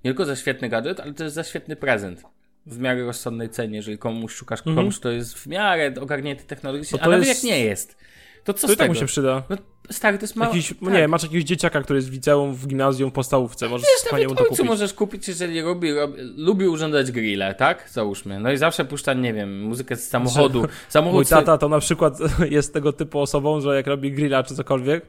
nie 0.03 0.11
tylko 0.11 0.25
za 0.25 0.35
świetny 0.35 0.69
gadżet, 0.69 0.99
ale 0.99 1.13
też 1.13 1.31
za 1.31 1.43
świetny 1.43 1.75
prezent 1.75 2.32
w 2.65 2.79
miarę 2.79 3.03
rozsądnej 3.03 3.49
cenie, 3.49 3.75
jeżeli 3.75 3.97
komuś 3.97 4.33
szukasz, 4.33 4.59
mhm. 4.59 4.75
komuś 4.75 4.99
to 4.99 5.11
jest 5.11 5.37
w 5.37 5.47
miarę 5.47 5.93
ogarnięty 6.01 6.43
technologicznie, 6.43 7.01
a 7.01 7.09
nawet 7.09 7.27
jest... 7.27 7.43
jak 7.43 7.51
nie 7.51 7.65
jest, 7.65 7.97
To 8.43 8.53
co 8.53 8.61
To 8.61 8.67
z 8.67 8.71
i 8.73 8.77
tak 8.77 8.87
tego? 8.87 8.93
mu 8.93 8.99
się 8.99 9.05
przyda. 9.05 9.43
No, 9.49 9.57
stary, 9.91 10.17
to 10.17 10.23
jest 10.23 10.35
mało... 10.35 10.51
Jakiś, 10.55 10.67
tak. 10.83 10.93
Nie, 10.93 11.07
masz 11.07 11.23
jakiegoś 11.23 11.43
dzieciaka, 11.43 11.81
który 11.81 11.97
jest 11.97 12.09
w 12.09 12.13
liceum, 12.13 12.53
w 12.53 12.67
gimnazjum, 12.67 13.09
w 13.09 13.13
podstawówce, 13.13 13.69
możesz 13.69 13.87
Wiesz, 13.87 13.99
spokojnie 14.01 14.27
mu 14.27 14.35
to 14.35 14.43
kupić. 14.45 14.65
możesz 14.65 14.93
kupić, 14.93 15.27
jeżeli 15.27 15.61
robi, 15.61 15.93
robi, 15.93 16.13
lubi 16.37 16.67
urządzać 16.67 17.11
grille, 17.11 17.55
tak? 17.55 17.89
Załóżmy. 17.91 18.39
No 18.39 18.51
i 18.51 18.57
zawsze 18.57 18.85
puszcza, 18.85 19.13
nie 19.13 19.33
wiem, 19.33 19.63
muzykę 19.63 19.95
z 19.95 20.09
samochodu. 20.09 20.59
Mój 20.63 20.69
Samochód 20.89 21.29
tata 21.29 21.57
to 21.57 21.69
na 21.69 21.79
przykład 21.79 22.17
jest 22.49 22.73
tego 22.73 22.93
typu 22.93 23.19
osobą, 23.19 23.61
że 23.61 23.75
jak 23.75 23.87
robi 23.87 24.11
grilla 24.11 24.43
czy 24.43 24.55
cokolwiek, 24.55 25.05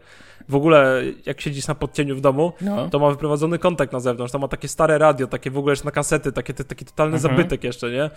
w 0.49 0.55
ogóle 0.55 1.03
jak 1.27 1.41
siedzisz 1.41 1.67
na 1.67 1.75
podcieniu 1.75 2.17
w 2.17 2.21
domu, 2.21 2.53
No. 2.61 2.89
to 2.91 2.99
ma 2.99 3.11
wyprowadzony 3.11 3.59
kontakt 3.59 3.93
na 3.93 4.01
zewnątrz, 4.01 4.33
to 4.33 4.39
ma 4.39 4.49
takie 4.49 4.69
stare 4.69 4.99
radio, 4.99 5.27
takie 5.27 5.51
w 5.51 5.59
ogóle 5.59 5.73
jeszcze 5.73 5.85
na 5.85 5.91
kasety, 5.91 6.33
takie, 6.33 6.55
te- 6.55 6.65
taki 6.65 6.85
totalny 6.85 7.17
Mhm. 7.17 7.37
zabytek 7.37 7.65
jeszcze, 7.65 7.91
nie? 7.91 8.11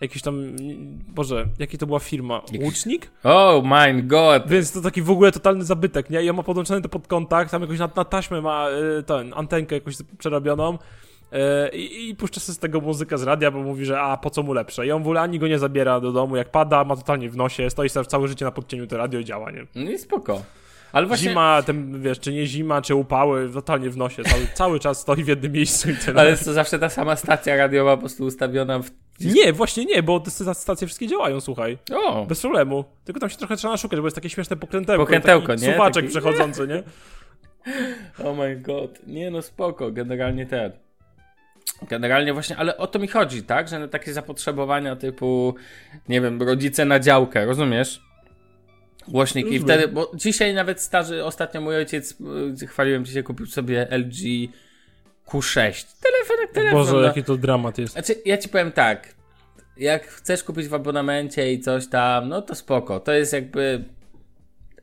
Jakiś 0.00 0.22
tam, 0.22 0.56
Boże, 1.08 1.46
jaki 1.58 1.78
to 1.78 1.86
była 1.86 1.98
firma? 1.98 2.42
Łucznik? 2.62 3.10
Oh 3.24 3.62
my 3.68 4.02
god. 4.02 4.42
Więc 4.48 4.72
to 4.72 4.80
taki 4.80 5.02
w 5.02 5.10
ogóle 5.10 5.32
totalny 5.32 5.64
zabytek, 5.64 6.03
nie? 6.10 6.22
I 6.22 6.30
on 6.30 6.36
ma 6.36 6.42
podłączony 6.42 6.82
to 6.82 6.88
pod 6.88 7.06
kontakt, 7.06 7.50
tam 7.50 7.62
jakoś 7.62 7.78
na, 7.78 7.90
na 7.96 8.04
taśmę 8.04 8.40
ma 8.40 8.68
y, 8.98 9.02
ten, 9.02 9.32
antenkę 9.36 9.74
jakąś 9.74 9.94
przerobioną 10.18 10.78
y, 11.72 11.76
i, 11.76 12.08
i 12.08 12.16
puszcza 12.16 12.40
sobie 12.40 12.54
z 12.54 12.58
tego 12.58 12.80
muzykę 12.80 13.18
z 13.18 13.22
radia, 13.22 13.50
bo 13.50 13.58
mówi, 13.58 13.84
że 13.84 14.00
a 14.00 14.16
po 14.16 14.30
co 14.30 14.42
mu 14.42 14.52
lepsze. 14.52 14.86
I 14.86 14.92
on 14.92 15.02
w 15.02 15.06
ogóle 15.06 15.20
ani 15.20 15.38
go 15.38 15.48
nie 15.48 15.58
zabiera 15.58 16.00
do 16.00 16.12
domu, 16.12 16.36
jak 16.36 16.50
pada, 16.50 16.84
ma 16.84 16.96
totalnie 16.96 17.30
w 17.30 17.36
nosie, 17.36 17.70
stoi 17.70 17.88
sobie 17.88 18.06
całe 18.06 18.28
życie 18.28 18.44
na 18.44 18.50
podcieniu, 18.50 18.86
to 18.86 18.96
radio 18.96 19.22
działa, 19.22 19.50
nie? 19.50 19.66
No 19.74 19.90
i 19.90 19.98
spoko. 19.98 20.42
Ale 20.94 21.06
właśnie... 21.06 21.28
Zima, 21.28 21.62
ten, 21.66 22.02
wiesz, 22.02 22.20
czy 22.20 22.32
nie 22.32 22.46
zima, 22.46 22.82
czy 22.82 22.94
upały, 22.94 23.50
totalnie 23.52 23.90
w 23.90 23.96
nosie, 23.96 24.22
cały, 24.24 24.46
cały 24.54 24.80
czas 24.80 25.00
stoi 25.00 25.24
w 25.24 25.28
jednym 25.28 25.52
miejscu 25.52 25.90
i 25.90 25.94
tyle. 25.96 26.20
Ale 26.20 26.30
jest 26.30 26.44
to 26.44 26.52
zawsze 26.52 26.78
ta 26.78 26.88
sama 26.88 27.16
stacja 27.16 27.56
radiowa 27.56 27.96
po 27.96 28.00
prostu 28.00 28.24
ustawiona 28.24 28.78
w... 28.78 28.90
Nie, 29.20 29.52
właśnie 29.52 29.84
nie, 29.84 30.02
bo 30.02 30.20
te 30.20 30.30
sta- 30.30 30.54
stacje 30.54 30.86
wszystkie 30.86 31.06
działają, 31.06 31.40
słuchaj. 31.40 31.78
O! 31.94 32.26
Bez 32.26 32.40
problemu. 32.40 32.84
Tylko 33.04 33.20
tam 33.20 33.30
się 33.30 33.36
trochę 33.36 33.56
trzeba 33.56 33.76
szukać, 33.76 34.00
bo 34.00 34.06
jest 34.06 34.14
takie 34.16 34.30
śmieszne 34.30 34.56
pokrętełko. 34.56 35.02
Pokrętełko, 35.02 35.46
taki 35.46 35.62
nie? 35.62 35.72
Suwaczek 35.72 35.94
Taki- 35.94 36.08
przechodzący, 36.08 36.66
nie? 36.68 36.82
Oh 38.24 38.32
my 38.32 38.56
god. 38.56 39.06
Nie 39.06 39.30
no, 39.30 39.42
spoko. 39.42 39.90
Generalnie 39.90 40.46
ten. 40.46 40.72
Generalnie 41.88 42.32
właśnie, 42.32 42.56
ale 42.56 42.76
o 42.76 42.86
to 42.86 42.98
mi 42.98 43.08
chodzi, 43.08 43.42
tak? 43.42 43.68
Że 43.68 43.78
na 43.78 43.88
takie 43.88 44.12
zapotrzebowania 44.12 44.96
typu, 44.96 45.54
nie 46.08 46.20
wiem, 46.20 46.42
rodzice 46.42 46.84
na 46.84 47.00
działkę, 47.00 47.46
rozumiesz? 47.46 48.00
Głośniki. 49.08 49.54
I 49.54 49.58
Rozumiem. 49.58 49.78
wtedy, 49.78 49.92
bo 49.92 50.12
dzisiaj 50.14 50.54
nawet 50.54 50.80
starzy, 50.80 51.24
ostatnio 51.24 51.60
mój 51.60 51.76
ojciec, 51.76 52.16
y, 52.62 52.66
chwaliłem 52.66 53.04
dzisiaj, 53.04 53.22
kupił 53.22 53.46
sobie 53.46 53.86
LG 53.90 54.48
Q6. 55.26 55.86
Telefon 56.02 56.36
jak 56.40 56.52
telefon. 56.52 56.80
Boże, 56.80 56.92
no. 56.92 57.00
jaki 57.00 57.24
to 57.24 57.36
dramat 57.36 57.78
jest. 57.78 57.92
Znaczy, 57.92 58.14
ja 58.24 58.38
ci 58.38 58.48
powiem 58.48 58.72
tak. 58.72 59.14
Jak 59.76 60.06
chcesz 60.06 60.44
kupić 60.44 60.68
w 60.68 60.74
abonamencie 60.74 61.52
i 61.52 61.60
coś 61.60 61.88
tam, 61.88 62.28
no 62.28 62.42
to 62.42 62.54
spoko. 62.54 63.00
To 63.00 63.12
jest 63.12 63.32
jakby. 63.32 63.84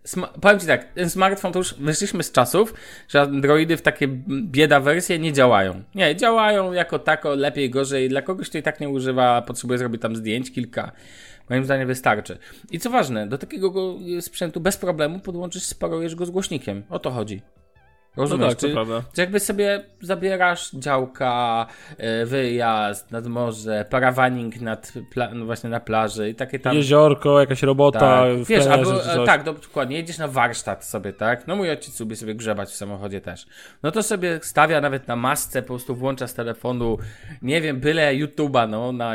Sma- 0.05 0.39
powiem 0.41 0.59
ci 0.59 0.67
tak, 0.67 0.93
ten 0.93 1.09
smartfon 1.09 1.51
to 1.51 1.59
już 1.59 1.73
wyszliśmy 1.73 2.23
z 2.23 2.31
czasów, 2.31 2.73
że 3.07 3.21
Androidy 3.21 3.77
w 3.77 3.81
takie 3.81 4.07
bieda 4.41 4.79
wersje 4.79 5.19
nie 5.19 5.33
działają. 5.33 5.83
Nie, 5.95 6.15
działają 6.15 6.73
jako 6.73 6.99
tako, 6.99 7.35
lepiej, 7.35 7.69
gorzej. 7.69 8.09
Dla 8.09 8.21
kogoś, 8.21 8.49
kto 8.49 8.57
i 8.57 8.63
tak 8.63 8.79
nie 8.79 8.89
używa, 8.89 9.41
potrzebuje 9.41 9.79
zrobić 9.79 10.01
tam 10.01 10.15
zdjęć 10.15 10.51
kilka. 10.51 10.91
Moim 11.51 11.65
zdaniem 11.65 11.87
wystarczy. 11.87 12.37
I 12.71 12.79
co 12.79 12.89
ważne, 12.89 13.27
do 13.27 13.37
takiego 13.37 13.71
go- 13.71 13.97
sprzętu 14.21 14.59
bez 14.59 14.77
problemu 14.77 15.19
podłączysz, 15.19 15.63
sparujesz 15.63 16.15
go 16.15 16.25
z 16.25 16.29
głośnikiem. 16.29 16.83
O 16.89 16.99
to 16.99 17.11
chodzi. 17.11 17.41
No 18.17 18.23
Rozumiesz? 18.23 18.49
tak, 18.49 18.59
to 18.59 18.69
prawda. 18.69 19.03
że 19.15 19.21
jakby 19.21 19.39
sobie 19.39 19.83
zabierasz 20.01 20.71
działka, 20.71 21.65
e, 21.97 22.25
wyjazd 22.25 23.11
nad 23.11 23.27
morze, 23.27 23.85
parawaning 23.89 24.61
nad 24.61 24.93
pla- 25.15 25.33
no 25.33 25.45
właśnie 25.45 25.69
na 25.69 25.79
plaży 25.79 26.29
i 26.29 26.35
takie 26.35 26.59
tam. 26.59 26.75
Jeziorko, 26.75 27.39
jakaś 27.39 27.63
robota, 27.63 27.99
tak. 27.99 28.43
Wiesz, 28.43 28.67
albo 28.67 29.23
e, 29.23 29.25
tak, 29.25 29.43
dokładnie, 29.43 29.97
jedziesz 29.97 30.17
na 30.17 30.27
warsztat 30.27 30.85
sobie, 30.85 31.13
tak? 31.13 31.47
No 31.47 31.55
mój 31.55 31.69
ojciec 31.69 31.99
lubi 31.99 32.15
sobie 32.15 32.35
grzebać 32.35 32.69
w 32.69 32.75
samochodzie 32.75 33.21
też. 33.21 33.45
No 33.83 33.91
to 33.91 34.03
sobie 34.03 34.39
stawia 34.41 34.81
nawet 34.81 35.07
na 35.07 35.15
masce, 35.15 35.61
po 35.61 35.67
prostu 35.67 35.95
włącza 35.95 36.27
z 36.27 36.33
telefonu, 36.33 36.97
nie 37.41 37.61
wiem, 37.61 37.79
byle 37.79 38.13
YouTube'a, 38.15 38.69
no, 38.69 38.91
na, 38.91 39.13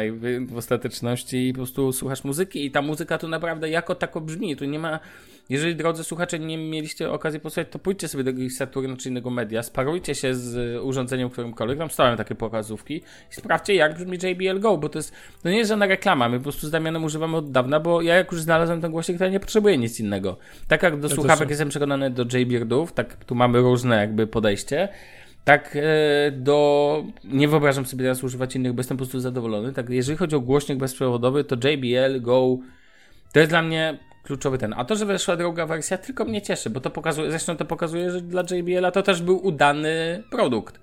w 0.48 0.56
ostateczności 0.56 1.48
i 1.48 1.52
po 1.52 1.56
prostu 1.56 1.92
słuchasz 1.92 2.24
muzyki 2.24 2.66
i 2.66 2.70
ta 2.70 2.82
muzyka 2.82 3.18
tu 3.18 3.28
naprawdę 3.28 3.70
jako 3.70 3.94
tako 3.94 4.20
brzmi, 4.20 4.56
tu 4.56 4.64
nie 4.64 4.78
ma 4.78 5.00
jeżeli 5.48 5.76
drodzy 5.76 6.04
słuchacze 6.04 6.38
nie 6.38 6.58
mieliście 6.58 7.10
okazji 7.10 7.40
posłuchać, 7.40 7.68
to 7.70 7.78
pójdźcie 7.78 8.08
sobie 8.08 8.24
do 8.24 8.50
Saturna 8.50 8.96
czy 8.96 9.08
innego 9.08 9.30
media, 9.30 9.62
sparujcie 9.62 10.14
się 10.14 10.34
z 10.34 10.80
urządzeniem 10.82 11.30
którymkolwiek, 11.30 11.78
tam 11.78 11.90
stoją 11.90 12.16
takie 12.16 12.34
pokazówki 12.34 12.96
i 13.30 13.34
sprawdźcie 13.34 13.74
jak 13.74 13.94
brzmi 13.94 14.18
JBL 14.22 14.60
Go, 14.60 14.76
bo 14.76 14.88
to 14.88 14.98
jest, 14.98 15.12
to 15.42 15.48
nie 15.50 15.58
jest 15.58 15.68
żadna 15.68 15.86
reklama, 15.86 16.28
my 16.28 16.36
po 16.36 16.42
prostu 16.42 16.66
z 16.66 16.70
Damianem 16.70 17.04
używamy 17.04 17.36
od 17.36 17.50
dawna, 17.50 17.80
bo 17.80 18.02
ja 18.02 18.14
jak 18.14 18.32
już 18.32 18.40
znalazłem 18.40 18.80
ten 18.80 18.90
głośnik, 18.90 19.18
to 19.18 19.24
ja 19.24 19.30
nie 19.30 19.40
potrzebuję 19.40 19.78
nic 19.78 20.00
innego. 20.00 20.36
Tak 20.68 20.82
jak 20.82 21.00
do 21.00 21.08
też 21.08 21.16
słuchawek 21.16 21.48
nie. 21.48 21.52
jestem 21.52 21.68
przekonany 21.68 22.10
do 22.10 22.38
JBirdów, 22.38 22.92
tak 22.92 23.24
tu 23.24 23.34
mamy 23.34 23.60
różne 23.60 23.96
jakby 23.96 24.26
podejście, 24.26 24.88
tak 25.44 25.76
e, 25.76 26.30
do... 26.30 27.04
Nie 27.24 27.48
wyobrażam 27.48 27.86
sobie 27.86 28.02
teraz 28.02 28.24
używać 28.24 28.56
innych, 28.56 28.72
bo 28.72 28.80
jestem 28.80 28.96
po 28.96 29.04
prostu 29.04 29.20
zadowolony. 29.20 29.72
Tak, 29.72 29.90
jeżeli 29.90 30.18
chodzi 30.18 30.36
o 30.36 30.40
głośnik 30.40 30.78
bezprzewodowy, 30.78 31.44
to 31.44 31.68
JBL 31.68 32.20
Go 32.20 32.58
to 33.32 33.40
jest 33.40 33.52
dla 33.52 33.62
mnie 33.62 33.98
kluczowy 34.26 34.58
ten. 34.58 34.74
A 34.76 34.84
to, 34.84 34.96
że 34.96 35.06
weszła 35.06 35.36
druga 35.36 35.66
wersja, 35.66 35.98
tylko 35.98 36.24
mnie 36.24 36.42
cieszy, 36.42 36.70
bo 36.70 36.80
to 36.80 36.90
pokazuje, 36.90 37.30
zresztą 37.30 37.56
to 37.56 37.64
pokazuje, 37.64 38.10
że 38.10 38.20
dla 38.20 38.42
JBL-a 38.50 38.90
to 38.90 39.02
też 39.02 39.22
był 39.22 39.46
udany 39.46 40.22
produkt. 40.30 40.80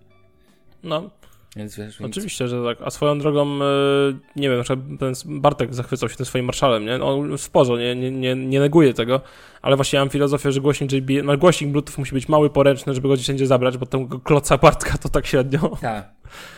No, 0.84 1.10
Więc 1.56 1.78
wiesz, 1.78 2.00
więc... 2.00 2.12
oczywiście, 2.12 2.48
że 2.48 2.64
tak. 2.64 2.78
A 2.82 2.90
swoją 2.90 3.20
drogą, 3.20 3.64
e, 3.64 3.66
nie 4.36 4.50
wiem, 4.50 4.58
na 4.58 4.64
przykład 4.64 4.86
ten 5.00 5.14
Bartek 5.26 5.74
zachwycał 5.74 6.10
się 6.10 6.16
tym 6.16 6.26
swoim 6.26 6.46
marszalem, 6.46 6.86
nie? 6.86 6.98
No, 6.98 7.10
On 7.20 7.38
sporo, 7.38 7.78
nie, 7.78 7.96
nie, 7.96 8.12
nie, 8.12 8.36
nie 8.36 8.60
neguje 8.60 8.94
tego, 8.94 9.22
ale 9.62 9.76
właśnie 9.76 9.98
ja 9.98 10.02
mam 10.02 10.10
filozofię, 10.10 10.52
że 10.52 10.62
głośnik 10.62 10.92
JBL, 10.92 11.24
no 11.24 11.38
głośnik 11.38 11.72
Bluetooth 11.72 11.94
musi 11.98 12.14
być 12.14 12.30
mały, 12.30 12.50
poręczny, 12.50 12.94
żeby 12.94 13.08
go 13.08 13.14
gdzieś 13.14 13.26
wszędzie 13.26 13.48
zabrać, 13.48 13.78
bo 13.78 13.86
tego 13.86 14.20
kloca 14.20 14.58
Bartka 14.58 14.98
to 14.98 15.10
tak 15.10 15.26
średnio. 15.28 15.78
Tak. 15.82 16.10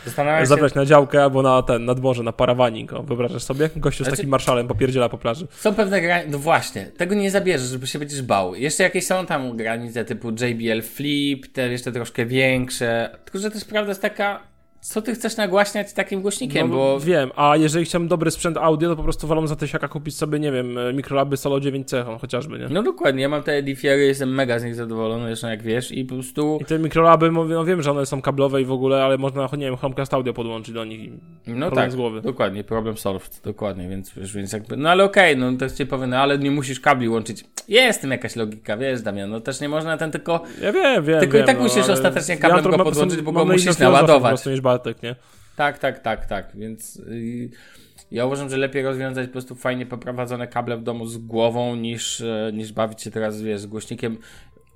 Zastanawiam 0.04 0.40
się, 0.40 0.46
Zabrać 0.46 0.74
na 0.74 0.84
działkę 0.84 1.22
albo 1.22 1.42
na 1.42 1.62
ten, 1.62 1.84
nad 1.84 2.00
morze, 2.00 2.22
na 2.22 2.32
parawaning. 2.32 2.92
O, 2.92 3.02
wyobrażasz 3.02 3.42
sobie? 3.42 3.70
Gościu 3.76 4.04
z 4.04 4.06
Znaczy- 4.06 4.16
takim 4.16 4.30
marszalem 4.30 4.68
popierdziela 4.68 5.08
po 5.08 5.18
plaży. 5.18 5.46
są 5.50 5.74
pewne 5.74 6.00
granice, 6.00 6.30
no 6.30 6.38
właśnie, 6.38 6.86
tego 6.86 7.14
nie 7.14 7.30
zabierzesz, 7.30 7.68
żeby 7.68 7.86
się 7.86 7.98
będziesz 7.98 8.22
bał. 8.22 8.54
Jeszcze 8.54 8.82
jakieś 8.82 9.06
są 9.06 9.26
tam 9.26 9.56
granice 9.56 10.04
typu 10.04 10.30
JBL 10.30 10.82
Flip, 10.82 11.46
te 11.52 11.68
jeszcze 11.68 11.92
troszkę 11.92 12.26
większe, 12.26 13.18
tylko 13.24 13.38
że 13.38 13.50
też 13.50 13.64
prawda 13.64 13.88
jest 13.88 14.02
taka, 14.02 14.55
co 14.88 15.02
ty 15.02 15.14
chcesz 15.14 15.36
nagłaśniać 15.36 15.92
takim 15.92 16.22
głośnikiem, 16.22 16.68
No, 16.70 16.76
bo... 16.76 17.00
Wiem, 17.00 17.30
a 17.36 17.56
jeżeli 17.56 17.84
chciałbym 17.84 18.08
dobry 18.08 18.30
sprzęt 18.30 18.56
audio, 18.56 18.88
to 18.90 18.96
po 18.96 19.02
prostu 19.02 19.26
wolę 19.26 19.48
za 19.48 19.56
tysiaka 19.56 19.88
kupić 19.88 20.16
sobie, 20.16 20.38
nie 20.38 20.52
wiem, 20.52 20.78
e, 20.78 20.92
mikrolaby 20.92 21.36
Solo 21.36 21.56
9C 21.58 22.04
no, 22.06 22.18
chociażby, 22.18 22.58
nie? 22.58 22.68
No 22.68 22.82
dokładnie, 22.82 23.22
ja 23.22 23.28
mam 23.28 23.42
te 23.42 23.52
Edifiery, 23.52 24.06
jestem 24.06 24.34
mega 24.34 24.58
z 24.58 24.64
nich 24.64 24.74
zadowolony, 24.74 25.26
zresztą 25.26 25.48
jak 25.48 25.62
wiesz, 25.62 25.92
i 25.92 26.04
po 26.04 26.14
prostu... 26.14 26.58
I 26.60 26.64
te 26.64 26.78
mikrolaby, 26.78 27.30
no 27.30 27.64
wiem, 27.64 27.82
że 27.82 27.90
one 27.90 28.06
są 28.06 28.22
kablowe 28.22 28.62
i 28.62 28.64
w 28.64 28.72
ogóle, 28.72 29.04
ale 29.04 29.18
można, 29.18 29.48
nie 29.52 29.66
wiem, 29.66 29.76
Chromecast 29.76 30.14
audio 30.14 30.32
podłączyć 30.32 30.74
do 30.74 30.84
nich. 30.84 31.00
i- 31.00 31.12
No 31.46 31.70
tak, 31.70 31.92
z 31.92 31.96
głowy. 31.96 32.20
dokładnie, 32.20 32.64
problem 32.64 32.96
solved, 32.96 33.40
dokładnie, 33.44 33.88
więc, 33.88 34.12
więc 34.34 34.52
jakby, 34.52 34.76
no 34.76 34.88
ale 34.90 35.04
okej, 35.04 35.36
no 35.36 35.52
to 35.52 35.70
ci 35.70 35.86
powiem, 35.86 36.10
no 36.10 36.16
ale 36.16 36.38
nie 36.38 36.50
musisz 36.50 36.80
kabli 36.80 37.08
łączyć. 37.08 37.44
Jest 37.68 37.98
w 37.98 38.02
tym 38.02 38.10
jakaś 38.10 38.36
logika, 38.36 38.76
wiesz 38.76 39.02
Damian, 39.02 39.30
no 39.30 39.40
też 39.40 39.60
nie 39.60 39.68
można 39.68 39.96
ten 39.96 40.10
tylko, 40.10 40.40
Ja 40.62 40.72
wiem, 40.72 41.04
wiem, 41.04 41.20
Tylko 41.20 41.36
i 41.36 41.38
wiem, 41.40 41.46
tak 41.46 41.56
no, 41.56 41.62
musisz 41.62 41.88
ostatecznie 41.88 42.36
kablem 42.36 42.64
to 42.64 42.70
go 42.70 42.84
podłączyć, 42.84 43.20
bo 43.22 43.32
go 43.32 43.44
musisz 43.44 43.78
naładować. 43.78 44.22
po 44.22 44.28
prostu 44.28 44.50
niż 44.50 44.60
Nie? 45.02 45.16
tak, 45.56 45.78
tak, 45.78 45.98
tak, 45.98 46.26
tak, 46.26 46.50
więc 46.54 46.96
yy, 46.96 47.50
ja 48.10 48.26
uważam, 48.26 48.50
że 48.50 48.56
lepiej 48.56 48.82
rozwiązać 48.82 49.26
po 49.26 49.32
prostu 49.32 49.54
fajnie 49.54 49.86
poprowadzone 49.86 50.48
kable 50.48 50.76
w 50.76 50.82
domu 50.82 51.06
z 51.06 51.18
głową, 51.18 51.76
niż, 51.76 52.20
e, 52.20 52.50
niż 52.52 52.72
bawić 52.72 53.02
się 53.02 53.10
teraz, 53.10 53.42
wiesz, 53.42 53.60
z 53.60 53.66
głośnikiem. 53.66 54.18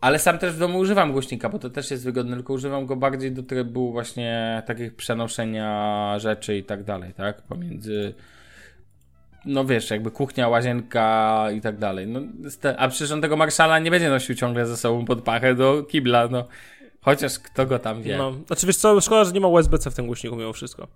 Ale 0.01 0.19
sam 0.19 0.39
też 0.39 0.55
w 0.55 0.59
domu 0.59 0.79
używam 0.79 1.13
głośnika, 1.13 1.49
bo 1.49 1.59
to 1.59 1.71
też 1.71 1.91
jest 1.91 2.05
wygodne, 2.05 2.37
tylko 2.37 2.53
używam 2.53 2.87
go 2.87 2.97
bardziej 2.97 3.33
do 3.33 3.43
trybu 3.43 3.93
właśnie 3.93 4.63
takich 4.67 4.95
przenoszenia 4.95 6.15
rzeczy 6.19 6.57
i 6.57 6.65
tak 6.65 6.85
dalej, 6.85 7.13
tak? 7.15 7.43
Pomiędzy 7.43 8.15
no 9.45 9.65
wiesz, 9.65 9.91
jakby 9.91 10.11
kuchnia, 10.11 10.49
łazienka 10.49 11.47
i 11.57 11.61
tak 11.61 11.79
dalej. 11.79 12.07
No, 12.07 12.21
a 12.77 12.89
przecież 12.89 13.13
on 13.13 13.21
tego 13.21 13.37
Marszala 13.37 13.79
nie 13.79 13.91
będzie 13.91 14.09
nosił 14.09 14.35
ciągle 14.35 14.67
ze 14.67 14.77
sobą 14.77 15.05
pod 15.05 15.23
pachę 15.23 15.55
do 15.55 15.83
kibla, 15.83 16.29
no. 16.29 16.49
Chociaż 17.03 17.39
kto 17.39 17.67
go 17.67 17.79
tam 17.79 18.03
wie. 18.03 18.17
No, 18.17 18.31
No, 18.31 18.37
znaczy 18.47 18.67
wiesz 18.67 18.77
co, 18.77 19.01
szkoda, 19.01 19.25
że 19.25 19.33
nie 19.33 19.41
ma 19.41 19.49
USB-C 19.49 19.91
w 19.91 19.95
tym 19.95 20.07
głośniku 20.07 20.37
mimo 20.37 20.53
wszystko. 20.53 20.89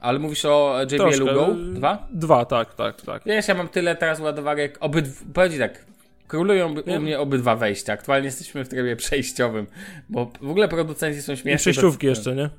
ale 0.00 0.18
mówisz 0.18 0.44
o 0.44 0.76
JBL. 0.90 1.24
Go 1.34 1.48
2? 1.72 2.08
Dwa, 2.12 2.44
tak, 2.44 2.74
tak, 2.74 3.02
tak. 3.02 3.22
Wiesz, 3.26 3.48
ja 3.48 3.54
mam 3.54 3.68
tyle 3.68 3.96
teraz 3.96 4.20
ładowarek, 4.20 4.76
obydw... 4.80 5.24
Powiem 5.34 5.52
ci 5.52 5.58
tak, 5.58 5.84
królują 6.28 6.72
u 6.72 6.82
Wiem. 6.84 7.02
mnie 7.02 7.18
obydwa 7.20 7.56
wejścia. 7.56 7.92
Aktualnie 7.92 8.26
jesteśmy 8.26 8.64
w 8.64 8.68
trybie 8.68 8.96
przejściowym, 8.96 9.66
bo 10.08 10.30
w 10.40 10.50
ogóle 10.50 10.68
producenci 10.68 11.22
są 11.22 11.34
śmieszni. 11.34 11.52
I 11.52 11.56
przejściówki 11.56 12.06
do- 12.06 12.10
jeszcze, 12.10 12.34
nie? 12.34 12.50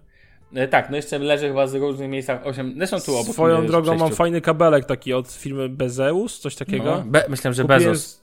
E, 0.55 0.67
Tak, 0.67 0.89
no 0.89 0.95
jeszcze 0.95 1.19
leży 1.19 1.47
chyba 1.47 1.67
z 1.67 1.75
różnych 1.75 2.09
miejscach 2.09 2.41
8, 2.45 2.73
zresztą 2.77 2.99
tu 3.01 3.15
obok 3.17 3.33
Swoją 3.33 3.65
drogą 3.67 3.95
mam 3.97 4.11
fajny 4.11 4.41
kabelek 4.41 4.85
taki 4.85 5.13
od 5.13 5.31
firmy 5.31 5.69
Bezeus, 5.69 6.39
coś 6.39 6.55
takiego. 6.55 6.83
No, 6.85 7.03
be, 7.05 7.25
myślałem, 7.29 7.53
że 7.53 7.61
Kupiłem 7.63 7.83
Bezos. 7.83 8.20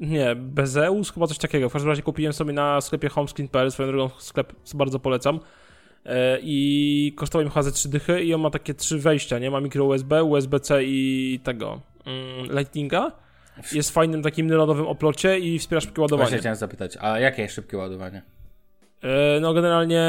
Nie, 0.00 0.36
Bezeus, 0.36 1.12
chyba 1.12 1.26
coś 1.26 1.38
takiego. 1.38 1.68
W 1.68 1.72
każdym 1.72 1.88
razie 1.90 2.02
kupiłem 2.02 2.32
sobie 2.32 2.52
na 2.52 2.80
sklepie 2.80 3.08
homescreen.pl, 3.08 3.70
swoją 3.70 3.88
drogą 3.88 4.14
sklep 4.18 4.52
bardzo 4.74 4.98
polecam. 4.98 5.40
E, 6.04 6.38
I 6.42 7.12
kosztował 7.16 7.44
mi 7.44 7.50
chyba 7.50 7.62
ze 7.62 7.72
3 7.72 7.88
dychy 7.88 8.22
i 8.24 8.34
on 8.34 8.40
ma 8.40 8.50
takie 8.50 8.74
trzy 8.74 8.98
wejścia, 8.98 9.38
nie? 9.38 9.50
Ma 9.50 9.60
mikro 9.60 9.84
USB, 9.84 10.24
USB-C 10.24 10.84
i 10.84 11.40
tego 11.44 11.80
mm, 12.06 12.58
Lightninga. 12.58 13.12
jest 13.72 13.90
fajnym 13.90 14.22
takim 14.22 14.46
nylonowym 14.46 14.86
oplocie 14.86 15.38
i 15.38 15.58
wspiera 15.58 15.80
szybkie 15.80 16.00
ładowanie. 16.02 16.24
Właśnie 16.24 16.38
chciałem 16.38 16.56
zapytać, 16.56 16.96
a 17.00 17.18
jakie 17.18 17.42
jest 17.42 17.54
szybkie 17.54 17.76
ładowanie? 17.76 18.22
E, 19.02 19.40
no 19.40 19.54
generalnie 19.54 20.04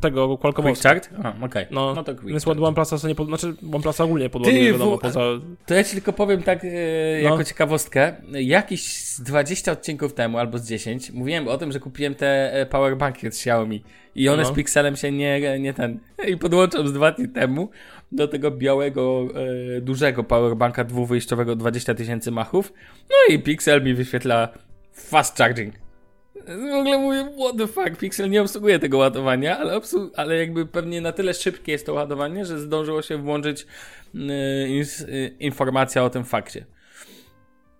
tego 0.00 0.28
Quick 0.28 0.40
Qualcommowskiego. 0.40 1.00
Charge? 1.00 1.08
A, 1.42 1.44
okej. 1.44 1.66
No, 1.70 1.94
no 1.94 2.04
to 2.04 2.14
Quick 2.14 2.26
Więc 2.28 2.44
Charge. 2.44 2.62
OnePlusa 2.62 2.98
sobie 2.98 3.10
nie 3.10 3.14
pod... 3.14 3.28
znaczy 3.28 3.54
OnePlusa 3.72 4.04
ogólnie 4.04 4.30
podładuje, 4.30 4.64
Ty, 4.66 4.72
wiadomo, 4.72 4.96
w- 4.96 5.00
poza... 5.00 5.20
To 5.66 5.74
ja 5.74 5.84
ci 5.84 5.92
tylko 5.92 6.12
powiem 6.12 6.42
tak 6.42 6.64
e, 6.64 6.68
jako 7.22 7.36
No. 7.36 7.44
ciekawostkę. 7.44 8.14
Jakiś 8.32 8.92
z 8.92 9.20
20 9.22 9.72
odcinków 9.72 10.14
temu 10.14 10.38
albo 10.38 10.58
z 10.58 10.68
10 10.68 11.10
mówiłem 11.12 11.48
o 11.48 11.58
tym, 11.58 11.72
że 11.72 11.80
kupiłem 11.80 12.14
te 12.14 12.52
e, 12.52 12.66
powerbanki 12.66 13.26
od 13.26 13.32
Xiaomi 13.32 13.82
i 14.14 14.28
one 14.28 14.42
No. 14.42 14.48
z 14.48 14.52
Pixelem 14.52 14.96
się 14.96 15.12
nie, 15.12 15.58
nie 15.60 15.74
ten. 15.74 15.98
I 16.32 16.36
podłączam 16.36 16.88
z 16.88 16.92
dwa 16.92 17.12
dni 17.12 17.28
temu 17.28 17.70
do 18.12 18.28
tego 18.28 18.50
białego, 18.50 19.28
e, 19.76 19.80
dużego 19.80 20.24
powerbanka 20.24 20.84
dwuwyjściowego 20.84 21.56
20 21.56 21.94
tysięcy 21.94 22.30
machów. 22.30 22.72
No 23.10 23.34
i 23.34 23.38
Pixel 23.38 23.84
mi 23.84 23.94
wyświetla 23.94 24.48
fast 24.92 25.38
charging. 25.38 25.74
W 26.46 26.74
ogóle 26.74 26.98
mówię, 26.98 27.32
what 27.38 27.56
the 27.58 27.66
fuck, 27.66 28.00
Pixel 28.00 28.30
nie 28.30 28.42
obsługuje 28.42 28.78
tego 28.78 28.98
ładowania, 28.98 29.58
ale, 29.58 29.78
obsłu- 29.78 30.10
ale 30.16 30.36
jakby 30.36 30.66
pewnie 30.66 31.00
na 31.00 31.12
tyle 31.12 31.34
szybkie 31.34 31.72
jest 31.72 31.86
to 31.86 31.94
ładowanie, 31.94 32.44
że 32.44 32.58
zdążyło 32.58 33.02
się 33.02 33.18
włączyć 33.18 33.66
yy, 34.14 34.22
ins- 34.68 35.08
yy, 35.08 35.28
informacja 35.40 36.04
o 36.04 36.10
tym 36.10 36.24
fakcie. 36.24 36.66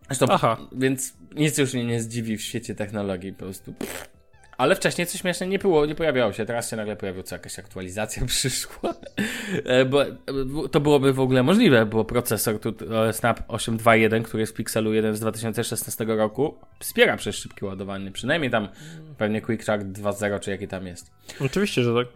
Zresztą, 0.06 0.26
Aha. 0.30 0.56
więc 0.72 1.14
nic 1.34 1.58
już 1.58 1.74
mnie 1.74 1.84
nie 1.84 2.00
zdziwi 2.00 2.36
w 2.36 2.42
świecie 2.42 2.74
technologii, 2.74 3.32
po 3.32 3.38
prostu. 3.38 3.72
pff. 3.72 4.15
Ale 4.56 4.76
wcześniej 4.76 5.06
coś 5.06 5.20
śmieszne 5.20 5.46
nie 5.46 5.58
było, 5.58 5.86
nie 5.86 5.94
pojawiało 5.94 6.32
się. 6.32 6.46
Teraz 6.46 6.70
się 6.70 6.76
nagle 6.76 6.96
pojawiła 6.96 7.22
co 7.24 7.34
jakaś 7.34 7.58
aktualizacja 7.58 8.26
przyszła. 8.36 8.94
E, 9.64 9.84
bo, 9.84 10.02
e, 10.06 10.14
to 10.72 10.80
byłoby 10.80 11.12
w 11.12 11.20
ogóle 11.20 11.42
możliwe, 11.42 11.86
bo 11.86 12.04
procesor 12.04 12.60
tu 12.60 12.74
e, 13.08 13.12
Snap 13.12 13.40
821, 13.48 14.22
który 14.22 14.40
jest 14.40 14.52
w 14.52 14.56
Pixelu 14.56 14.94
1 14.94 15.16
z 15.16 15.20
2016 15.20 16.04
roku, 16.04 16.54
wspiera 16.80 17.16
przez 17.16 17.36
szybkie 17.36 17.66
ładowanie. 17.66 18.10
Przynajmniej 18.10 18.50
tam 18.50 18.68
pewnie 19.18 19.40
Quick 19.42 19.64
Charge 19.64 19.84
2.0 19.84 20.40
czy 20.40 20.50
jaki 20.50 20.68
tam 20.68 20.86
jest. 20.86 21.10
Oczywiście, 21.40 21.82
że 21.82 21.94
tak. 21.94 22.06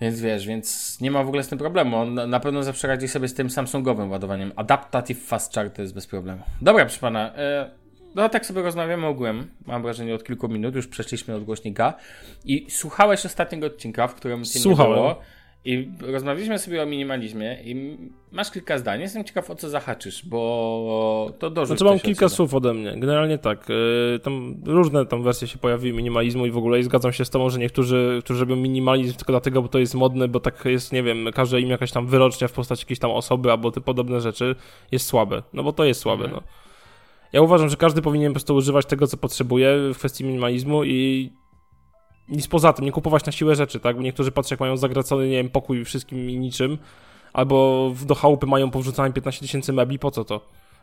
Więc 0.00 0.20
wiesz, 0.20 0.46
więc 0.46 0.98
nie 1.00 1.10
ma 1.10 1.24
w 1.24 1.28
ogóle 1.28 1.42
z 1.42 1.48
tym 1.48 1.58
problemu. 1.58 1.96
On 1.96 2.14
na- 2.14 2.40
pewno 2.40 2.62
zawsze 2.62 2.88
radzi 2.88 3.08
sobie 3.08 3.28
z 3.28 3.34
tym 3.34 3.50
Samsungowym 3.50 4.10
ładowaniem. 4.10 4.52
Adaptative 4.56 5.18
Fast 5.26 5.54
Charge 5.54 5.70
to 5.76 5.82
jest 5.82 5.94
bez 5.94 6.06
problemu. 6.06 6.42
Dobra, 6.62 6.84
proszę 6.84 7.00
pana. 7.00 7.32
No 8.14 8.28
tak 8.28 8.46
sobie 8.46 8.62
rozmawiamy 8.62 9.06
ogółem. 9.06 9.46
Mam 9.66 9.82
wrażenie 9.82 10.14
od 10.14 10.24
kilku 10.24 10.48
minut. 10.48 10.74
Już 10.74 10.86
przeszliśmy 10.88 11.34
od 11.34 11.44
głośnika. 11.44 11.94
I 12.44 12.66
słuchałeś 12.70 13.26
ostatniego 13.26 13.66
odcinka, 13.66 14.08
w 14.08 14.14
którym 14.14 14.44
cię 14.44 14.58
Słuchałem. 14.60 14.92
nie 14.92 14.96
było. 14.98 15.20
I 15.64 15.88
rozmawialiśmy 16.00 16.58
sobie 16.58 16.82
o 16.82 16.86
minimalizmie 16.86 17.58
i 17.64 17.98
masz 18.32 18.50
kilka 18.50 18.78
zdań. 18.78 19.00
Jestem 19.00 19.24
ciekaw, 19.24 19.50
o 19.50 19.54
co 19.54 19.68
zahaczysz, 19.68 20.26
bo 20.26 21.32
to 21.38 21.50
dorzuć 21.50 21.78
Znaczy 21.78 21.84
mam 21.90 22.00
kilka 22.00 22.28
słów 22.28 22.54
ode 22.54 22.74
mnie. 22.74 22.94
Generalnie 22.96 23.38
tak, 23.38 23.68
yy, 23.68 24.18
tam 24.18 24.54
różne 24.66 25.06
tam 25.06 25.22
wersje 25.22 25.48
się 25.48 25.58
pojawiły 25.58 25.96
minimalizmu 25.96 26.46
i 26.46 26.50
w 26.50 26.56
ogóle 26.56 26.78
i 26.78 26.82
zgadzam 26.82 27.12
się 27.12 27.24
z 27.24 27.30
tobą, 27.30 27.50
że 27.50 27.58
niektórzy, 27.58 28.20
którzy 28.24 28.40
robią 28.40 28.56
minimalizm 28.56 29.14
tylko 29.16 29.32
dlatego, 29.32 29.62
bo 29.62 29.68
to 29.68 29.78
jest 29.78 29.94
modne, 29.94 30.28
bo 30.28 30.40
tak 30.40 30.64
jest, 30.64 30.92
nie 30.92 31.02
wiem, 31.02 31.26
każe 31.34 31.60
im 31.60 31.70
jakaś 31.70 31.92
tam 31.92 32.06
wyrocznia 32.06 32.48
w 32.48 32.52
postaci 32.52 32.82
jakiejś 32.84 32.98
tam 32.98 33.10
osoby 33.10 33.50
albo 33.50 33.70
te 33.70 33.80
podobne 33.80 34.20
rzeczy, 34.20 34.54
jest 34.92 35.06
słabe. 35.06 35.42
No 35.52 35.62
bo 35.62 35.72
to 35.72 35.84
jest 35.84 36.00
słabe, 36.00 36.24
Mhm. 36.24 36.42
no. 36.46 36.52
Ja 37.32 37.42
uważam, 37.42 37.68
że 37.68 37.76
każdy 37.76 38.02
powinien 38.02 38.32
po 38.32 38.34
prostu 38.34 38.54
używać 38.54 38.86
tego, 38.86 39.06
co 39.06 39.16
potrzebuje 39.16 39.76
w 39.94 39.98
kwestii 39.98 40.24
minimalizmu 40.24 40.84
i 40.84 41.30
nic 42.28 42.48
poza 42.48 42.72
tym, 42.72 42.84
nie 42.84 42.92
kupować 42.92 43.24
na 43.24 43.32
siłę 43.32 43.54
rzeczy, 43.56 43.80
tak? 43.80 43.96
Bo 43.96 44.02
niektórzy 44.02 44.32
patrzą, 44.32 44.52
jak 44.52 44.60
mają 44.60 44.76
zagracony, 44.76 45.28
nie 45.28 45.36
wiem, 45.36 45.50
pokój 45.50 45.84
wszystkim 45.84 46.30
i 46.30 46.38
niczym, 46.38 46.78
albo 47.32 47.90
do 48.06 48.14
chałupy 48.14 48.46
mają 48.46 48.70
powrzucane 48.70 49.12
15 49.12 49.40
tysięcy 49.40 49.72
mebli, 49.72 49.98
po 49.98 50.10
co 50.10 50.24
to? 50.24 50.40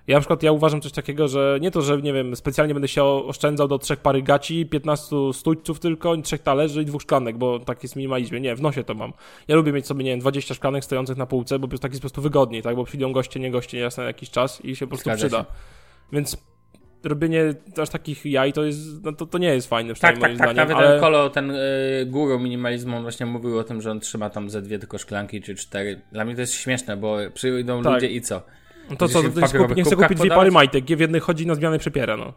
Ja 0.07 0.15
na 0.15 0.19
przykład, 0.21 0.43
ja 0.43 0.51
uważam 0.51 0.81
coś 0.81 0.91
takiego, 0.91 1.27
że 1.27 1.57
nie 1.61 1.71
to, 1.71 1.81
że 1.81 2.01
nie 2.01 2.13
wiem, 2.13 2.35
specjalnie 2.35 2.73
będę 2.73 2.87
się 2.87 3.03
oszczędzał 3.03 3.67
do 3.67 3.79
trzech 3.79 3.99
pary 3.99 4.21
gaci, 4.21 4.65
15 4.65 5.15
stójców 5.33 5.79
tylko, 5.79 6.17
trzech 6.17 6.41
talerzy 6.41 6.81
i 6.81 6.85
dwóch 6.85 7.01
szklanek, 7.01 7.37
bo 7.37 7.59
tak 7.59 7.83
jest 7.83 7.93
w 7.93 7.97
minimalizmie. 7.97 8.39
Nie, 8.39 8.55
w 8.55 8.61
nosie 8.61 8.83
to 8.83 8.93
mam. 8.93 9.13
Ja 9.47 9.55
lubię 9.55 9.71
mieć 9.71 9.87
sobie, 9.87 10.03
nie 10.03 10.11
wiem, 10.11 10.19
20 10.19 10.53
szklanek 10.53 10.85
stojących 10.85 11.17
na 11.17 11.25
półce, 11.25 11.59
bo 11.59 11.67
tak 11.67 11.91
jest 11.91 12.01
po 12.01 12.03
prostu 12.03 12.21
wygodniej, 12.21 12.61
tak? 12.61 12.75
Bo 12.75 12.83
przyjdą 12.83 13.13
goście, 13.13 13.39
nie 13.39 13.51
goście, 13.51 13.89
na 13.97 14.03
jakiś 14.03 14.29
czas 14.29 14.65
i 14.65 14.75
się 14.75 14.85
po 14.85 14.89
prostu 14.89 15.03
Zgadza 15.09 15.27
przyda. 15.27 15.39
się. 15.39 15.45
Więc 16.11 16.37
robienie 17.03 17.53
aż 17.81 17.89
takich 17.89 18.25
jaj 18.25 18.53
to 18.53 18.63
jest, 18.63 19.03
no 19.03 19.13
to, 19.13 19.25
to 19.25 19.37
nie 19.37 19.47
jest 19.47 19.69
fajne, 19.69 19.89
Tak, 19.89 19.95
przynajmniej 19.95 20.21
tak, 20.21 20.29
moim 20.29 20.37
tak. 20.37 20.47
zdaniem, 20.47 20.69
Nawet 20.69 20.77
ale... 20.77 20.91
ten 20.91 21.01
Kolo, 21.01 21.29
ten 21.29 21.51
y, 21.51 22.05
guru 22.05 22.39
minimalizmu, 22.39 22.97
on 22.97 23.01
właśnie 23.01 23.25
mówił 23.25 23.59
o 23.59 23.63
tym, 23.63 23.81
że 23.81 23.91
on 23.91 23.99
trzyma 23.99 24.29
tam 24.29 24.49
ze 24.49 24.61
dwie 24.61 24.79
tylko 24.79 24.97
szklanki 24.97 25.41
czy 25.41 25.55
cztery. 25.55 26.01
Dla 26.11 26.25
mnie 26.25 26.35
to 26.35 26.41
jest 26.41 26.53
śmieszne, 26.53 26.97
bo 26.97 27.17
przyjdą 27.33 27.83
Tak. 27.83 27.93
ludzie 27.93 28.07
i 28.07 28.21
co? 28.21 28.41
No 28.89 28.95
to 28.95 29.07
co, 29.07 29.23
nie 29.23 29.29
chcę 29.29 29.41
papierowych 29.41 29.85
kupić, 29.85 30.19
dwie 30.19 30.29
pary 30.29 30.51
majtek, 30.51 30.85
w 30.85 30.99
jednej 30.99 31.21
chodzi 31.21 31.47
na 31.47 31.55
zmianę 31.55 31.79
przepiera, 31.79 32.17
no. 32.17 32.33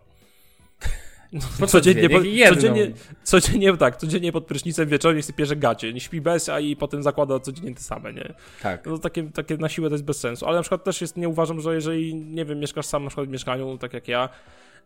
Co 1.59 1.67
Codziennie, 1.67 2.11
po, 2.11 2.17
codziennie, 2.55 2.93
codziennie, 3.23 3.77
tak, 3.77 3.97
codziennie 3.97 4.33
pod 4.33 4.47
prysznicem 4.47 4.89
wieczorem 4.89 5.23
sobie 5.23 5.37
pierze 5.37 5.57
gacie, 5.57 5.93
nie 5.93 6.01
śpi 6.01 6.21
bez, 6.21 6.49
a 6.49 6.61
i 6.61 6.77
potem 6.77 7.03
zakłada 7.03 7.41
codziennie 7.41 7.75
te 7.75 7.81
same, 7.81 8.13
nie? 8.13 8.35
Tak. 8.63 8.87
No 8.87 8.99
takie, 8.99 9.23
takie 9.23 9.57
na 9.57 9.69
siłę 9.69 9.89
to 9.89 9.95
jest 9.95 10.05
bez 10.05 10.21
sensu, 10.21 10.47
ale 10.47 10.57
na 10.57 10.63
przykład 10.63 10.85
też 10.85 11.01
jest, 11.01 11.17
nie 11.17 11.29
uważam, 11.29 11.61
że 11.61 11.75
jeżeli, 11.75 12.15
nie 12.15 12.45
wiem, 12.45 12.59
mieszkasz 12.61 12.87
sam 12.87 13.05
na 13.05 13.09
przykład 13.11 13.29
w 13.29 13.31
mieszkaniu, 13.31 13.79
tak 13.79 13.93
jak 13.93 14.09
ja, 14.09 14.29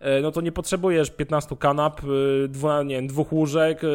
e, 0.00 0.20
no 0.20 0.32
to 0.32 0.40
nie 0.40 0.52
potrzebujesz 0.52 1.10
15 1.10 1.56
kanap, 1.56 2.00
e, 2.44 2.48
dwu, 2.48 2.82
nie 2.82 2.94
wiem, 2.96 3.06
dwóch 3.06 3.32
łóżek, 3.32 3.84
e, 3.84 3.88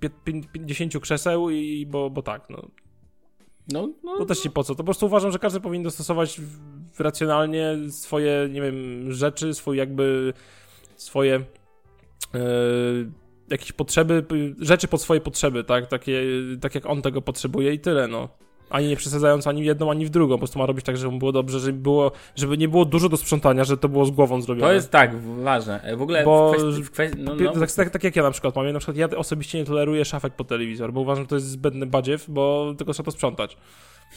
pie- 0.00 0.10
pię- 0.24 0.48
50 0.52 1.00
krzeseł 1.00 1.50
i, 1.50 1.86
bo, 1.86 2.10
bo 2.10 2.22
tak, 2.22 2.50
no. 2.50 2.68
No, 3.72 3.88
no, 4.04 4.18
To 4.18 4.24
też 4.24 4.44
nie 4.44 4.50
po 4.50 4.64
co. 4.64 4.74
To 4.74 4.78
po 4.78 4.84
prostu 4.84 5.06
uważam, 5.06 5.32
że 5.32 5.38
każdy 5.38 5.60
powinien 5.60 5.82
dostosować 5.84 6.40
racjonalnie 6.98 7.76
swoje, 7.90 8.48
nie 8.50 8.62
wiem, 8.62 9.12
rzeczy, 9.12 9.54
swój 9.54 9.76
jakby 9.76 10.32
swoje 10.96 11.34
e, 11.36 11.40
jakieś 13.50 13.72
potrzeby, 13.72 14.24
rzeczy 14.58 14.88
pod 14.88 15.02
swoje 15.02 15.20
potrzeby, 15.20 15.64
tak? 15.64 15.86
Takie, 15.86 16.22
tak 16.60 16.74
jak 16.74 16.86
on 16.86 17.02
tego 17.02 17.22
potrzebuje 17.22 17.74
i 17.74 17.78
tyle, 17.78 18.08
no. 18.08 18.28
Ani 18.70 18.88
nie 18.88 18.96
przesadzając 18.96 19.46
ani 19.46 19.62
w 19.62 19.64
jedną, 19.64 19.90
ani 19.90 20.06
w 20.06 20.10
drugą. 20.10 20.34
Po 20.34 20.38
prostu 20.38 20.58
ma 20.58 20.66
robić 20.66 20.84
tak, 20.86 20.96
żeby 20.96 21.12
mu 21.12 21.18
było 21.18 21.32
dobrze, 21.32 21.60
żeby, 21.60 21.78
było, 21.78 22.12
żeby 22.36 22.58
nie 22.58 22.68
było 22.68 22.84
dużo 22.84 23.08
do 23.08 23.16
sprzątania, 23.16 23.64
że 23.64 23.76
to 23.76 23.88
było 23.88 24.04
z 24.04 24.10
głową 24.10 24.42
zrobione. 24.42 24.68
to 24.68 24.72
jest 24.72 24.90
tak, 24.90 25.20
ważne. 25.22 25.82
E, 25.82 25.96
W 25.96 26.02
ogóle 26.02 26.24
Bo- 26.24 26.52
w 26.82 26.90
kwestii, 26.90 27.18
no, 27.22 27.34
no, 27.34 27.52
Tak, 27.60 27.72
tak, 27.72 27.90
tak 27.90 28.04
jak 28.04 28.16
ja 28.16 28.22
na 28.22 28.30
przykład 28.30 28.56
mam. 28.56 28.66
Ja 28.66 28.72
na 28.72 28.78
przykład 28.78 28.96
ja 28.96 29.18
osobiście 29.18 29.58
nie 29.58 29.64
toleruję 29.64 30.04
szafek 30.04 30.32
pod 30.34 30.48
telewizor, 30.48 30.92
bo 30.92 31.00
uważam, 31.00 31.24
że 31.24 31.28
to 31.28 31.34
jest 31.34 31.46
zbędny 31.48 31.86
badziew, 31.86 32.24
bo 32.30 32.74
tylko 32.78 32.92
trzeba 32.92 33.04
to 33.04 33.10
sprzątać. 33.10 33.56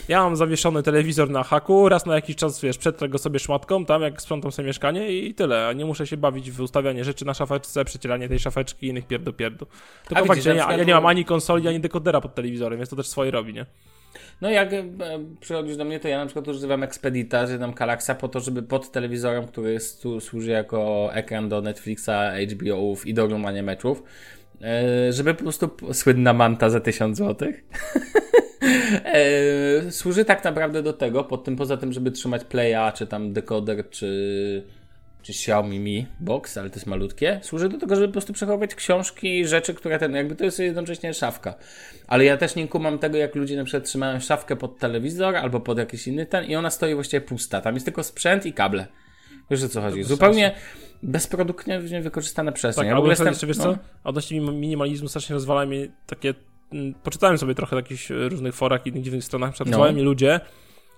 Ja 0.08 0.24
mam 0.24 0.36
zawieszony 0.36 0.84
telewizor 0.84 1.30
na 1.30 1.44
haku, 1.44 1.90
raz 1.90 2.06
na 2.06 2.16
jakiś 2.16 2.36
czas, 2.36 2.62
wiesz, 2.62 2.78
przetrę 2.78 3.10
go 3.10 3.18
sobie 3.18 3.40
szmatką, 3.40 3.86
tam 3.86 4.02
jak 4.02 4.22
sprzątam 4.22 4.52
sobie 4.52 4.66
mieszkanie 4.68 5.12
i 5.12 5.34
tyle, 5.34 5.68
a 5.68 5.74
nie 5.74 5.86
muszę 5.86 6.08
się 6.08 6.18
bawić 6.18 6.52
w 6.52 6.62
ustawianie 6.62 7.04
rzeczy 7.04 7.26
na 7.26 7.34
szafeczce, 7.34 7.86
przecieranie 7.86 8.30
tej 8.30 8.40
szafeczki 8.40 8.86
i 8.86 8.90
innych 8.90 9.08
pierdu 9.08 9.34
pierdu. 9.34 9.66
Tylko 10.08 10.24
widzisz, 10.24 10.28
fakt, 10.28 10.44
że 10.44 10.56
ja, 10.56 10.78
ja 10.78 10.84
nie 10.84 10.94
mam 10.94 11.06
ani 11.06 11.26
konsoli, 11.26 11.68
ani 11.68 11.80
dekodera 11.80 12.22
pod 12.22 12.36
telewizorem, 12.36 12.80
więc 12.80 12.90
to 12.90 12.96
też 12.96 13.08
swoje 13.08 13.32
robi, 13.32 13.54
nie? 13.54 13.66
No 14.44 14.50
jak 14.50 14.74
e, 14.74 14.84
przychodzisz 15.40 15.78
do 15.78 15.86
mnie, 15.86 16.00
to 16.00 16.08
ja 16.08 16.18
na 16.18 16.26
przykład 16.26 16.48
używam 16.48 16.84
Expedita, 16.84 17.48
czy 17.48 17.60
tam 17.60 17.74
po 18.20 18.28
to, 18.28 18.40
żeby 18.40 18.64
pod 18.64 18.92
telewizorem, 18.92 19.48
który 19.48 19.74
jest, 19.74 20.02
tu 20.02 20.20
służy 20.20 20.52
jako 20.52 21.10
ekran 21.14 21.50
do 21.50 21.62
Netflixa, 21.62 22.10
HBO-ów 22.52 23.08
i 23.08 23.14
do 23.14 23.24
oglądania 23.24 23.64
meczów, 23.64 24.04
e, 24.62 25.14
żeby 25.14 25.34
po 25.34 25.44
prostu 25.44 25.70
słynna 25.94 26.34
manta 26.34 26.70
za 26.70 26.80
1000 26.80 27.18
złotych. 27.18 27.64
E, 29.06 29.92
służy 29.92 30.26
tak 30.26 30.44
naprawdę 30.44 30.84
do 30.84 30.94
tego, 30.94 31.24
pod 31.24 31.44
tym 31.44 31.56
poza 31.56 31.78
tym, 31.78 31.94
żeby 31.94 32.12
trzymać 32.12 32.44
playa, 32.44 32.92
czy 32.96 33.08
tam 33.08 33.34
dekoder, 33.34 33.90
czy, 33.90 34.64
czy 35.24 35.32
Xiaomi 35.32 35.80
Mi 35.80 36.08
Box, 36.20 36.58
ale 36.58 36.70
to 36.70 36.76
jest 36.76 36.86
malutkie, 36.86 37.40
służy 37.44 37.70
do 37.70 37.78
tego, 37.78 37.96
żeby 37.96 38.08
po 38.08 38.12
prostu 38.12 38.34
przechowywać 38.34 38.76
książki, 38.76 39.48
rzeczy, 39.48 39.74
które 39.74 40.00
ten, 40.00 40.16
jakby 40.16 40.36
to 40.36 40.46
jest 40.46 40.60
jednocześnie 40.60 41.14
szafka. 41.14 41.56
Ale 42.08 42.26
ja 42.26 42.38
też 42.38 42.56
nie 42.56 42.68
kumam 42.68 43.00
tego, 43.00 43.18
jak 43.18 43.36
ludzie 43.36 43.56
na 43.56 43.64
przykład 43.64 43.86
trzymają 43.86 44.20
szafkę 44.20 44.56
pod 44.56 44.80
telewizor 44.80 45.36
albo 45.36 45.60
pod 45.60 45.78
jakiś 45.78 46.08
inny 46.08 46.26
ten 46.26 46.46
i 46.46 46.56
ona 46.56 46.70
stoi 46.70 46.96
właściwie 46.96 47.22
pusta. 47.22 47.62
Tam 47.62 47.74
jest 47.74 47.86
tylko 47.86 48.04
sprzęt 48.04 48.46
i 48.46 48.54
kable. 48.54 48.88
Wiesz 49.52 49.64
o 49.64 49.70
co 49.70 49.82
chodzi? 49.82 50.04
Zupełnie 50.04 50.56
bezproduktywnie 51.04 52.02
wykorzystana 52.02 52.52
przestrzeń. 52.52 52.84
Tak, 52.84 52.90
ja 52.90 52.96
w 52.96 52.98
ogóle 53.00 53.16
jestem, 53.20 53.48
wiesz 53.50 53.58
no. 53.58 53.64
co? 53.64 53.78
Odnośnie 54.04 54.42
minimalizmu 54.42 55.08
strasznie 55.08 55.34
rozwala 55.34 55.66
mnie 55.66 55.88
takie... 56.08 56.34
mm, 56.74 56.94
Poczytałem 56.94 57.38
sobie 57.38 57.56
trochę 57.56 57.78
e, 57.78 58.30
różnych 58.30 58.56
forach 58.56 58.86
i 58.86 58.90
innych 58.90 59.04
dziwnych 59.04 59.24
stronach, 59.24 59.50
No. 59.50 59.54
przepracowałem 59.54 59.94
mnie 59.94 60.04
ludzie, 60.04 60.40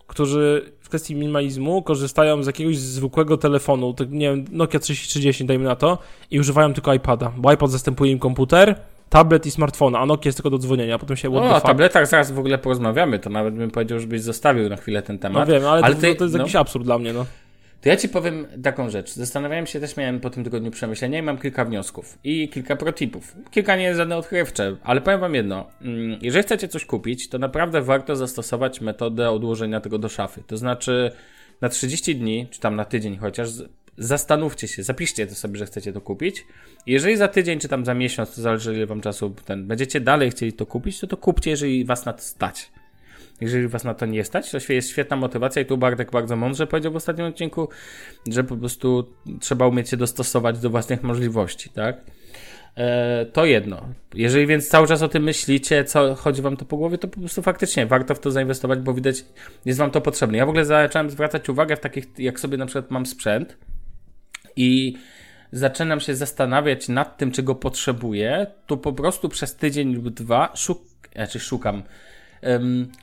którzy 0.07 0.71
w 0.81 0.89
kwestii 0.89 1.15
minimalizmu 1.15 1.81
korzystają 1.81 2.43
z 2.43 2.47
jakiegoś 2.47 2.77
zwykłego 2.77 3.37
telefonu, 3.37 3.93
tak 3.93 4.11
nie 4.11 4.29
wiem, 4.29 4.45
Nokia 4.51 4.79
3030 4.79 5.45
dajmy 5.45 5.63
na 5.65 5.75
to, 5.75 5.97
i 6.31 6.39
używają 6.39 6.73
tylko 6.73 6.93
iPada, 6.93 7.31
bo 7.37 7.53
iPad 7.53 7.71
zastępuje 7.71 8.11
im 8.11 8.19
komputer, 8.19 8.75
tablet 9.09 9.45
i 9.45 9.51
smartfona, 9.51 9.99
a 9.99 10.05
Nokia 10.05 10.27
jest 10.27 10.37
tylko 10.37 10.49
do 10.49 10.57
dzwonienia, 10.57 10.95
a 10.95 10.99
potem 10.99 11.17
się 11.17 11.29
what 11.31 11.63
O, 11.63 11.67
tabletach 11.67 12.07
zaraz 12.07 12.31
w 12.31 12.39
ogóle 12.39 12.57
porozmawiamy, 12.57 13.19
to 13.19 13.29
nawet 13.29 13.55
bym 13.55 13.71
powiedział, 13.71 13.99
żebyś 13.99 14.21
zostawił 14.21 14.69
na 14.69 14.75
chwilę 14.75 15.01
ten 15.01 15.15
No 15.15 15.21
temat. 15.21 15.49
wiem, 15.49 15.65
ale, 15.65 15.83
Ale 15.83 15.95
to, 15.95 16.01
ty- 16.01 16.15
to 16.15 16.23
jest 16.23 16.33
no. 16.35 16.39
jakiś 16.39 16.55
absurd 16.55 16.85
dla 16.85 16.97
mnie, 16.97 17.13
no. 17.13 17.25
To 17.85 17.89
ja 17.89 17.97
ci 17.97 18.09
powiem 18.09 18.47
taką 18.63 18.89
rzecz. 18.89 19.13
Zastanawiałem 19.13 19.67
się, 19.67 19.79
też 19.79 19.97
miałem 19.97 20.19
po 20.19 20.29
tym 20.29 20.43
tygodniu 20.43 20.71
przemyślenia 20.71 21.19
i 21.19 21.21
mam 21.21 21.37
kilka 21.37 21.65
wniosków 21.65 22.17
i 22.23 22.49
kilka 22.49 22.75
protipów. 22.75 23.35
Kilka 23.51 23.75
nie 23.75 23.83
jest 23.83 23.97
żadne 23.97 24.17
odkrywcze, 24.17 24.77
ale 24.83 25.01
powiem 25.01 25.19
wam 25.19 25.35
jedno. 25.35 25.69
Mm, 25.81 26.19
Jeżeli 26.21 26.43
chcecie 26.43 26.67
coś 26.67 26.85
kupić, 26.85 27.29
to 27.29 27.37
naprawdę 27.37 27.81
warto 27.81 28.15
zastosować 28.15 28.81
metodę 28.81 29.31
odłożenia 29.31 29.81
tego 29.81 29.97
do 29.97 30.09
szafy. 30.09 30.43
To 30.47 30.57
znaczy 30.57 31.11
na 31.61 31.69
30 31.69 32.15
dni, 32.15 32.47
czy 32.51 32.59
tam 32.59 32.75
na 32.75 32.85
tydzień 32.85 33.17
chociaż, 33.17 33.49
zastanówcie 33.97 34.67
się, 34.67 34.83
zapiszcie 34.83 35.27
to 35.27 35.35
sobie, 35.35 35.57
że 35.57 35.65
chcecie 35.65 35.93
to 35.93 36.01
kupić. 36.01 36.45
Jeżeli 36.85 37.17
za 37.17 37.27
tydzień 37.27 37.59
czy 37.59 37.67
tam 37.67 37.85
za 37.85 37.93
miesiąc, 37.93 38.35
to 38.35 38.41
zależy 38.41 38.75
ile 38.75 38.85
wam 38.85 39.01
czasu, 39.01 39.35
ten, 39.45 39.67
będziecie 39.67 39.99
dalej 39.99 40.31
chcieli 40.31 40.53
to 40.53 40.65
kupić, 40.65 40.99
to 40.99 41.07
to 41.07 41.17
kupcie, 41.17 41.51
jeżeli 41.51 41.85
was 41.85 42.05
na 42.05 42.13
to 42.13 42.21
stać. 42.21 42.71
Jeżeli 43.41 43.67
was 43.67 43.83
na 43.83 43.93
to 43.93 44.05
nie 44.05 44.23
stać, 44.23 44.51
to 44.51 44.73
jest 44.73 44.89
świetna 44.89 45.15
motywacja 45.17 45.61
i 45.61 45.65
tu 45.65 45.77
Bartek 45.77 46.11
bardzo 46.11 46.35
mądrze 46.35 46.67
powiedział 46.67 46.91
w 46.91 46.95
ostatnim 46.95 47.27
odcinku, 47.27 47.69
że 48.31 48.43
po 48.43 48.57
prostu 48.57 49.13
trzeba 49.39 49.67
umieć 49.67 49.89
się 49.89 49.97
dostosować 49.97 50.59
do 50.59 50.69
własnych 50.69 51.03
możliwości, 51.03 51.69
tak? 51.69 52.01
E, 52.77 53.25
to 53.25 53.45
jedno. 53.45 53.81
Jeżeli 54.13 54.47
więc 54.47 54.67
cały 54.67 54.87
czas 54.87 55.01
o 55.01 55.07
tym 55.07 55.23
myślicie, 55.23 55.83
co 55.83 56.15
chodzi 56.15 56.41
wam 56.41 56.57
to 56.57 56.65
po 56.65 56.77
głowie, 56.77 56.97
to 56.97 57.07
po 57.07 57.19
prostu 57.19 57.41
faktycznie 57.41 57.85
warto 57.85 58.15
w 58.15 58.19
to 58.19 58.31
zainwestować, 58.31 58.79
bo 58.79 58.93
widać, 58.93 59.25
jest 59.65 59.79
wam 59.79 59.91
to 59.91 60.01
potrzebne. 60.01 60.37
Ja 60.37 60.45
w 60.45 60.49
ogóle 60.49 60.65
zacząłem 60.65 61.09
zwracać 61.09 61.49
uwagę 61.49 61.75
w 61.75 61.79
takich, 61.79 62.05
jak 62.17 62.39
sobie 62.39 62.57
na 62.57 62.65
przykład 62.65 62.91
mam 62.91 63.05
sprzęt 63.05 63.57
i 64.55 64.97
zaczynam 65.51 65.99
się 65.99 66.15
zastanawiać 66.15 66.89
nad 66.89 67.17
tym, 67.17 67.31
czy 67.31 67.43
go 67.43 67.55
potrzebuję, 67.55 68.47
to 68.67 68.77
po 68.77 68.93
prostu 68.93 69.29
przez 69.29 69.55
tydzień 69.55 69.93
lub 69.95 70.09
dwa 70.09 70.51
szuk 70.55 70.81
znaczy 71.15 71.39
szukam 71.39 71.83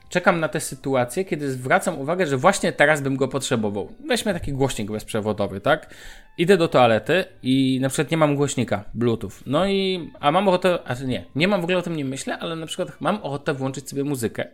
czekam 0.08 0.40
na 0.40 0.48
tę 0.48 0.60
sytuację, 0.60 1.24
kiedy 1.24 1.52
zwracam 1.52 1.98
uwagę, 1.98 2.26
że 2.26 2.36
właśnie 2.36 2.72
teraz 2.72 3.00
bym 3.00 3.16
go 3.16 3.28
potrzebował. 3.28 3.92
Weźmy 4.08 4.32
taki 4.34 4.52
głośnik 4.52 4.90
bezprzewodowy, 4.90 5.60
tak? 5.60 5.94
Idę 6.38 6.56
do 6.56 6.68
toalety 6.68 7.24
i 7.42 7.78
na 7.82 7.88
przykład 7.88 8.10
nie 8.10 8.16
mam 8.16 8.36
głośnika 8.36 8.84
Bluetooth. 8.94 9.30
No 9.46 9.66
i, 9.66 10.10
a 10.20 10.32
mam 10.32 10.48
ochotę, 10.48 10.78
a 10.84 10.94
nie, 10.94 11.24
nie 11.34 11.48
mam 11.48 11.60
w 11.60 11.64
ogóle 11.64 11.78
o 11.78 11.82
tym 11.82 11.96
nie 11.96 12.04
myślę, 12.04 12.38
ale 12.38 12.56
na 12.56 12.66
przykład 12.66 13.00
mam 13.00 13.16
ochotę 13.16 13.54
włączyć 13.54 13.88
sobie 13.88 14.04
muzykę. 14.04 14.48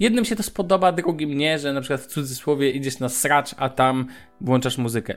Jednym 0.00 0.24
się 0.24 0.36
to 0.36 0.42
spodoba, 0.42 0.92
drugim 0.92 1.38
nie, 1.38 1.58
że 1.58 1.72
na 1.72 1.80
przykład 1.80 2.00
w 2.00 2.06
cudzysłowie 2.06 2.70
idziesz 2.70 2.98
na 2.98 3.08
sracz, 3.08 3.54
a 3.56 3.68
tam 3.68 4.06
włączasz 4.40 4.78
muzykę 4.78 5.16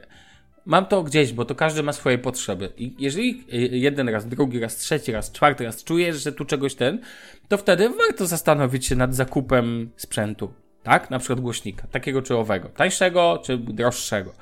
mam 0.67 0.85
to 0.85 1.03
gdzieś, 1.03 1.33
bo 1.33 1.45
to 1.45 1.55
każdy 1.55 1.83
ma 1.83 1.93
swoje 1.93 2.17
potrzeby. 2.17 2.69
I 2.77 2.95
jeżeli 2.99 3.43
jeden 3.71 4.09
raz, 4.09 4.27
drugi 4.27 4.59
raz, 4.59 4.77
trzeci 4.77 5.11
raz, 5.11 5.31
czwarty 5.31 5.63
raz 5.63 5.83
czujesz, 5.83 6.23
że 6.23 6.31
tu 6.31 6.45
czegoś 6.45 6.75
ten, 6.75 6.99
to 7.47 7.57
wtedy 7.57 7.89
warto 7.89 8.27
zastanowić 8.27 8.85
się 8.85 8.95
nad 8.95 9.15
zakupem 9.15 9.89
sprzętu. 9.95 10.53
Tak? 10.83 11.09
Na 11.09 11.19
przykład 11.19 11.39
głośnika, 11.39 11.87
takiego 11.87 12.21
czy 12.21 12.35
owego. 12.35 12.69
Tańszego 12.69 13.41
czy 13.45 13.57
droższego. 13.57 14.33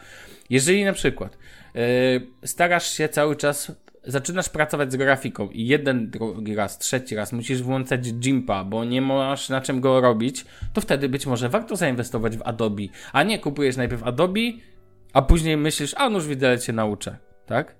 Jeżeli 0.49 0.85
na 0.85 0.93
przykład 0.93 1.37
yy, 1.73 1.81
starasz 2.43 2.91
się 2.91 3.09
cały 3.09 3.35
czas, 3.35 3.71
zaczynasz 4.03 4.49
pracować 4.49 4.91
z 4.91 4.95
grafiką 4.95 5.49
i 5.49 5.67
jeden, 5.67 6.09
drugi 6.09 6.55
raz, 6.55 6.77
trzeci 6.77 7.15
raz 7.15 7.33
musisz 7.33 7.61
włączać 7.61 8.07
Jimpa, 8.07 8.63
bo 8.63 8.85
nie 8.85 9.01
masz 9.01 9.49
na 9.49 9.61
czym 9.61 9.81
go 9.81 10.01
robić, 10.01 10.45
to 10.73 10.81
wtedy 10.81 11.09
być 11.09 11.25
może 11.25 11.49
warto 11.49 11.75
zainwestować 11.75 12.37
w 12.37 12.41
Adobe. 12.41 12.83
A 13.13 13.23
nie 13.23 13.39
kupujesz 13.39 13.77
najpierw 13.77 14.03
Adobe, 14.03 14.41
a 15.15 15.21
później 15.21 15.57
myślisz, 15.57 15.93
a 15.97 16.09
nuż 16.09 16.27
widelec 16.27 16.63
się 16.63 16.73
nauczę, 16.73 17.17
tak? 17.45 17.75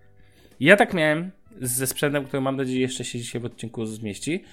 Ja 0.60 0.76
tak 0.76 0.94
miałem 0.94 1.32
ze 1.62 1.88
sprzętem, 1.88 2.26
który 2.26 2.42
mam 2.42 2.56
nadzieję 2.56 2.82
jeszcze 2.82 3.06
się 3.06 3.20
dzisiaj 3.20 3.42
w 3.42 3.46
odcinku 3.46 3.86
zmieści. 3.86 4.44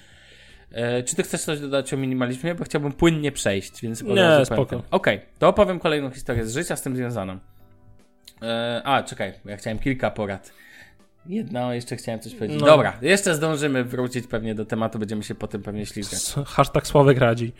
E, 0.71 1.03
czy 1.03 1.15
ty 1.15 1.23
chcesz 1.23 1.41
coś 1.41 1.59
dodać 1.59 1.93
o 1.93 1.97
minimalizmie? 1.97 2.55
Bo 2.55 2.63
chciałbym 2.63 2.93
płynnie 2.93 3.31
przejść, 3.31 3.81
więc 3.81 4.01
Nie, 4.01 4.45
spoko. 4.45 4.83
Okej, 4.91 5.17
okay, 5.17 5.27
to 5.39 5.47
opowiem 5.47 5.79
kolejną 5.79 6.09
historię 6.09 6.45
z 6.45 6.53
życia 6.53 6.75
z 6.75 6.81
tym 6.81 6.95
związaną. 6.95 7.39
E, 8.41 8.81
a, 8.85 9.03
czekaj, 9.03 9.33
ja 9.45 9.57
chciałem 9.57 9.79
kilka 9.79 10.11
porad. 10.11 10.53
Jedno, 11.25 11.73
jeszcze 11.73 11.95
chciałem 11.95 12.19
coś 12.19 12.35
powiedzieć. 12.35 12.59
No. 12.59 12.65
Dobra, 12.65 12.97
jeszcze 13.01 13.35
zdążymy 13.35 13.83
wrócić 13.83 14.27
pewnie 14.27 14.55
do 14.55 14.65
tematu, 14.65 14.99
będziemy 14.99 15.23
się 15.23 15.35
potem 15.35 15.63
pewnie 15.63 15.85
ślizgać. 15.85 16.45
Hashtag 16.47 16.87
Sławek 16.87 17.17
radzi. 17.17 17.53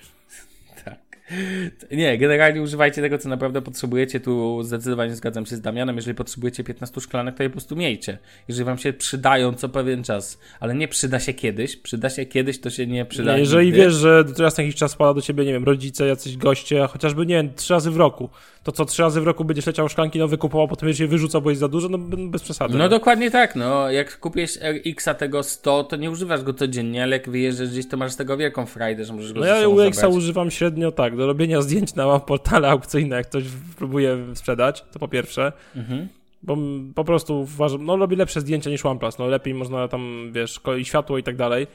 Nie, 1.92 2.18
generalnie 2.18 2.62
używajcie 2.62 3.02
tego, 3.02 3.18
co 3.18 3.30
naprawdę 3.30 3.62
potrzebujecie. 3.62 4.20
Tu 4.20 4.64
zdecydowanie 4.64 5.16
zgadzam 5.16 5.46
się 5.46 5.56
z 5.56 5.62
Damianem. 5.62 5.96
Jeżeli 5.96 6.16
potrzebujecie 6.16 6.64
15 6.64 7.02
szklanek, 7.02 7.36
to 7.36 7.44
je 7.44 7.50
po 7.50 7.54
prostu 7.54 7.76
miejcie. 7.76 8.18
Jeżeli 8.48 8.66
wam 8.66 8.78
się 8.78 8.94
przydają 8.94 9.54
co 9.54 9.70
pewien 9.70 10.04
czas, 10.04 10.40
ale 10.60 10.76
nie 10.76 10.88
przyda 10.88 11.20
się 11.20 11.34
kiedyś, 11.34 11.76
przyda 11.76 12.10
się 12.10 12.26
kiedyś, 12.26 12.60
to 12.60 12.70
się 12.70 12.88
nie 12.88 13.06
przyda. 13.06 13.34
Nie, 13.34 13.40
jeżeli 13.40 13.66
nigdy. 13.66 13.82
wiesz, 13.82 13.94
że 13.94 14.26
teraz 14.26 14.58
jakiś 14.58 14.76
czas 14.76 14.92
spada 14.92 15.14
do 15.14 15.22
ciebie, 15.22 15.46
nie 15.46 15.54
wiem, 15.54 15.64
rodzice, 15.64 16.08
jacyś 16.08 16.38
goście, 16.38 16.88
chociażby, 16.88 17.26
nie 17.26 17.36
wiem, 17.36 17.54
trzy 17.56 17.74
razy 17.74 17.92
w 17.92 17.98
roku, 17.98 18.30
to 18.64 18.72
co 18.72 18.86
trzy 18.86 19.02
razy 19.02 19.22
w 19.22 19.24
roku 19.24 19.46
będziesz 19.46 19.66
leciał 19.66 19.90
szklanki 19.90 20.20
nowe 20.20 20.38
kupował, 20.38 20.68
potem 20.68 20.88
będziesz 20.88 21.00
je 21.00 21.08
wyrzucał, 21.08 21.42
bo 21.42 21.50
jest 21.50 21.60
za 21.60 21.68
dużo, 21.68 21.90
no 21.90 21.98
bez 22.28 22.44
przesady. 22.44 22.74
No, 22.74 22.80
no. 22.80 22.90
dokładnie 22.90 23.32
tak, 23.32 23.56
no. 23.56 23.92
Jak 23.92 24.20
kupisz 24.20 24.60
RX-a 24.62 25.14
tego 25.14 25.44
100, 25.44 25.84
to 25.84 25.96
nie 25.96 26.12
używasz 26.12 26.44
go 26.44 26.54
codziennie, 26.54 27.04
ale 27.04 27.18
jak 27.18 27.30
wyjeżdżasz 27.30 27.70
gdzieś, 27.70 27.88
to 27.88 27.98
masz 27.98 28.12
z 28.12 28.16
tego 28.16 28.38
wielką 28.38 28.66
frajdę, 28.66 29.06
że 29.06 29.14
możesz 29.14 29.34
go 29.34 29.40
No 29.40 29.46
ja 29.46 29.68
UX-a 29.68 30.08
używam 30.08 30.52
średnio 30.52 30.92
tak, 30.92 31.16
do 31.24 31.28
robienia 31.28 31.62
zdjęć 31.62 31.96
na 31.96 32.20
portale 32.20 32.70
aukcyjne, 32.70 33.16
jak 33.16 33.28
ktoś 33.28 33.44
próbuje 33.78 34.18
sprzedać, 34.34 34.86
to 34.92 35.00
po 35.00 35.08
pierwsze. 35.08 35.52
Mhm. 35.76 36.08
Bo 36.44 36.58
po 36.96 37.04
prostu 37.04 37.42
uważam, 37.42 37.86
no 37.86 37.98
robi 37.98 38.16
lepsze 38.16 38.42
zdjęcia 38.42 38.70
niż 38.70 38.86
OnePlus, 38.86 39.18
no 39.18 39.28
lepiej 39.28 39.54
można 39.54 39.88
tam, 39.88 40.32
wiesz, 40.34 40.60
i 40.80 40.86
światło 40.86 41.18
i 41.18 41.24
tak 41.24 41.36
dalej. 41.36 41.68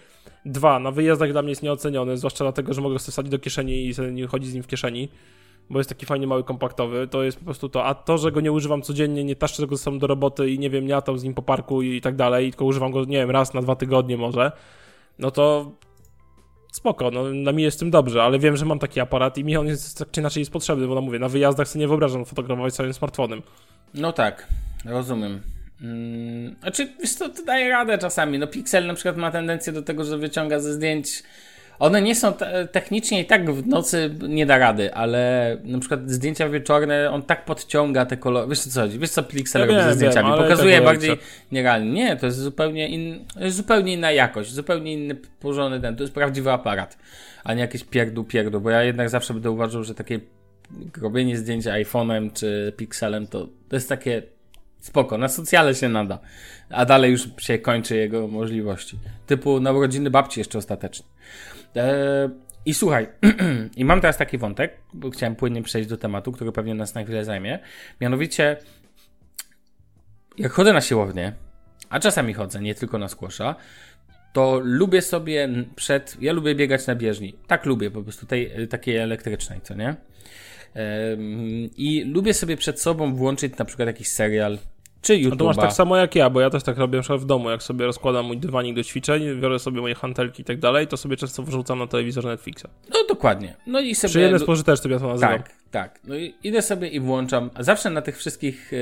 Dwa, 0.44 0.78
na 0.78 0.90
wyjazdach 0.90 1.32
dla 1.32 1.42
mnie 1.42 1.50
jest 1.50 1.62
nieoceniony, 1.62 2.16
zwłaszcza 2.16 2.44
dlatego, 2.44 2.74
że 2.74 2.80
mogę 2.80 2.98
sobie 2.98 3.12
wsadzić 3.12 3.30
do 3.30 3.38
kieszeni 3.38 3.87
i 3.87 3.94
sobie 3.94 4.12
nie 4.12 4.26
chodzić 4.26 4.50
z 4.50 4.54
nim 4.54 4.62
w 4.62 4.66
kieszeni 4.66 5.08
bo 5.70 5.78
jest 5.78 5.88
taki 5.88 6.06
fajnie 6.06 6.26
mały, 6.26 6.44
kompaktowy, 6.44 7.08
to 7.08 7.22
jest 7.22 7.38
po 7.38 7.44
prostu 7.44 7.68
to. 7.68 7.84
A 7.84 7.94
to, 7.94 8.18
że 8.18 8.32
go 8.32 8.40
nie 8.40 8.52
używam 8.52 8.82
codziennie, 8.82 9.24
nie 9.24 9.37
taszczę 9.37 9.66
go 9.66 9.76
sobą 9.76 9.98
do 9.98 10.06
roboty 10.06 10.50
i 10.50 10.58
nie 10.58 10.70
wiem, 10.70 10.87
nie 10.87 10.94
latam 10.94 11.18
z 11.18 11.24
nim 11.24 11.34
po 11.34 11.42
parku 11.42 11.82
i 11.82 12.00
tak 12.00 12.16
dalej, 12.16 12.50
tylko 12.50 12.64
używam 12.64 12.90
go, 12.90 13.04
nie 13.04 13.16
wiem, 13.16 13.30
raz 13.30 13.54
na 13.54 13.62
dwa 13.62 13.76
tygodnie 13.76 14.16
może, 14.16 14.52
no 15.18 15.30
to 15.30 15.72
spoko, 16.72 17.11
no 17.11 17.24
na 17.35 17.52
mnie 17.52 17.64
jest 17.64 17.78
tym 17.78 17.90
dobrze, 17.90 18.22
ale 18.22 18.38
wiem, 18.38 18.57
że 18.57 18.64
mam 18.64 18.78
taki 18.78 19.00
aparat 19.00 19.38
i 19.38 19.44
mi 19.44 19.57
on 19.57 19.66
jest 19.66 19.98
tak 19.98 20.11
czy 20.11 20.20
inaczej 20.20 20.40
jest 20.40 20.52
potrzebny, 20.52 20.87
bo 20.87 20.94
no 20.94 21.00
mówię, 21.00 21.18
na 21.18 21.28
wyjazdach 21.28 21.68
sobie 21.68 21.81
nie 21.81 21.88
wyobrażam 21.88 22.24
fotografować 22.24 22.74
swoim 22.74 22.94
smartfonem. 22.94 23.42
No 23.94 24.12
tak, 24.12 24.46
rozumiem. 24.85 25.40
Hmm, 25.81 26.57
znaczy, 26.61 26.88
wiesz 27.00 27.16
to 27.16 27.28
daje 27.46 27.68
radę 27.68 27.98
czasami. 27.98 28.38
No 28.38 28.46
Pixel 28.46 28.87
na 28.87 28.94
przykład 28.94 29.16
ma 29.16 29.31
tendencję 29.31 29.72
do 29.72 29.83
tego, 29.83 30.04
że 30.04 30.18
wyciąga 30.18 30.61
ze 30.61 30.74
zdjęć 30.74 31.22
one 31.78 32.02
nie 32.02 32.14
są 32.14 32.32
te, 32.32 32.68
technicznie 32.72 33.20
i 33.20 33.24
tak 33.24 33.52
w 33.52 33.66
nocy 33.66 34.14
nie 34.28 34.46
da 34.46 34.58
rady, 34.58 34.94
ale 34.94 35.56
na 35.64 35.78
przykład 35.78 36.10
zdjęcia 36.10 36.48
wieczorne, 36.48 37.10
on 37.10 37.22
tak 37.22 37.44
podciąga 37.44 38.06
te 38.06 38.16
kolory. 38.16 38.48
Wiesz 38.48 38.60
co 38.60 38.80
chodzi? 38.80 38.98
Wiesz 38.98 39.10
co 39.10 39.22
Pixel 39.22 39.60
ja 39.60 39.66
robi 39.66 39.82
ze 39.82 39.94
zdjęciami? 39.94 40.28
Wiem, 40.30 40.38
Pokazuje 40.38 40.80
bardziej 40.80 41.16
nierealnie. 41.52 41.90
Nie, 41.90 42.16
to 42.16 42.26
jest 42.26 42.38
zupełnie, 42.38 42.88
in, 42.88 43.24
jest 43.36 43.56
zupełnie 43.56 43.92
inna 43.92 44.12
jakość, 44.12 44.52
zupełnie 44.52 44.92
inny 44.92 45.14
porządny 45.40 45.80
ten. 45.80 45.96
To 45.96 46.02
jest 46.02 46.14
prawdziwy 46.14 46.52
aparat, 46.52 46.98
a 47.44 47.54
nie 47.54 47.60
jakieś 47.60 47.84
pierdół 47.84 48.24
pierdół, 48.24 48.60
bo 48.60 48.70
ja 48.70 48.82
jednak 48.82 49.10
zawsze 49.10 49.34
będę 49.34 49.50
uważał, 49.50 49.84
że 49.84 49.94
takie 49.94 50.20
robienie 51.02 51.36
zdjęcia 51.36 51.72
iPhone'em 51.72 52.32
czy 52.32 52.72
Pixelem 52.76 53.26
to, 53.26 53.48
to 53.68 53.76
jest 53.76 53.88
takie 53.88 54.22
spoko, 54.80 55.18
na 55.18 55.28
socjale 55.28 55.74
się 55.74 55.88
nada, 55.88 56.18
a 56.70 56.84
dalej 56.84 57.10
już 57.10 57.28
się 57.38 57.58
kończy 57.58 57.96
jego 57.96 58.28
możliwości. 58.28 58.98
Typu 59.26 59.60
na 59.60 59.72
urodziny 59.72 60.10
babci 60.10 60.40
jeszcze 60.40 60.58
ostatecznie. 60.58 61.06
E, 61.76 62.31
I 62.66 62.74
słuchaj, 62.74 63.09
i 63.76 63.85
mam 63.85 64.00
teraz 64.00 64.16
taki 64.16 64.38
wątek, 64.38 64.72
bo 64.94 65.11
chciałem 65.11 65.37
płynnie 65.37 65.62
przejść 65.62 65.88
do 65.88 65.96
tematu, 65.96 66.33
który 66.33 66.52
pewnie 66.52 66.74
nas 66.74 66.94
na 66.94 67.04
chwilę 67.04 67.24
zajmie. 67.24 67.59
Mianowicie, 68.00 68.57
jak 70.38 70.52
chodzę 70.52 70.72
na 70.72 70.81
siłownię, 70.81 71.33
a 71.90 72.00
czasami 72.00 72.35
chodzę, 72.35 72.61
nie 72.61 72.74
tylko 72.74 72.98
na 72.98 73.09
skłosza, 73.09 73.54
to 74.33 74.61
lubię 74.64 75.02
sobie 75.02 75.48
przed. 75.76 76.16
Ja 76.20 76.33
lubię 76.33 76.54
biegać 76.54 76.87
na 76.87 76.94
bieżni. 76.94 77.35
Tak 77.46 77.66
lubię, 77.66 77.90
po 77.90 78.02
prostu 78.02 78.26
tej, 78.26 78.68
takiej 78.68 78.96
elektrycznej, 78.96 79.61
co 79.62 79.74
nie? 79.74 79.96
I 81.76 82.04
lubię 82.04 82.35
sobie 82.35 82.57
przed 82.57 82.81
sobą 82.81 83.14
włączyć 83.14 83.59
na 83.59 83.64
przykład 83.64 83.87
jakiś 83.87 84.09
serial, 84.09 84.59
czy 85.02 85.14
YouTube'a. 85.14 85.32
A 85.32 85.37
to 85.37 85.44
masz 85.44 85.56
tak 85.56 85.72
samo 85.72 85.96
jak 85.96 86.14
ja, 86.14 86.30
bo 86.30 86.40
ja 86.40 86.50
też 86.50 86.62
tak 86.62 86.78
robię 86.78 87.00
w 87.18 87.24
domu, 87.24 87.50
jak 87.50 87.62
sobie 87.62 87.87
rozkładam 87.87 88.26
mój 88.26 88.38
dywanik 88.38 88.76
do 88.76 88.84
ćwiczeń, 88.84 89.40
biorę 89.40 89.58
sobie 89.58 89.80
moje 89.80 89.94
hantelki 89.94 90.42
i 90.42 90.44
tak 90.44 90.58
dalej, 90.58 90.87
to 90.87 90.96
sobie 90.96 91.16
często 91.16 91.42
wrzucam 91.42 91.78
na 91.78 91.87
telewizor 91.87 92.24
Netflixa. 92.24 92.64
No 92.90 93.04
dokładnie. 93.08 93.56
No 93.66 93.80
i 93.80 93.94
sobie... 93.94 94.08
Przyjemne 94.11 94.38
spożyteczne, 94.38 94.90
ja 94.90 94.98
to 94.98 95.08
nazywam. 95.08 95.38
Tak, 95.38 95.52
tak. 95.70 96.00
No 96.04 96.16
i 96.16 96.34
idę 96.44 96.62
sobie 96.62 96.88
i 96.88 97.00
włączam. 97.00 97.50
Zawsze 97.61 97.90
na 97.90 98.02
tych 98.02 98.18
wszystkich 98.18 98.72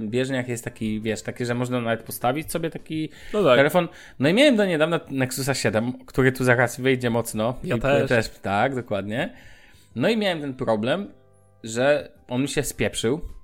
yy, 0.00 0.08
bieżniach 0.08 0.48
jest 0.48 0.64
taki, 0.64 1.00
wiesz, 1.00 1.22
taki, 1.22 1.44
że 1.46 1.54
można 1.54 1.80
nawet 1.80 2.02
postawić 2.02 2.52
sobie 2.52 2.70
taki 2.70 3.08
no 3.32 3.44
tak. 3.44 3.56
telefon. 3.56 3.88
No 4.18 4.28
i 4.28 4.34
miałem 4.34 4.56
do 4.56 4.64
niedawna 4.64 5.00
Nexusa 5.10 5.54
7, 5.54 5.92
który 6.06 6.32
tu 6.32 6.44
zaraz 6.44 6.80
wyjdzie 6.80 7.10
mocno. 7.10 7.54
Ja 7.64 7.78
też. 7.78 8.08
też. 8.08 8.28
Tak, 8.28 8.74
dokładnie. 8.74 9.32
No 9.96 10.08
i 10.08 10.16
miałem 10.16 10.40
ten 10.40 10.54
problem, 10.54 11.12
że 11.64 12.12
on 12.28 12.42
mi 12.42 12.48
się 12.48 12.62
spieprzył. 12.62 13.35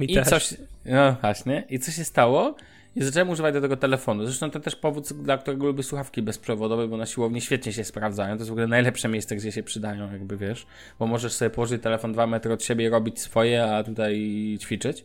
Mi 0.00 0.12
I 0.12 0.14
też. 0.14 0.28
coś 0.28 0.54
no 0.84 1.16
właśnie. 1.20 1.64
I 1.70 1.78
co 1.78 1.92
się 1.92 2.04
stało? 2.04 2.56
I 2.96 3.02
zacząłem 3.02 3.30
używać 3.30 3.54
do 3.54 3.60
tego 3.60 3.76
telefonu. 3.76 4.26
Zresztą 4.26 4.50
to 4.50 4.60
też 4.60 4.76
powód, 4.76 5.12
dla 5.12 5.38
którego 5.38 5.66
lubię 5.66 5.82
słuchawki 5.82 6.22
bezprzewodowe, 6.22 6.88
bo 6.88 6.96
na 6.96 7.06
siłowni 7.06 7.40
świetnie 7.40 7.72
się 7.72 7.84
sprawdzają. 7.84 8.34
To 8.34 8.40
jest 8.40 8.48
w 8.48 8.52
ogóle 8.52 8.66
najlepsze 8.66 9.08
miejsce, 9.08 9.36
gdzie 9.36 9.52
się 9.52 9.62
przydają, 9.62 10.12
jakby 10.12 10.36
wiesz. 10.36 10.66
Bo 10.98 11.06
możesz 11.06 11.32
sobie 11.32 11.50
położyć 11.50 11.82
telefon 11.82 12.12
dwa 12.12 12.26
metry 12.26 12.52
od 12.52 12.62
siebie 12.62 12.84
i 12.84 12.88
robić 12.88 13.20
swoje, 13.20 13.64
a 13.64 13.84
tutaj 13.84 14.56
ćwiczyć. 14.60 15.04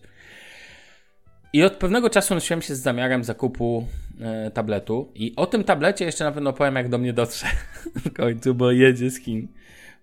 I 1.54 1.64
od 1.64 1.74
pewnego 1.74 2.10
czasu 2.10 2.36
nosiłem 2.36 2.62
się 2.62 2.76
z 2.76 2.80
zamiarem 2.80 3.24
zakupu 3.24 3.88
e, 4.22 4.52
tabletu. 4.52 5.12
I 5.16 5.34
o 5.36 5.46
tym 5.46 5.64
tablecie 5.64 6.06
jeszcze 6.06 6.24
na 6.24 6.32
pewno 6.32 6.54
powiem, 6.54 6.76
jak 6.76 6.90
do 6.90 6.98
mnie 6.98 7.14
dotrze 7.14 7.48
w 8.06 8.14
końcu, 8.14 8.56
bo 8.56 8.72
jedzie 8.72 9.10
z 9.10 9.20
Chin. 9.20 9.48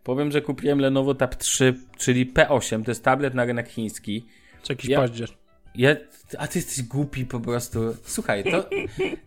Powiem, 0.05 0.31
że 0.33 0.43
kupiłem 0.43 0.79
Lenovo 0.79 1.15
Tab 1.15 1.35
3, 1.35 1.75
czyli 1.99 2.33
P8. 2.33 2.85
To 2.85 2.91
jest 2.91 3.05
tablet 3.05 3.35
na 3.35 3.45
rynek 3.45 3.69
chiński. 3.69 4.27
Czy 4.67 4.73
jakiś 4.73 4.91
ja... 4.91 4.99
paździerz? 5.01 5.37
Ja, 5.75 5.97
a 6.39 6.49
ty 6.49 6.59
jesteś 6.59 6.83
głupi 6.83 7.25
po 7.25 7.41
prostu. 7.41 7.97
Słuchaj, 8.05 8.45
to, 8.45 8.63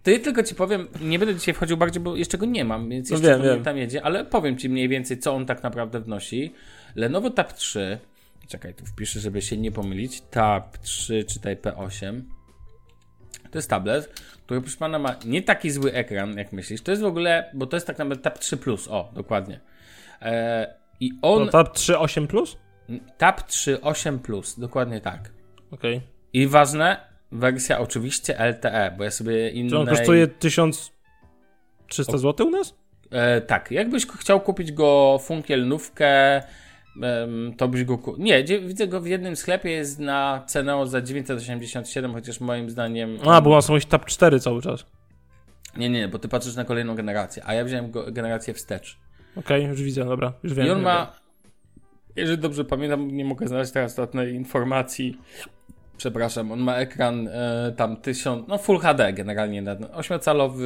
to 0.03 0.11
ja 0.11 0.19
tylko 0.19 0.43
ci 0.43 0.55
powiem, 0.55 0.87
nie 1.01 1.19
będę 1.19 1.35
dzisiaj 1.35 1.53
wchodził 1.53 1.77
bardziej, 1.77 2.03
bo 2.03 2.15
jeszcze 2.15 2.37
go 2.37 2.45
nie 2.45 2.65
mam, 2.65 2.89
więc 2.89 3.09
No 3.09 3.15
jeszcze 3.15 3.29
wiem, 3.29 3.41
wiem, 3.41 3.63
tam 3.63 3.77
jedzie, 3.77 4.03
ale 4.03 4.25
powiem 4.25 4.57
ci 4.57 4.69
mniej 4.69 4.89
więcej, 4.89 5.19
co 5.19 5.33
on 5.33 5.45
tak 5.45 5.63
naprawdę 5.63 5.99
wnosi. 5.99 6.53
Lenovo 6.95 7.29
Tab 7.29 7.53
3, 7.53 7.99
czekaj, 8.47 8.73
tu 8.73 8.85
wpiszę, 8.85 9.19
żeby 9.19 9.41
się 9.41 9.57
nie 9.57 9.71
pomylić, 9.71 10.21
Tab 10.21 10.77
3, 10.77 11.23
czytaj 11.23 11.57
P8. 11.57 12.21
To 13.51 13.57
jest 13.57 13.69
tablet, 13.69 14.21
który 14.45 14.61
proszę 14.61 14.77
pana 14.77 14.99
ma 14.99 15.15
nie 15.25 15.41
taki 15.41 15.71
zły 15.71 15.93
ekran, 15.93 16.37
jak 16.37 16.53
myślisz. 16.53 16.81
To 16.81 16.91
jest 16.91 17.03
w 17.03 17.05
ogóle, 17.05 17.51
bo 17.53 17.65
to 17.65 17.77
jest 17.77 17.87
tak 17.87 17.97
naprawdę 17.97 18.23
Tab 18.23 18.39
3 18.39 18.57
Plus, 18.57 18.87
o, 18.87 19.11
dokładnie. 19.15 19.59
E, 20.21 20.73
I 20.99 21.11
on, 21.21 21.45
No, 21.45 21.51
tab 21.51 21.75
3.8 21.75 22.27
plus? 22.27 22.57
Tab 23.17 23.47
3 23.47 23.81
8 23.81 24.19
Plus, 24.19 24.59
dokładnie 24.59 25.01
tak. 25.01 25.31
Okej. 25.71 26.01
I 26.33 26.47
ważne, 26.47 26.97
wersja 27.31 27.79
oczywiście 27.79 28.37
LTE, 28.49 28.95
bo 28.97 29.03
ja 29.03 29.11
sobie 29.11 29.51
Czy 29.69 29.77
on 29.77 29.81
innej... 29.81 29.97
kosztuje 29.97 30.27
1300 30.27 32.17
zł 32.17 32.47
u 32.47 32.49
nas? 32.49 32.75
E, 33.11 33.41
tak, 33.41 33.71
jakbyś 33.71 34.07
chciał 34.07 34.41
kupić 34.41 34.71
go 34.71 35.19
funkielnówkę, 35.21 36.41
to 37.57 37.67
byś 37.67 37.83
go... 37.83 37.97
Ku... 37.97 38.15
Nie, 38.17 38.43
widzę 38.43 38.87
go 38.87 39.01
w 39.01 39.07
jednym 39.07 39.35
sklepie, 39.35 39.71
jest 39.71 39.99
na 39.99 40.43
cenę 40.47 40.87
za 40.87 41.01
987, 41.01 42.13
chociaż 42.13 42.39
moim 42.39 42.69
zdaniem... 42.69 43.17
A, 43.25 43.41
bo 43.41 43.61
są 43.61 43.73
jakieś 43.73 43.89
tab 43.89 44.05
4 44.05 44.39
cały 44.39 44.61
czas. 44.61 44.85
Nie, 45.77 45.89
nie, 45.89 46.07
bo 46.07 46.19
ty 46.19 46.27
patrzysz 46.27 46.55
na 46.55 46.65
kolejną 46.65 46.95
generację, 46.95 47.43
a 47.45 47.53
ja 47.53 47.63
wziąłem 47.63 47.91
go, 47.91 48.11
generację 48.11 48.53
wstecz. 48.53 48.99
Okej, 49.35 49.63
już 49.65 49.81
widzę, 49.83 50.05
dobra. 50.05 50.33
Już 50.43 50.53
wiem. 50.53 50.67
I 50.67 50.69
on 50.69 50.81
ma, 50.81 51.11
jeżeli 52.19 52.37
dobrze 52.37 52.65
pamiętam, 52.65 53.11
nie 53.11 53.25
mogę 53.25 53.47
znaleźć 53.47 53.71
teraz 53.71 53.91
ostatniej 53.91 54.33
informacji. 54.33 55.17
Przepraszam, 55.97 56.51
on 56.51 56.59
ma 56.59 56.75
ekran 56.75 57.27
e, 57.27 57.73
tam 57.77 57.97
1000, 57.97 58.47
no 58.47 58.57
Full 58.57 58.79
HD 58.79 59.13
generalnie, 59.13 59.63
8-calowy 59.63 60.63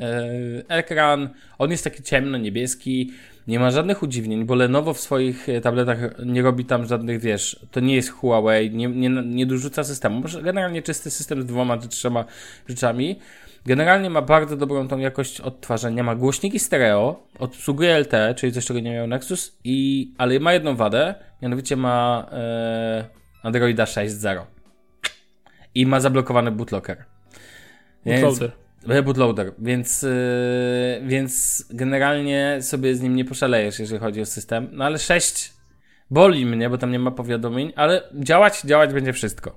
e, 0.00 0.76
ekran. 0.76 1.28
On 1.58 1.70
jest 1.70 1.84
taki 1.84 2.02
ciemno-niebieski, 2.02 3.10
nie 3.48 3.60
ma 3.60 3.70
żadnych 3.70 4.02
udziwnień, 4.02 4.44
bo 4.44 4.54
Lenovo 4.54 4.94
w 4.94 5.00
swoich 5.00 5.48
e, 5.48 5.60
tabletach 5.60 5.98
nie 6.26 6.42
robi 6.42 6.64
tam 6.64 6.86
żadnych, 6.86 7.20
wiesz, 7.20 7.66
to 7.70 7.80
nie 7.80 7.94
jest 7.94 8.10
Huawei, 8.10 8.70
nie, 8.70 8.88
nie, 8.88 9.08
nie 9.10 9.46
dorzuca 9.46 9.84
systemu. 9.84 10.22
Generalnie 10.42 10.82
czysty 10.82 11.10
system 11.10 11.42
z 11.42 11.46
dwoma 11.46 11.78
czy 11.78 11.88
trzema 11.88 12.24
rzeczami. 12.68 13.18
Generalnie 13.66 14.10
ma 14.10 14.22
bardzo 14.22 14.56
dobrą 14.56 14.88
tą 14.88 14.98
jakość 14.98 15.40
odtwarzania. 15.40 16.02
Ma 16.02 16.14
głośniki 16.14 16.58
stereo, 16.58 17.26
obsługuje 17.38 17.98
LTE, 17.98 18.34
czyli 18.34 18.52
coś, 18.52 18.66
czego 18.66 18.80
nie 18.80 18.92
miał 18.92 19.06
Nexus, 19.06 19.58
i, 19.64 20.12
ale 20.18 20.40
ma 20.40 20.52
jedną 20.52 20.76
wadę, 20.76 21.14
mianowicie 21.42 21.76
ma 21.76 22.26
e, 22.32 23.04
Androida 23.42 23.84
6.0 23.84 24.42
i 25.74 25.86
ma 25.86 26.00
zablokowany 26.00 26.50
bootlocker. 26.50 27.04
Bootloader. 28.06 28.50
Więc, 28.86 29.04
bootloader, 29.04 29.52
więc, 29.58 30.02
yy, 30.02 30.10
więc 31.06 31.64
generalnie 31.70 32.58
sobie 32.60 32.94
z 32.94 33.00
nim 33.00 33.16
nie 33.16 33.24
poszalejesz, 33.24 33.78
jeżeli 33.78 34.00
chodzi 34.00 34.20
o 34.20 34.26
system. 34.26 34.68
No 34.72 34.84
ale 34.84 34.98
6 34.98 35.52
boli 36.10 36.46
mnie, 36.46 36.70
bo 36.70 36.78
tam 36.78 36.90
nie 36.90 36.98
ma 36.98 37.10
powiadomień, 37.10 37.72
ale 37.76 38.02
działać, 38.14 38.62
działać 38.62 38.92
będzie 38.92 39.12
wszystko. 39.12 39.54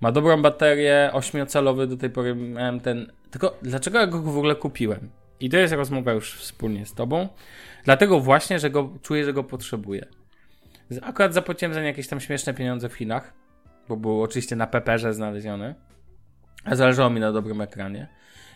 Ma 0.00 0.12
dobrą 0.12 0.42
baterię, 0.42 1.10
8-calowy 1.14 1.86
do 1.86 1.96
tej 1.96 2.10
pory 2.10 2.34
miałem 2.34 2.80
ten. 2.80 3.12
Tylko 3.30 3.58
dlaczego 3.62 3.98
ja 3.98 4.06
go 4.06 4.22
w 4.22 4.38
ogóle 4.38 4.54
kupiłem? 4.54 5.10
I 5.40 5.50
to 5.50 5.56
jest 5.56 5.74
rozmowa 5.74 6.12
już 6.12 6.34
wspólnie 6.34 6.86
z 6.86 6.94
tobą. 6.94 7.28
Dlatego 7.84 8.20
właśnie, 8.20 8.58
że 8.58 8.70
go 8.70 8.92
czuję, 9.02 9.24
że 9.24 9.32
go 9.32 9.44
potrzebuję. 9.44 10.06
Akurat 11.02 11.34
zapłaciłem 11.34 11.74
za 11.74 11.80
nie 11.80 11.86
jakieś 11.86 12.08
tam 12.08 12.20
śmieszne 12.20 12.54
pieniądze 12.54 12.88
w 12.88 12.94
Chinach, 12.94 13.32
bo 13.88 13.96
był 13.96 14.22
oczywiście 14.22 14.56
na 14.56 14.66
Peperze 14.66 15.14
znaleziony. 15.14 15.74
A 16.64 16.76
zależało 16.76 17.10
mi 17.10 17.20
na 17.20 17.32
dobrym 17.32 17.60
ekranie. 17.60 18.08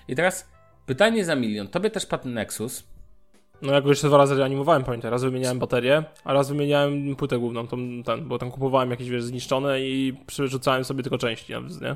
I 0.09 0.17
teraz 0.17 0.49
pytanie 0.87 1.25
za 1.25 1.37
milion. 1.37 1.69
Tobie 1.69 1.91
też 1.91 2.07
padł 2.07 2.29
Nexus. 2.29 2.92
No 3.63 3.73
ja 3.73 3.81
go 3.81 3.89
jeszcze 3.89 4.09
dwa 4.09 4.17
razy 4.17 4.35
reanimowałem, 4.37 4.85
pamiętaj. 4.85 5.11
Raz 5.11 5.23
wymieniałem 5.25 5.59
baterię, 5.59 6.05
a 6.25 6.33
raz 6.33 6.49
wymieniałem 6.49 7.17
płytę 7.17 7.39
główną, 7.39 7.67
tą, 7.67 8.03
ten, 8.03 8.29
bo 8.29 8.39
tam 8.39 8.51
kupowałem 8.51 8.91
jakieś, 8.91 9.09
wiesz, 9.09 9.25
zniszczone 9.25 9.81
i 9.81 10.15
przerzucałem 10.27 10.85
sobie 10.85 11.03
tylko 11.03 11.19
części, 11.19 11.53
nawet, 11.53 11.81
nie? 11.81 11.95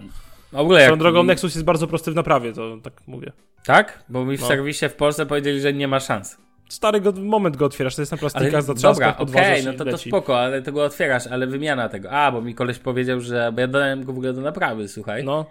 W 0.53 0.57
ogóle 0.57 0.83
jak... 0.83 0.97
Drogą 0.97 1.23
Nexus 1.23 1.55
jest 1.55 1.65
bardzo 1.65 1.87
prosty 1.87 2.11
w 2.11 2.15
naprawie, 2.15 2.53
to 2.53 2.77
tak 2.83 2.93
mówię. 3.07 3.33
Tak? 3.65 4.05
Bo 4.09 4.25
mi 4.25 4.37
w 4.37 4.41
No. 4.41 4.47
serwisie 4.47 4.89
w 4.89 4.95
Polsce 4.95 5.27
powiedzieli, 5.27 5.61
że 5.61 5.73
nie 5.73 5.89
ma 5.89 6.01
szans. 6.01 6.37
Stary 6.69 7.01
go, 7.01 7.13
moment 7.13 7.57
go 7.57 7.65
otwierasz, 7.67 7.97
to 7.97 8.03
jest 8.03 8.13
na 8.13 8.17
Ale 8.17 8.21
plastyka, 8.21 8.63
za 8.63 8.75
dobra, 8.75 9.17
okej, 9.17 9.65
no 9.65 9.73
to, 9.73 9.85
to 9.85 9.99
spoko, 9.99 10.41
ale 10.41 10.63
tego 10.63 10.85
otwierasz, 10.85 11.27
ale 11.27 11.47
wymiana 11.47 11.89
tego. 11.89 12.11
A, 12.11 12.33
bo 12.33 12.43
mi 12.43 12.55
koleś 12.55 12.79
powiedział, 12.79 13.21
że... 13.21 13.53
Bo 13.53 13.61
ja 13.61 13.67
dodałem 13.67 14.05
go 14.05 14.13
w 14.13 14.17
ogóle 14.17 14.33
do 14.33 14.41
naprawy, 14.41 14.89
słuchaj. 14.89 15.25
No, 15.25 15.47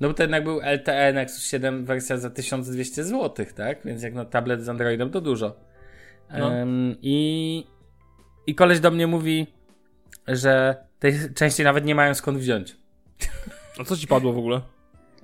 No, 0.00 0.08
bo 0.08 0.14
to 0.14 0.22
jednak 0.22 0.44
był 0.44 0.60
LTE 0.74 1.12
Nexus 1.12 1.44
7 1.46 1.84
wersja 1.84 2.16
za 2.16 2.30
1200 2.30 3.04
zł, 3.04 3.46
tak? 3.56 3.78
Więc 3.84 4.02
jak 4.02 4.14
na 4.14 4.24
tablet 4.24 4.62
z 4.64 4.68
Androidem 4.68 5.10
to 5.10 5.20
dużo. 5.20 5.56
No. 6.38 6.52
Em, 6.54 6.96
I... 7.02 7.66
I 8.46 8.54
koleś 8.54 8.80
do 8.80 8.90
mnie 8.90 9.06
mówi, 9.06 9.46
że 10.28 10.76
tej 10.98 11.14
części 11.34 11.62
nawet 11.64 11.84
nie 11.84 11.94
mają 11.94 12.14
skąd 12.14 12.38
wziąć. 12.38 12.76
a 13.80 13.84
co 13.84 13.96
ci 13.96 14.06
padło 14.06 14.32
w 14.32 14.38
ogóle? 14.38 14.60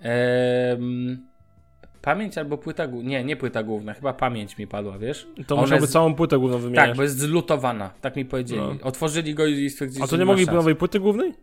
Em, 0.00 1.26
pamięć 2.02 2.38
albo 2.38 2.58
płyta 2.58 2.86
główna. 2.86 3.10
Nie, 3.10 3.24
nie 3.24 3.36
płyta 3.36 3.62
główna, 3.62 3.94
chyba 3.94 4.12
pamięć 4.12 4.58
mi 4.58 4.66
padła, 4.66 4.98
wiesz? 4.98 5.26
To 5.46 5.54
Ona 5.54 5.62
musiałby 5.62 5.82
jest- 5.82 5.92
całą 5.92 6.14
płytę 6.14 6.38
główną 6.38 6.58
wymieniać. 6.58 6.88
Tak, 6.88 6.96
bo 6.96 7.02
jest 7.02 7.18
zlutowana, 7.18 7.90
tak 8.00 8.16
mi 8.16 8.24
powiedzieli. 8.24 8.60
No. 8.60 8.74
Otworzyli 8.82 9.34
go 9.34 9.46
i 9.46 9.70
stwierdzili, 9.70 10.04
A 10.04 10.06
to 10.06 10.16
nie 10.16 10.24
ma 10.24 10.32
mogli 10.32 10.44
szans. 10.44 10.54
nowej 10.56 10.74
płyty 10.76 11.00
głównej? 11.00 11.34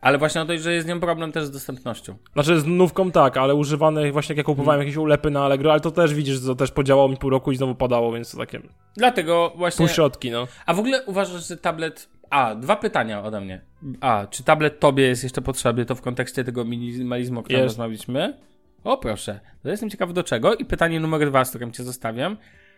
Ale 0.00 0.18
właśnie 0.18 0.40
o 0.40 0.44
to, 0.44 0.58
że 0.58 0.72
jest 0.72 0.86
z 0.86 0.90
nią 0.90 1.00
problem 1.00 1.32
też 1.32 1.44
z 1.44 1.50
dostępnością. 1.50 2.16
Znaczy 2.32 2.60
z 2.60 2.66
nówką 2.66 3.10
tak, 3.10 3.36
ale 3.36 3.54
używane 3.54 4.12
właśnie 4.12 4.32
jak 4.32 4.38
ja 4.38 4.44
kupowałem 4.44 4.80
jakieś 4.80 4.96
ulepy 4.96 5.30
na 5.30 5.44
Allegro, 5.44 5.72
ale 5.72 5.80
to 5.80 5.90
też 5.90 6.14
widzisz, 6.14 6.40
że 6.40 6.46
to 6.46 6.54
też 6.54 6.70
podziałało 6.70 7.08
mi 7.08 7.16
pół 7.16 7.30
roku 7.30 7.52
i 7.52 7.56
znowu 7.56 7.74
padało, 7.74 8.12
więc 8.12 8.30
to 8.30 8.38
takie 8.38 8.60
Dlatego 8.96 9.52
właśnie... 9.56 9.86
półśrodki, 9.86 10.30
no. 10.30 10.46
A 10.66 10.74
w 10.74 10.78
ogóle 10.78 11.04
uważasz, 11.04 11.48
że 11.48 11.56
tablet... 11.56 12.08
A, 12.30 12.54
dwa 12.54 12.76
pytania 12.76 13.22
ode 13.22 13.40
mnie. 13.40 13.60
A, 14.00 14.26
czy 14.30 14.44
tablet 14.44 14.80
tobie 14.80 15.04
jest 15.04 15.22
jeszcze 15.22 15.42
potrzebny, 15.42 15.84
to 15.84 15.94
w 15.94 16.02
kontekście 16.02 16.44
tego 16.44 16.64
minimalizmu, 16.64 17.40
o 17.40 17.42
którym 17.42 17.62
Jest. 17.62 17.72
rozmawialiśmy? 17.74 18.38
O, 18.84 18.96
proszę. 18.96 19.40
To 19.62 19.68
jestem 19.68 19.90
ciekaw 19.90 20.12
do 20.12 20.22
czego. 20.22 20.54
I 20.54 20.64
pytanie 20.64 21.00
numer 21.00 21.28
dwa, 21.28 21.44
z 21.44 21.48
którym 21.48 21.72
cię 21.72 21.84
zostawiam. 21.84 22.36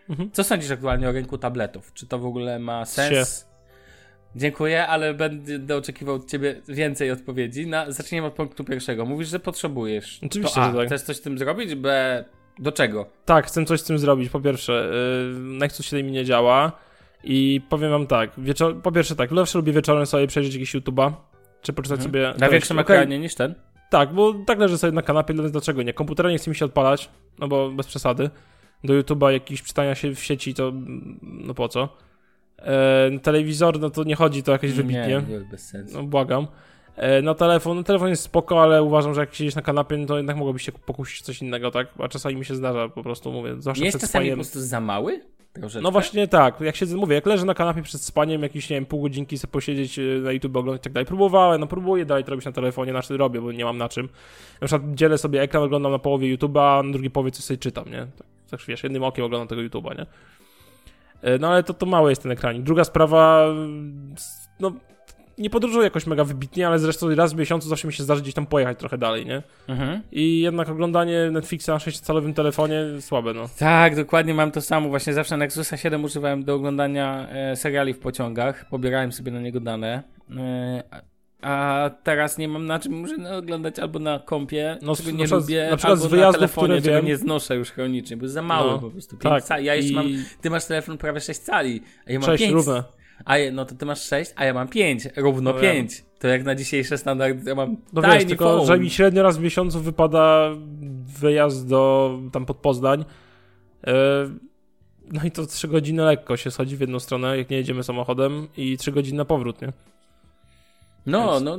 Mhm. 0.09 0.31
Co 0.33 0.45
sądzisz 0.45 0.71
aktualnie 0.71 1.09
o 1.09 1.13
rynku 1.13 1.39
tabletów? 1.39 1.93
Czy 1.93 2.07
to 2.07 2.19
w 2.19 2.27
ogóle 2.27 2.59
ma 2.59 2.85
sens? 2.85 3.48
Dziękuję, 4.37 4.87
ale 4.87 5.15
będę 5.15 5.77
oczekiwał 5.77 6.15
od 6.15 6.31
ciebie 6.31 6.63
więcej 6.69 7.11
odpowiedzi. 7.11 7.67
Na, 7.67 7.91
zacznijmy 7.91 8.27
od 8.27 8.35
punktu 8.35 8.65
pierwszego. 8.65 9.05
Mówisz, 9.05 9.29
że 9.29 9.41
potrzebujesz. 9.41 10.21
Oczywiście, 10.27 10.55
to 10.61 10.63
A, 10.63 10.73
tak. 10.73 10.87
chcesz 10.87 11.03
coś 11.03 11.17
z 11.17 11.21
tym 11.21 11.39
zrobić? 11.39 11.75
B, 11.75 12.25
do 12.59 12.73
czego? 12.73 13.07
Tak, 13.25 13.47
chcę 13.47 13.65
coś 13.65 13.81
z 13.81 13.85
tym 13.85 13.99
zrobić. 13.99 14.31
Po 14.31 14.41
pierwsze, 14.41 14.91
yy, 15.23 15.41
Nexus 15.41 15.87
7 15.87 16.07
mi 16.07 16.13
nie 16.13 16.25
działa 16.25 16.73
i 17.25 17.61
powiem 17.69 17.91
wam 17.91 18.07
tak, 18.07 18.31
wieczor- 18.39 18.81
po 18.83 18.93
pierwsze 18.93 19.17
tak, 19.17 19.35
zawsze 19.35 19.59
lubię 19.59 19.73
wieczorem 19.73 20.07
sobie 20.07 20.27
przejrzeć 20.27 20.55
jakieś 20.55 20.75
YouTube'a, 20.75 21.13
czy 21.63 21.73
poczytać 21.73 22.03
sobie... 22.03 22.21
Mhm. 22.21 22.35
Na 22.35 22.39
treści. 22.39 22.53
większym 22.53 22.79
ekranie 22.79 23.19
niż 23.19 23.35
ten? 23.35 23.55
Tak, 23.91 24.15
bo 24.15 24.35
tak 24.47 24.59
leżę 24.59 24.79
sobie 24.79 24.93
na 24.93 25.03
kanapie, 25.03 25.35
więc 25.35 25.51
dlaczego 25.51 25.83
nie? 25.83 25.93
Komputera 25.93 26.31
nie 26.31 26.39
chce 26.39 26.51
mi 26.51 26.57
się 26.57 26.65
odpalać, 26.65 27.11
no 27.39 27.49
bo 27.49 27.71
bez 27.71 27.87
przesady. 27.87 28.31
Do 28.85 28.95
YouTube'a 28.95 29.31
jakieś 29.31 29.63
czytania 29.63 29.95
się 29.95 30.15
w 30.15 30.25
sieci, 30.25 30.55
to 30.55 30.69
mm, 30.69 31.19
no 31.23 31.55
po 31.55 31.69
co? 31.69 31.89
E, 32.59 33.19
telewizor, 33.23 33.81
no 33.81 33.91
to 33.91 34.05
nie 34.05 34.15
chodzi 34.17 34.43
to 34.43 34.53
jakieś 34.53 34.73
wybitnie. 34.73 35.23
Nie, 35.29 35.39
nie, 35.39 35.41
bez 35.51 35.69
sensu. 35.69 35.97
No 35.97 36.03
błagam. 36.03 36.47
E, 36.97 37.23
na 37.23 37.35
telefon, 37.35 37.77
no 37.77 37.83
telefon 37.83 38.09
jest 38.09 38.23
spoko, 38.23 38.63
ale 38.63 38.83
uważam, 38.83 39.15
że 39.15 39.21
jak 39.21 39.35
siedzisz 39.35 39.55
na 39.55 39.63
kanapie, 39.63 39.97
no 39.97 40.07
to 40.07 40.17
jednak 40.17 40.37
mogłoby 40.37 40.59
się 40.59 40.73
pokusić 40.73 41.23
coś 41.23 41.43
innego, 41.43 41.71
tak? 41.71 41.89
A 41.99 42.09
czasami 42.09 42.37
mi 42.37 42.45
się 42.45 42.55
zdarza 42.55 42.89
po 42.89 43.03
prostu, 43.03 43.33
mówię, 43.33 43.55
zwłaszcza 43.59 43.81
nie 43.81 43.87
jest 43.87 43.99
przed 43.99 44.11
czasami 44.11 44.25
po 44.25 44.31
spaniem. 44.31 44.37
prostu 44.39 44.61
za 44.61 44.81
mały? 44.81 45.21
Troszeczkę? 45.53 45.83
No 45.83 45.91
właśnie 45.91 46.29
tak, 46.29 46.61
jak 46.61 46.77
siedzę, 46.77 46.97
mówię, 46.97 47.15
jak 47.15 47.27
leżę 47.27 47.45
na 47.45 47.55
kanapie 47.55 47.83
przed 47.83 48.01
spaniem, 48.01 48.43
jakieś, 48.43 48.71
nie 48.71 48.77
wiem, 48.77 48.87
pół 48.87 49.03
godzinki 49.03 49.39
sobie 49.39 49.53
posiedzieć 49.53 49.99
e, 49.99 50.03
na 50.03 50.33
YouTube, 50.33 50.57
oglądać 50.57 50.81
i 50.81 50.85
tak 50.85 50.93
dalej. 50.93 51.07
Próbowałem, 51.07 51.61
no 51.61 51.67
próbuję 51.67 52.05
dalej 52.05 52.25
to 52.25 52.31
robić 52.31 52.47
na 52.47 52.53
telefonie, 52.53 52.93
znaczy 52.93 53.17
robię, 53.17 53.41
bo 53.41 53.53
nie 53.53 53.65
mam 53.65 53.79
na 53.79 53.89
czym. 53.89 54.09
Na 54.61 54.67
przykład 54.67 54.95
dzielę 54.95 55.19
sobie 55.19 55.43
ekran, 55.43 55.63
oglądam 55.63 55.93
na 55.93 55.99
połowie 55.99 56.37
YouTube'a, 56.37 56.79
a 56.79 56.83
na 56.83 56.93
drugiej 56.93 57.11
połowie 57.11 57.31
coś 57.31 57.45
sobie 57.45 57.59
czytam, 57.59 57.85
nie? 57.91 58.07
Tak, 58.19 58.27
tak 58.51 58.61
wiesz, 58.69 58.83
jednym 58.83 59.03
okiem 59.03 59.25
oglądam 59.25 59.49
tego 59.49 59.63
YouTube'a, 59.63 59.99
nie? 59.99 60.07
E, 61.23 61.39
No 61.39 61.49
ale 61.49 61.63
to, 61.63 61.75
to 61.75 61.87
mały 61.87 62.11
jest 62.11 62.23
ten 62.23 62.33
ekranik. 62.33 62.63
Druga 62.63 62.85
sprawa, 62.85 63.47
no 64.61 64.73
nie 65.39 65.51
podróżuję 65.51 65.85
jakoś 65.85 66.07
mega 66.07 66.25
wybitnie, 66.25 66.67
ale 66.67 66.79
zresztą 66.79 67.15
raz 67.15 67.33
w 67.33 67.37
miesiącu 67.37 67.69
zawsze 67.69 67.87
mi 67.87 67.93
się 67.93 68.03
zdarzy 68.03 68.23
gdzieś 68.23 68.35
tam 68.35 68.47
pojechać 68.47 68.79
trochę 68.79 68.99
dalej, 68.99 69.27
nie? 69.27 69.43
Mhm. 69.69 70.03
I 70.13 70.41
jednak 70.41 70.69
oglądanie 70.69 71.31
Netflixa 71.31 71.69
na 71.69 71.79
6-calowym 71.79 72.35
telefonie 72.35 72.85
słabe, 73.01 73.35
no. 73.35 73.49
Tak, 73.59 73.97
dokładnie 73.97 74.35
mam 74.35 74.51
to 74.51 74.61
samo. 74.61 74.89
Właśnie 74.89 75.13
zawsze 75.13 75.37
Nexusa 75.37 75.77
7 75.77 76.05
używałem 76.05 76.45
do 76.45 76.55
oglądania 76.55 77.29
e, 77.31 77.57
seriali 77.57 77.95
w 77.95 77.99
pociągach. 77.99 78.69
Pobierałem 78.69 79.13
sobie 79.13 79.33
na 79.33 79.41
niego 79.41 79.61
dane. 79.61 80.03
A- 81.43 81.91
teraz 82.03 82.39
nie 82.39 82.49
mam 82.49 82.67
na 82.67 82.79
czym 82.79 82.93
muszę 82.93 83.15
no, 83.19 83.37
oglądać 83.37 83.79
albo 83.79 83.99
na 83.99 84.19
kompie, 84.19 84.79
No, 84.83 84.97
czego 84.97 85.11
nie 85.11 85.17
przykład- 85.25 85.41
lubię, 85.43 85.69
na 85.71 85.77
przykład 85.77 85.99
z 85.99 86.03
albo 86.03 86.11
wyjazdów, 86.17 86.41
na 86.41 86.49
telefonie, 86.49 86.83
czego 86.83 86.97
wiem- 86.97 87.07
nie 87.07 87.17
znoszę 87.17 87.57
już 87.57 87.71
chronicznie, 87.71 88.17
bo 88.17 88.23
jest 88.25 88.35
za 88.35 88.43
mały 88.43 88.71
No, 88.71 88.79
po 88.79 88.91
prostu. 88.91 89.17
Pięć 89.17 89.45
Tak. 89.47 89.65
Ja 89.65 89.75
jeszcze 89.75 89.93
i 89.93 89.95
mam, 89.97 90.07
ty 90.41 90.51
masz 90.51 90.65
telefon 90.65 90.99
prawie 90.99 91.21
6 91.21 91.41
cali, 91.41 91.81
a 92.07 92.13
ja 92.13 92.19
mam 92.19 92.27
Sześć 92.27 92.43
5. 92.45 92.55
równe. 92.55 92.85
A 93.25 93.35
no 93.53 93.65
to 93.65 93.75
ty 93.75 93.87
masz 93.87 94.03
6, 94.03 94.33
a 94.37 94.45
ja 94.45 94.55
mam 94.55 94.69
5, 94.69 95.09
równo 95.17 95.53
No 95.53 95.61
5. 95.61 96.05
To 96.19 96.29
jak 96.29 96.45
na 96.45 96.55
dzisiejsze 96.55 96.99
standardy 96.99 97.51
ja 97.51 97.55
mam 97.55 97.77
No 97.93 98.03
wiesz, 98.03 98.25
tylko, 98.25 98.45
phone. 98.57 98.67
że 98.67 98.79
mi 98.79 98.91
średnio 98.91 99.23
raz 99.23 99.39
w 99.39 99.43
miesiącu 99.43 99.81
wypada 99.81 100.51
wyjazd 101.21 101.69
do 101.69 102.11
tam 102.33 102.47
pod 102.47 102.57
Poznań. 102.57 103.05
E, 103.87 103.93
No 105.13 105.21
i 105.25 105.31
to 105.31 105.47
3 105.47 105.69
godziny 105.69 106.03
lekko 106.03 106.37
się 106.37 106.51
schodzi 106.51 106.77
w 106.77 106.81
jedną 106.81 106.99
stronę, 107.01 107.39
jak 107.39 107.51
nie 107.51 107.57
jedziemy 107.57 107.83
samochodem 107.83 108.49
i 108.57 108.77
3 108.77 108.93
godziny 108.93 109.19
na 109.19 109.25
powrót, 109.25 109.63
nie? 109.63 109.73
No, 111.09 111.33
Więc- 111.33 111.45
no. 111.45 111.59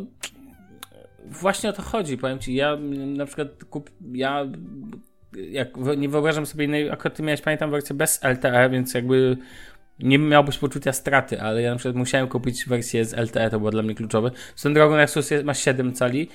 Właśnie 1.26 1.70
o 1.70 1.74
to 1.74 1.82
chodzi, 1.82 2.18
powiem 2.18 2.40
ci. 2.40 2.56
Ja 2.56 2.78
na 3.06 3.26
przykład 3.26 3.64
kup, 3.70 3.90
ja 4.12 4.46
jak 5.52 5.78
nie 5.98 6.10
wyobrażam 6.10 6.46
sobie 6.46 6.66
innej, 6.66 6.90
akurat 6.90 7.18
ty 7.18 7.24
miałeś, 7.24 7.42
pamiętam, 7.42 7.72
wersję 7.72 7.96
bez 7.96 8.24
LTE, 8.24 8.70
więc 8.70 8.94
jakby 8.94 9.38
nie 10.00 10.18
miałbyś 10.18 10.58
poczucia 10.58 10.94
straty, 10.94 11.42
ale 11.42 11.62
ja 11.62 11.72
na 11.72 11.78
przykład 11.78 11.96
musiałem 11.96 12.28
kupić 12.28 12.66
wersję 12.66 13.06
z 13.06 13.14
LTE, 13.14 13.50
to 13.50 13.60
było 13.60 13.72
dla 13.72 13.84
mnie 13.84 13.96
kluczowe. 13.96 14.32
Swoją 14.56 14.74
drogą 14.74 14.96
Nexus 14.96 15.30
ma 15.44 15.54
7 15.54 15.94
cali, 15.94 16.30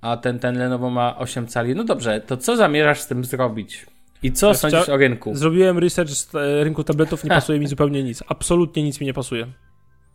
a 0.00 0.16
ten, 0.16 0.38
ten 0.38 0.58
Lenovo 0.58 0.90
ma 0.90 1.18
8 1.18 1.46
cali. 1.46 1.74
No 1.74 1.84
dobrze, 1.84 2.20
to 2.20 2.36
co 2.36 2.56
zamierzasz 2.56 3.00
z 3.00 3.06
tym 3.06 3.24
zrobić? 3.24 3.86
I 4.22 4.32
co 4.32 4.48
Ja 4.48 4.54
sądzisz 4.54 4.88
o 4.88 4.96
rynku? 4.96 5.34
Zrobiłem 5.34 5.78
research 5.78 6.10
z 6.10 6.34
e, 6.34 6.64
rynku 6.64 6.84
tabletów, 6.84 7.24
nie 7.24 7.30
pasuje 7.30 7.58
mi 7.58 7.66
zupełnie 7.66 8.02
nic. 8.02 8.22
Absolutnie 8.28 8.82
nic 8.82 9.00
mi 9.00 9.06
nie 9.06 9.14
pasuje. 9.14 9.46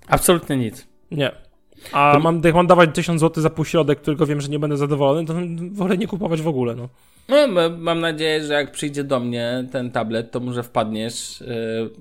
Absolutnie 0.07 0.57
nic. 0.57 0.87
Nie. 1.11 1.31
A 1.91 2.13
To- 2.13 2.19
mam, 2.19 2.41
jak 2.43 2.55
mam 2.55 2.67
dawać 2.67 2.89
1000 2.93 3.21
zł 3.21 3.43
za 3.43 3.49
półśrodek, 3.49 4.01
którego 4.01 4.25
wiem, 4.25 4.41
że 4.41 4.47
nie 4.47 4.59
będę 4.59 4.77
zadowolony, 4.77 5.27
to 5.27 5.33
wolę 5.71 5.97
nie 5.97 6.07
kupować 6.07 6.41
w 6.41 6.47
ogóle, 6.47 6.75
no. 6.75 6.89
No, 7.29 7.47
mam 7.77 7.99
nadzieję, 7.99 8.43
że 8.43 8.53
jak 8.53 8.71
przyjdzie 8.71 9.03
do 9.03 9.19
mnie 9.19 9.67
ten 9.71 9.91
tablet, 9.91 10.31
to 10.31 10.39
może 10.39 10.63
wpadniesz, 10.63 11.43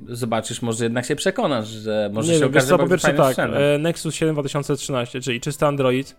yy, 0.06 0.16
zobaczysz, 0.16 0.62
może 0.62 0.84
jednak 0.84 1.06
się 1.06 1.16
przekonasz, 1.16 1.68
że 1.68 2.10
może 2.12 2.32
nie 2.32 2.38
się 2.38 2.46
okaże 2.46 2.66
co, 2.66 2.78
po 2.78 2.88
pierwsze 2.88 3.14
tak, 3.14 3.38
e, 3.38 3.78
Nexus 3.78 4.14
7 4.14 4.34
2013, 4.34 5.20
czyli 5.20 5.40
czysty 5.40 5.66
Android. 5.66 6.16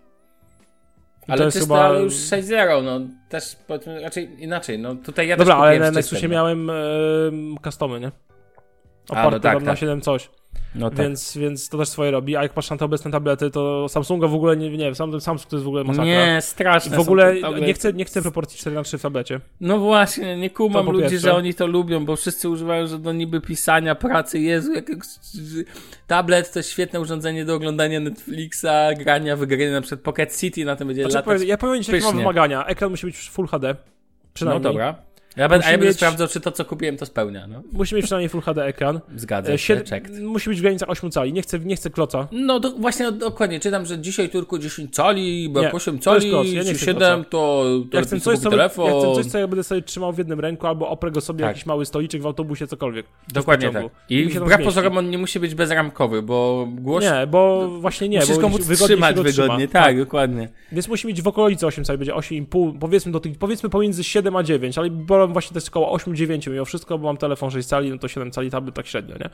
I 1.27 1.31
Ale 1.31 1.37
to 1.37 1.45
jest 1.45 1.59
chyba... 1.59 1.85
ale 1.85 2.01
już 2.01 2.13
6.0, 2.13 2.83
no 2.83 2.99
też 3.29 3.55
powiedzmy 3.67 4.01
raczej 4.01 4.43
inaczej, 4.43 4.79
no 4.79 4.95
tutaj 4.95 5.27
ja 5.27 5.37
Dobra, 5.37 5.55
też 5.55 5.63
ale 5.63 5.79
na 5.79 5.91
Nexusie 5.91 6.27
miałem 6.27 6.69
e, 6.69 6.73
customy, 7.63 7.99
nie? 7.99 8.11
no 9.09 9.19
Oparte 9.19 9.39
tak, 9.39 9.53
tam 9.53 9.63
na 9.63 9.71
tak. 9.71 9.79
7 9.79 10.01
coś, 10.01 10.29
No 10.75 10.89
tak. 10.89 10.99
więc, 10.99 11.37
więc 11.37 11.69
to 11.69 11.77
też 11.77 11.89
swoje 11.89 12.11
robi. 12.11 12.35
A 12.35 12.43
jak 12.43 12.53
patrzę 12.53 12.73
na 12.73 12.79
te 12.79 12.85
obecne 12.85 13.11
tablety, 13.11 13.51
to 13.51 13.89
Samsunga 13.89 14.27
w 14.27 14.33
ogóle 14.33 14.57
nie, 14.57 14.69
nie 14.69 14.77
wiem, 14.77 14.95
sam, 14.95 15.21
Samsung 15.21 15.49
to 15.49 15.55
jest 15.55 15.63
w 15.65 15.67
ogóle 15.67 15.83
masakra. 15.83 16.05
Nie, 16.05 16.41
straszne 16.41 16.97
w 16.97 16.99
ogóle 16.99 17.35
nie 17.61 17.73
chcę, 17.73 17.93
nie 17.93 18.05
chcę 18.05 18.21
proporcji 18.21 18.59
4 18.59 18.75
na 18.75 18.83
3 18.83 18.97
w 18.97 19.01
tablecie. 19.01 19.39
No 19.61 19.79
właśnie, 19.79 20.37
nie 20.37 20.49
kumam 20.49 20.85
ludzi, 20.85 21.01
pierwsze. 21.01 21.19
że 21.19 21.35
oni 21.35 21.53
to 21.53 21.67
lubią, 21.67 22.05
bo 22.05 22.15
wszyscy 22.15 22.49
używają, 22.49 22.87
że 22.87 22.99
do 22.99 23.13
niby 23.13 23.41
pisania, 23.41 23.95
pracy, 23.95 24.39
Jezu, 24.39 24.73
jak 24.73 24.91
tablet 26.07 26.53
to 26.53 26.61
świetne 26.61 26.99
urządzenie 26.99 27.45
do 27.45 27.55
oglądania 27.55 27.99
Netflixa, 27.99 28.95
grania 28.97 29.35
w 29.35 29.45
gry, 29.45 29.71
na 29.71 29.81
przykład 29.81 30.01
Pocket 30.01 30.37
City 30.39 30.65
na 30.65 30.75
tym 30.75 30.87
będzie 30.87 31.01
Znaczy, 31.01 31.29
latać. 31.29 31.47
ja 31.47 31.57
powiem 31.57 31.83
ci, 31.83 31.91
jakie 31.91 32.03
mam 32.05 32.17
wymagania. 32.17 32.65
Ekran 32.65 32.91
musi 32.91 33.05
być 33.05 33.29
Full 33.29 33.47
HD. 33.47 33.67
No 33.67 33.75
Przynajmniej. 34.33 34.63
dobra. 34.63 34.95
Ja 35.37 35.49
będę, 35.49 35.65
a 35.65 35.71
ja 35.71 35.77
będę 35.77 35.87
mieć- 35.87 35.95
sprawdzał, 35.97 36.27
czy 36.27 36.39
to, 36.39 36.51
co 36.51 36.65
kupiłem, 36.65 36.97
to 36.97 37.05
spełnia, 37.05 37.47
no. 37.47 37.61
Musi 37.73 37.95
mieć 37.95 38.05
przynajmniej 38.05 38.29
Full 38.29 38.41
HD 38.41 38.65
ekran. 38.65 38.99
Zgadzam 39.15 39.53
E, 39.53 39.57
się, 39.57 39.75
sied- 39.75 40.21
musi 40.21 40.49
być 40.49 40.59
w 40.59 40.61
granicach 40.61 40.89
8 40.89 41.11
cali. 41.11 41.33
Nie 41.33 41.41
chcę, 41.41 41.59
nie 41.59 41.75
chcę 41.75 41.89
kloca. 41.89 42.27
No 42.31 42.59
to 42.59 42.71
właśnie 42.71 43.11
dokładnie, 43.11 43.59
czytam, 43.59 43.85
że 43.85 43.99
dzisiaj 43.99 44.29
tylko 44.29 44.59
10 44.59 44.95
cali, 44.95 45.49
bo 45.49 45.59
Nie, 45.59 45.65
jak 45.65 45.75
8 45.75 45.99
to 45.99 46.13
jest 46.15 46.25
cali, 46.25 46.31
kloc, 46.31 46.47
ja 46.47 46.63
czy 46.63 46.73
chcę 46.73 46.85
7, 46.85 47.23
to, 47.23 47.29
to 47.29 47.97
Ja 47.97 48.01
chcę, 48.01 48.09
sobie 48.09 48.21
coś, 48.21 48.39
co, 48.39 48.49
telefon. 48.49 48.85
ja 48.85 48.99
chcę 48.99 49.15
coś, 49.15 49.25
co 49.25 49.37
ja 49.37 49.47
będę 49.47 49.63
sobie 49.63 49.81
trzymał 49.81 50.13
w 50.13 50.17
jednym 50.17 50.39
ręku, 50.39 50.67
albo 50.67 50.89
oprę 50.89 51.11
go 51.11 51.21
sobie 51.21 51.39
Tak. 51.39 51.47
jakiś 51.49 51.65
mały 51.65 51.85
stoliczek 51.85 52.21
w 52.21 52.25
autobusie, 52.25 52.67
cokolwiek. 52.67 53.05
Dokładnie 53.33 53.69
tak. 53.69 53.85
I 54.09 54.25
wbrew 54.25 54.63
pozorom 54.63 54.97
on 54.97 55.09
nie 55.09 55.17
musi 55.17 55.39
być 55.39 55.55
bezramkowy, 55.55 56.21
bo 56.21 56.67
głośno 56.71 57.19
Nie, 57.19 57.27
bo 57.27 57.67
właśnie 57.79 58.09
nie, 58.09 58.19
musisz 58.19 58.37
bo 58.37 58.49
móc 58.49 58.61
wygodnie 58.65 58.87
trzymać 58.87 59.15
wygodnie. 59.15 59.67
Tak, 59.67 59.97
dokładnie. 59.97 60.49
Więc 60.71 60.87
musi 60.87 61.07
mieć 61.07 61.21
w 61.21 61.27
okolicy 61.27 61.67
8 61.67 61.83
cali, 61.85 61.97
będzie 61.99 62.13
8,5, 62.13 62.79
powiedzmy, 62.79 63.11
do 63.11 63.19
tych, 63.19 63.37
powiedzmy 63.37 63.69
pomiędzy 63.69 64.03
7 64.03 64.35
a 64.35 64.43
9, 64.43 64.77
ale 64.77 64.89
wolę 65.27 65.33
właśnie 65.33 65.55
jest 65.55 65.67
około 65.67 65.97
8-9 65.97 66.51
mimo 66.51 66.65
wszystko, 66.65 66.97
bo 66.97 67.07
mam 67.07 67.17
telefon 67.17 67.51
6 67.51 67.67
cali, 67.67 67.89
no 67.89 67.97
to 67.97 68.07
7 68.07 68.31
cali 68.31 68.51
tablet 68.51 68.75
tak 68.75 68.87
średnio, 68.87 69.15
nie? 69.17 69.29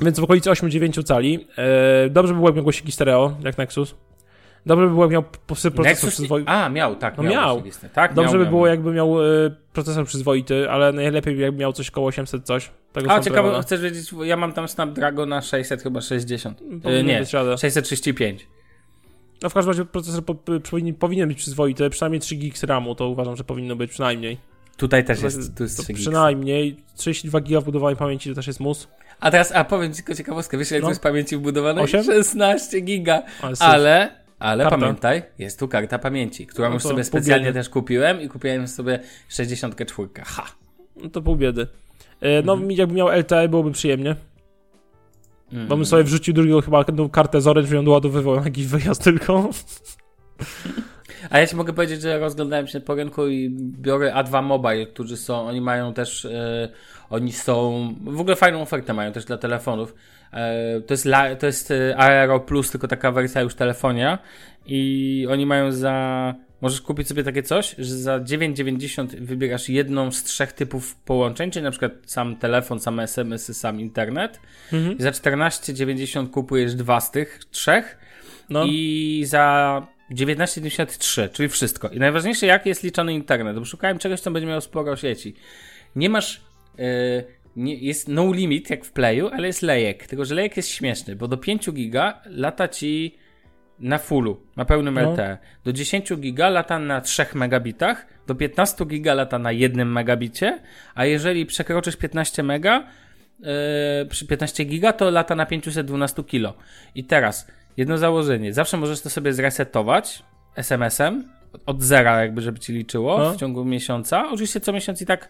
Więc 0.00 0.20
w 0.20 0.24
okolicy 0.24 0.50
8-9 0.50 1.04
cali. 1.04 1.46
E, 1.58 2.10
dobrze 2.10 2.32
by 2.32 2.36
było, 2.36 2.48
jak 2.48 2.56
miał 2.56 2.62
głosiki 2.62 2.92
stereo, 2.92 3.36
jak 3.44 3.58
Nexus. 3.58 3.94
Dobrze 4.66 4.86
by 4.86 4.90
było, 4.90 5.04
jak 5.04 5.12
miał 5.12 5.22
procesor 5.46 5.84
Nexus... 5.84 6.14
przyzwoity. 6.14 6.50
A, 6.50 6.68
miał, 6.68 6.96
tak, 6.96 7.16
No 7.16 7.22
miał. 7.22 7.62
Tak, 7.92 8.14
Dobrze 8.14 8.30
miał, 8.30 8.38
by 8.38 8.44
miał, 8.44 8.50
było, 8.50 8.66
jakby 8.66 8.92
miał 8.92 9.22
e, 9.22 9.24
procesor 9.72 10.06
przyzwoity, 10.06 10.70
ale 10.70 10.92
najlepiej 10.92 11.38
jakby 11.38 11.58
miał 11.58 11.72
coś 11.72 11.90
koło 11.90 12.06
800 12.06 12.44
coś. 12.44 12.70
Tego 12.92 13.10
A, 13.10 13.20
ciekawe, 13.20 13.42
drewna. 13.42 13.62
chcesz 13.62 13.80
wiedzieć, 13.80 14.14
ja 14.22 14.36
mam 14.36 14.52
tam 14.52 14.68
Snapdragona 14.68 15.42
600 15.42 15.82
chyba 15.82 16.00
60. 16.00 16.60
E, 16.60 16.80
Powinien 16.80 17.06
nie, 17.06 17.20
być 17.20 17.32
radę. 17.32 17.58
635. 17.58 18.46
No 19.44 19.50
w 19.50 19.54
każdym 19.54 19.70
razie 19.70 19.84
procesor 19.84 20.24
po, 20.24 20.34
powinien, 20.70 20.94
powinien 20.94 21.28
być 21.28 21.38
przyzwoity, 21.38 21.90
przynajmniej 21.90 22.20
3 22.20 22.36
GB 22.36 22.54
RAMu, 22.66 22.94
to 22.94 23.08
uważam, 23.08 23.36
że 23.36 23.44
powinno 23.44 23.76
być 23.76 23.90
przynajmniej. 23.90 24.38
Tutaj 24.76 25.04
też 25.04 25.22
jest, 25.22 25.56
tu 25.56 25.62
jest 25.62 25.76
To 25.76 25.82
3 25.82 25.92
gigs. 25.92 26.02
przynajmniej 26.02 26.76
32 26.96 27.40
GB 27.40 27.60
wbudowanej 27.60 27.96
pamięci 27.96 28.28
to 28.28 28.34
też 28.34 28.46
jest 28.46 28.60
mus. 28.60 28.88
A 29.20 29.30
teraz, 29.30 29.52
a 29.52 29.64
powiem 29.64 29.92
ci 29.92 29.96
tylko 29.96 30.14
ciekawostkę, 30.14 30.58
wiesz 30.58 30.70
ile 30.70 30.80
No. 30.80 30.86
tu 30.86 30.90
jest 30.90 31.02
pamięci 31.02 31.36
wbudowanej? 31.36 31.84
Osiem? 31.84 32.04
16 32.04 32.80
giga. 32.80 33.22
Ale. 33.42 33.56
Ale, 33.58 34.64
ale 34.64 34.70
pamiętaj, 34.70 35.22
jest 35.38 35.58
tu 35.58 35.68
karta 35.68 35.98
pamięci, 35.98 36.46
którą 36.46 36.68
No 36.68 36.74
już 36.74 36.82
sobie 36.82 37.04
specjalnie 37.04 37.52
też 37.52 37.68
kupiłem 37.68 38.20
i 38.20 38.28
kupiłem 38.28 38.68
sobie 38.68 39.00
64. 39.28 40.08
Ha! 40.24 40.44
No 40.96 41.10
to 41.10 41.22
pół 41.22 41.36
biedy. 41.36 41.66
E, 42.20 42.42
No 42.42 42.52
Mhm. 42.52 42.70
jakby 42.70 42.94
miał 42.94 43.08
LTE 43.08 43.48
byłoby 43.48 43.72
przyjemnie, 43.72 44.16
Mm. 45.54 45.68
bo 45.68 45.76
bym 45.76 45.86
sobie 45.86 46.04
wrzucił 46.04 46.34
drugiego 46.34 46.60
chyba 46.60 46.84
kartę 47.12 47.40
z 47.40 47.46
Orange, 47.46 47.76
ją 47.76 47.84
doładowywał 47.84 48.36
na 48.36 48.44
jakiś 48.44 48.66
wyjazd 48.66 49.04
tylko. 49.04 49.50
A 51.30 51.38
ja 51.38 51.46
ci 51.46 51.56
mogę 51.56 51.72
powiedzieć, 51.72 52.02
że 52.02 52.18
rozglądałem 52.18 52.66
się 52.66 52.80
po 52.80 52.94
rynku 52.94 53.26
i 53.26 53.50
biorę 53.80 54.12
A2 54.14 54.42
Mobile, 54.42 54.86
którzy 54.86 55.16
są, 55.16 55.46
oni 55.46 55.60
mają 55.60 55.94
też, 55.94 56.24
e, 56.24 56.68
oni 57.10 57.32
są, 57.32 57.88
w 58.04 58.20
ogóle 58.20 58.36
fajną 58.36 58.62
ofertę 58.62 58.94
mają 58.94 59.12
też 59.12 59.24
dla 59.24 59.38
telefonów. 59.38 59.94
E, 60.32 60.80
to 60.80 60.94
jest, 60.94 61.06
la, 61.06 61.36
to 61.36 61.46
jest 61.46 61.70
e, 61.70 61.98
Aero 61.98 62.40
Plus, 62.40 62.70
tylko 62.70 62.88
taka 62.88 63.12
wersja 63.12 63.40
już 63.40 63.54
telefonia 63.54 64.18
i 64.66 65.26
oni 65.30 65.46
mają 65.46 65.72
za, 65.72 66.34
możesz 66.64 66.80
kupić 66.80 67.08
sobie 67.08 67.24
takie 67.24 67.42
coś, 67.42 67.74
że 67.78 67.96
za 67.96 68.18
9,90 68.18 69.06
wybierasz 69.20 69.68
jedną 69.68 70.12
z 70.12 70.22
trzech 70.22 70.52
typów 70.52 70.96
połączeń, 70.96 71.50
czyli 71.50 71.62
na 71.62 71.70
przykład 71.70 71.92
sam 72.06 72.36
telefon, 72.36 72.80
same 72.80 73.02
SMS-y, 73.02 73.54
sam 73.54 73.80
internet 73.80 74.40
Mhm. 74.72 74.98
i 74.98 75.02
za 75.02 75.10
14,90 75.10 76.30
kupujesz 76.30 76.74
dwa 76.74 77.00
z 77.00 77.10
tych 77.10 77.40
trzech 77.50 77.98
No. 78.50 78.64
i 78.64 79.22
za 79.26 79.86
19,93, 80.10 81.28
czyli 81.32 81.48
wszystko. 81.48 81.88
I 81.88 81.98
najważniejsze, 81.98 82.46
jak 82.46 82.66
jest 82.66 82.82
liczony 82.82 83.14
internet, 83.14 83.58
bo 83.58 83.64
szukałem 83.64 83.98
czegoś, 83.98 84.20
co 84.20 84.30
będzie 84.30 84.46
miało 84.46 84.60
sporo 84.60 84.96
sieci. 84.96 85.34
Nie 85.96 86.10
masz. 86.10 86.40
Yy, 86.78 86.84
nie, 87.56 87.74
jest 87.74 88.08
no 88.08 88.32
limit, 88.32 88.70
jak 88.70 88.84
w 88.84 88.92
Playu, 88.92 89.28
ale 89.28 89.46
jest 89.46 89.62
lejek. 89.62 90.06
Tylko, 90.06 90.24
że 90.24 90.34
lejek 90.34 90.56
jest 90.56 90.68
śmieszny, 90.68 91.16
bo 91.16 91.28
do 91.28 91.36
5 91.36 91.70
giga 91.72 92.22
lata 92.26 92.68
ci 92.68 93.14
na 93.78 93.98
fullu, 93.98 94.40
na 94.56 94.64
pełnym 94.64 94.94
No. 94.94 95.00
LTE. 95.12 95.38
Do 95.64 95.72
10 95.72 96.16
giga 96.16 96.48
lata 96.48 96.78
na 96.78 97.00
3 97.00 97.26
megabitach, 97.34 98.06
do 98.26 98.34
15 98.34 98.84
giga 98.84 99.14
lata 99.14 99.38
na 99.38 99.52
1 99.52 99.88
megabicie, 99.92 100.58
a 100.94 101.04
jeżeli 101.04 101.46
przekroczysz 101.46 101.96
15 101.96 102.42
mega, 102.42 102.86
yy, 103.40 103.46
przy 104.10 104.26
15 104.26 104.64
giga, 104.64 104.92
to 104.92 105.10
lata 105.10 105.34
na 105.34 105.46
512 105.46 106.24
kilo. 106.24 106.54
I 106.94 107.04
teraz, 107.04 107.46
jedno 107.76 107.98
założenie. 107.98 108.52
Zawsze 108.52 108.76
możesz 108.76 109.00
to 109.00 109.10
sobie 109.10 109.32
zresetować 109.32 110.22
SMS-em 110.56 111.24
od 111.66 111.82
zera, 111.82 112.20
jakby, 112.22 112.40
żeby 112.40 112.58
ci 112.58 112.72
liczyło 112.72 113.18
No. 113.18 113.32
w 113.32 113.36
ciągu 113.36 113.64
miesiąca. 113.64 114.30
Oczywiście 114.30 114.60
co 114.60 114.72
miesiąc 114.72 115.02
i 115.02 115.06
tak 115.06 115.28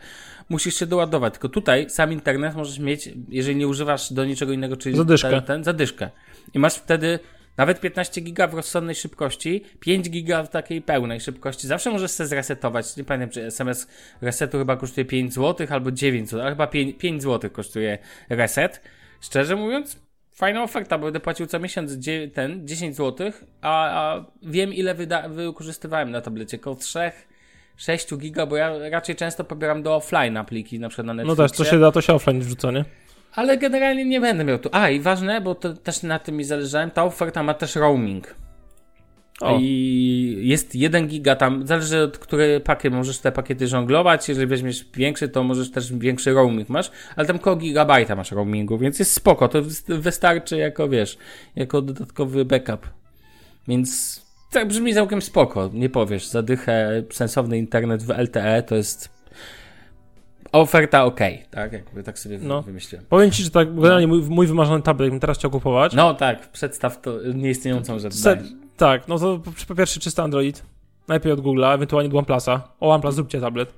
musisz 0.49 0.75
się 0.75 0.87
doładować. 0.87 1.33
Tylko 1.33 1.49
tutaj 1.49 1.91
sam 1.91 2.13
internet 2.13 2.55
możesz 2.55 2.79
mieć, 2.79 3.11
jeżeli 3.29 3.57
nie 3.57 3.69
używasz 3.69 4.13
do 4.13 4.25
niczego 4.25 4.53
innego, 4.53 4.77
czyli 4.77 4.97
Zadyszkę. 4.97 5.31
ten, 5.31 5.43
ten 5.43 5.65
zadyszkę. 5.65 6.11
I 6.55 6.59
masz 6.59 6.75
wtedy 6.75 7.19
nawet 7.57 7.81
15 7.81 8.21
giga 8.21 8.47
w 8.47 8.55
rozsądnej 8.55 8.95
szybkości, 8.95 9.65
5 9.81 10.11
giga 10.11 10.43
w 10.43 10.49
takiej 10.49 10.83
pełnej 10.83 11.21
szybkości. 11.21 11.67
Zawsze 11.67 11.91
możesz 11.91 12.11
sobie 12.11 12.27
zresetować. 12.29 12.97
Nie 12.97 13.05
pamiętam, 13.05 13.31
czy 13.31 13.47
SMS 13.47 13.89
resetu 14.21 14.59
chyba 14.59 14.77
kosztuje 14.77 15.05
5 15.05 15.35
zł 15.35 15.67
albo 15.71 15.91
9 15.93 16.29
zł, 16.31 16.41
ale 16.43 16.51
chyba 16.51 16.67
5, 16.67 16.99
5 16.99 17.23
zł 17.23 17.51
kosztuje 17.51 17.99
reset. 18.29 18.81
Szczerze 19.21 19.57
mówiąc, 19.57 19.97
fajna 20.35 20.63
oferta, 20.63 20.99
bo 20.99 21.05
będę 21.05 21.21
płacił 21.21 21.47
co 21.47 21.59
miesiąc 21.61 21.93
ten 22.35 22.69
10 22.69 22.97
zł, 22.97 23.33
a, 23.61 23.71
a 24.15 24.25
wiem 24.43 24.73
ile 24.75 24.95
wyda- 24.95 25.29
wykorzystywałem 25.29 26.11
na 26.11 26.21
tablecie. 26.21 26.57
Około 26.57 26.77
3 26.77 27.13
6 27.77 28.17
giga, 28.17 28.47
bo 28.47 28.57
ja 28.57 28.79
raczej 28.91 29.17
często 29.17 29.45
pobieram 29.45 29.83
do 29.83 29.97
offline 29.97 30.39
pliki, 30.47 30.81
na 30.81 30.89
przykład 30.89 31.07
na 31.07 31.15
No 31.15 31.23
Netflixie. 31.23 31.49
też, 31.49 31.57
co 31.57 31.65
się 31.65 31.79
da, 31.81 31.93
to 31.93 32.01
się 32.01 32.15
offline 32.15 32.41
wrzuca, 32.41 32.71
nie? 32.71 32.85
Ale 33.35 33.59
generalnie 33.59 34.05
nie 34.05 34.21
będę 34.21 34.45
miał 34.45 34.59
tu. 34.59 34.69
A 34.73 34.91
i 34.91 35.01
ważne, 35.01 35.41
bo 35.41 35.55
to 35.55 35.75
też 35.75 36.03
na 36.03 36.19
tym 36.19 36.37
mi 36.37 36.45
zależałem, 36.45 36.91
ta 36.91 37.05
oferta 37.05 37.43
ma 37.43 37.55
też 37.55 37.77
roaming. 37.77 38.35
O. 39.41 39.59
I 39.61 40.39
jest 40.43 40.75
1 40.75 41.09
giga 41.09 41.37
tam, 41.37 41.67
zależy 41.67 42.03
od 42.03 42.19
której 42.19 42.61
pakiet, 42.61 42.93
możesz 42.93 43.19
te 43.19 43.33
pakiety 43.33 43.67
żonglować, 43.67 44.29
jeżeli 44.29 44.47
weźmiesz 44.47 44.85
większy, 44.95 45.29
to 45.29 45.45
możesz 45.45 45.71
też 45.71 45.93
większy 45.93 46.33
roaming 46.33 46.69
masz, 46.69 46.91
ale 47.17 47.27
tam 47.27 47.39
koło 47.39 47.57
gigabajta 47.57 48.17
masz 48.17 48.33
roamingu, 48.33 48.79
więc 48.79 48.99
jest 48.99 49.13
spoko, 49.13 49.49
to 49.49 49.63
wystarczy 49.89 50.57
jako, 50.57 50.89
wiesz, 50.89 51.19
jako 51.57 51.83
dodatkowy 51.83 52.45
backup. 52.45 52.89
Więc 53.69 54.21
tak 54.51 54.69
brzmi 54.69 54.95
całkiem 54.95 55.23
spoko, 55.23 55.71
nie 55.73 55.91
powiesz, 55.91 56.27
zadychę, 56.27 57.03
sensowny 57.13 57.59
internet 57.59 58.03
w 58.03 58.11
LTE 58.11 58.63
to 58.63 58.77
jest 58.77 59.14
oferta 60.55 61.05
ok, 61.05 61.21
tak? 61.51 61.73
Jakby 61.73 62.03
tak 62.03 62.19
sobie 62.19 62.39
no. 62.39 62.63
wymyśliłem. 62.63 63.07
Powiem 63.09 63.31
ci, 63.31 63.43
że 63.43 63.51
tak, 63.51 63.75
generalnie 63.75 64.07
mój, 64.07 64.23
mój 64.23 64.47
wymarzony 64.47 64.83
tablet, 64.83 65.11
bym 65.11 65.21
teraz 65.21 65.39
chciał 65.39 65.51
kupować. 65.51 65.95
No 65.95 66.15
tak, 66.15 66.53
przedstaw 66.53 67.01
to 67.01 67.13
nieistniejącą 67.35 67.99
rzecz. 67.99 68.15
Tak, 68.77 69.09
no 69.09 69.19
to 69.19 69.41
po 69.69 69.75
pierwsze 69.75 70.01
czysty 70.01 70.23
Android, 70.23 70.63
najpierw 71.09 71.39
od 71.39 71.45
Google'a, 71.45 71.75
ewentualnie 71.75 72.09
od 72.09 72.15
OnePlusa. 72.15 72.69
O 72.81 72.91
OnePlus 72.91 73.15
zróbcie 73.15 73.41
tablet. 73.41 73.75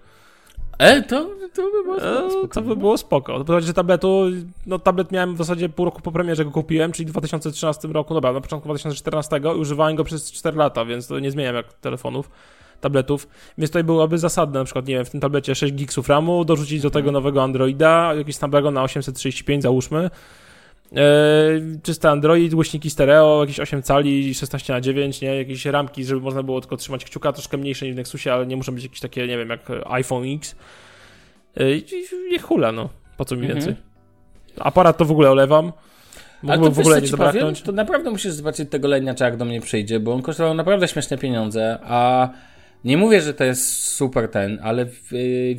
E, 0.79 1.03
to, 1.03 1.31
to 1.55 1.63
by 1.63 1.83
było 1.83 2.01
spoko. 2.01 2.45
E, 2.45 2.49
to 2.49 2.63
by 2.63 2.77
było 2.77 2.99
spoko. 2.99 3.45
To 3.45 3.61
że 3.61 3.75
tabletu, 3.75 4.25
no 4.67 4.79
tablet 4.79 5.13
miałem 5.13 5.35
w 5.35 5.39
zasadzie 5.39 5.69
pół 5.69 5.85
roku 5.85 6.03
po 6.03 6.13
premierze 6.13 6.45
go 6.45 6.51
kupiłem, 6.51 6.93
czyli 6.93 7.07
w 7.07 7.11
2013 7.11 7.89
roku, 7.89 8.15
dobra, 8.15 8.33
na 8.33 8.41
początku 8.41 8.69
2014 8.69 9.37
i 9.37 9.59
używałem 9.59 9.97
go 9.97 10.05
przez 10.05 10.33
4 10.33 10.57
lata, 10.57 10.85
więc 10.85 11.07
to 11.07 11.19
nie 11.19 11.31
zmieniam 11.31 11.55
jak 11.55 11.73
telefonów 11.73 12.31
tabletów, 12.81 13.29
więc 13.59 13.71
tutaj 13.71 13.85
byłoby 13.85 14.19
zasadne, 14.19 14.59
na 14.59 14.65
przykład, 14.65 14.87
nie 14.87 14.95
wiem, 14.95 15.05
w 15.05 15.11
tym 15.11 15.21
tablecie 15.21 15.55
6 15.55 15.75
gigsów 15.75 16.09
RAMu, 16.09 16.45
dorzucić 16.45 16.83
do 16.83 16.91
tego 16.91 17.13
nowego 17.13 17.43
Androida, 17.43 18.15
jakiś 18.15 18.37
Snapdragon 18.37 18.75
na 18.75 18.83
835 18.83 19.63
załóżmy, 19.63 20.11
Yy, 20.93 22.11
Android, 22.11 22.55
głośniki 22.55 22.91
stereo, 22.91 23.41
jakieś 23.41 23.61
8 23.61 23.83
cali, 23.83 24.35
16 24.35 24.73
na 24.73 24.81
9, 24.81 25.21
nie? 25.21 25.37
Jakieś 25.37 25.65
ramki, 25.65 26.05
żeby 26.05 26.21
można 26.21 26.43
było 26.43 26.61
tylko 26.61 26.77
trzymać 26.77 27.05
kciuka, 27.05 27.33
troszkę 27.33 27.57
mniejsze 27.57 27.87
niż 27.87 27.95
w 27.95 27.97
Nexusie, 27.97 28.33
ale 28.33 28.47
nie 28.47 28.57
muszą 28.57 28.75
być 28.75 28.85
jakieś 28.85 29.01
takie, 29.01 29.27
nie 29.27 29.39
wiem, 29.39 29.49
jak 29.49 29.61
iPhone 29.85 30.25
X. 30.35 30.57
Yy, 31.57 31.83
niech 32.31 32.43
hula, 32.43 32.73
no. 32.73 32.89
Po 33.17 33.25
co 33.25 33.37
mi 33.37 33.43
mhm. 33.43 33.59
więcej? 33.59 33.83
Aparat 34.59 34.97
to 34.97 35.05
w 35.05 35.11
ogóle 35.11 35.31
olewam. 35.31 35.73
Mógłbym 36.43 36.73
w 36.73 36.79
ogóle 36.79 37.01
nie 37.01 37.07
zabraknąć. 37.07 37.63
to 37.63 37.73
naprawdę 37.73 38.11
musisz 38.11 38.33
zobaczyć 38.33 38.71
tego 38.71 38.89
leniacza, 38.89 39.25
jak 39.25 39.37
do 39.37 39.45
mnie 39.45 39.61
przyjdzie, 39.61 40.01
bo 40.01 40.15
on 40.15 40.23
kosztował 40.23 40.55
naprawdę 40.55 40.89
śmieszne 40.89 41.19
pieniądze, 41.19 41.79
a 41.83 42.29
nie 42.87 42.97
mówię, 42.97 43.21
że 43.21 43.35
to 43.35 43.45
jest 43.45 43.85
super 43.85 44.29
ten, 44.31 44.59
ale 44.63 44.87
w, 44.87 45.09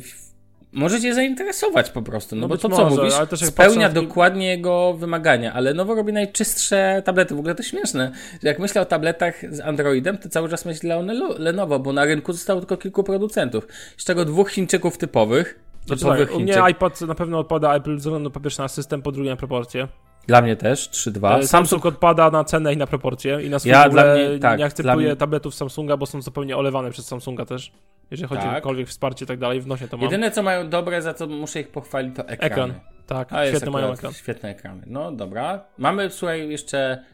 w, 0.02 0.28
możecie 0.72 1.14
zainteresować 1.14 1.90
po 1.90 2.02
prostu, 2.02 2.36
no, 2.36 2.40
no 2.40 2.48
bo 2.48 2.58
to 2.58 2.68
co 2.68 2.90
mówisz, 2.90 3.14
spełnia 3.34 3.88
dokładnie 3.88 4.48
jego 4.48 4.94
wymagania, 4.94 5.52
ale 5.52 5.74
Nowo 5.74 5.94
robi 5.94 6.12
najczystsze 6.12 7.02
tablety, 7.04 7.34
w 7.34 7.38
ogóle 7.38 7.54
to 7.54 7.62
śmieszne, 7.62 8.12
że 8.42 8.48
jak 8.48 8.58
myślę 8.58 8.82
o 8.82 8.84
tabletach 8.84 9.54
z 9.54 9.60
Androidem, 9.60 10.18
to 10.18 10.28
cały 10.28 10.48
czas 10.48 10.64
myślę 10.64 10.98
o 10.98 11.02
Lenovo, 11.38 11.78
bo 11.78 11.92
na 11.92 12.04
rynku 12.04 12.32
zostało 12.32 12.60
tylko 12.60 12.76
kilku 12.76 13.04
producentów, 13.04 13.66
z 13.96 14.04
czego 14.04 14.24
dwóch 14.24 14.50
Chińczyków 14.50 14.98
typowych, 14.98 15.60
znaczy, 15.86 16.04
tak, 16.04 16.34
u 16.34 16.40
mnie 16.40 16.54
iPad 16.70 17.00
na 17.00 17.14
pewno 17.14 17.38
odpada 17.38 17.74
Apple 17.74 17.90
ze 17.90 17.96
względu 17.96 18.30
po 18.30 18.40
pierwsze 18.40 18.62
na 18.62 18.68
system, 18.68 19.02
po 19.02 19.12
drugie 19.12 19.30
na 19.30 19.36
proporcje. 19.36 19.88
Dla 20.28 20.42
mnie 20.42 20.56
też 20.56 20.90
3-2. 20.90 21.38
E, 21.38 21.46
Samsung 21.46 21.86
odpada 21.86 22.30
na 22.30 22.44
cenę 22.44 22.74
i 22.74 22.76
na 22.76 22.86
proporcje 22.86 23.42
i 23.42 23.50
na 23.50 23.58
swój 23.58 23.70
ja, 23.70 23.88
dla 23.88 24.04
mnie, 24.04 24.38
tak, 24.38 24.58
nie 24.58 24.64
akceptuję 24.64 24.96
mnie... 24.96 25.16
tabletów 25.16 25.54
Samsunga, 25.54 25.96
bo 25.96 26.06
są 26.06 26.22
zupełnie 26.22 26.56
olewane 26.56 26.90
przez 26.90 27.06
Samsunga 27.06 27.44
też. 27.44 27.72
Jeżeli 28.10 28.28
chodzi 28.28 28.40
tak. 28.40 28.50
o 28.50 28.54
jakiekolwiek 28.54 28.88
wsparcie 28.88 29.24
i 29.24 29.28
tak 29.28 29.38
dalej, 29.38 29.60
w 29.60 29.66
nosie 29.66 29.88
to 29.88 29.96
mam. 29.96 30.04
Jedyne 30.04 30.30
co 30.30 30.42
mają 30.42 30.68
dobre, 30.68 31.02
za 31.02 31.14
co 31.14 31.26
muszę 31.26 31.60
ich 31.60 31.68
pochwalić, 31.68 32.16
to 32.16 32.28
ekrany. 32.28 32.52
Ekran. 32.52 32.74
Tak, 33.06 33.32
A 33.32 33.46
świetne 33.46 33.70
mają 33.70 33.92
ekran. 33.92 34.12
Świetne 34.12 34.48
ekrany. 34.48 34.82
No 34.86 35.12
dobra. 35.12 35.64
Mamy, 35.78 36.10
słuchaj, 36.10 36.48
jeszcze 36.48 37.04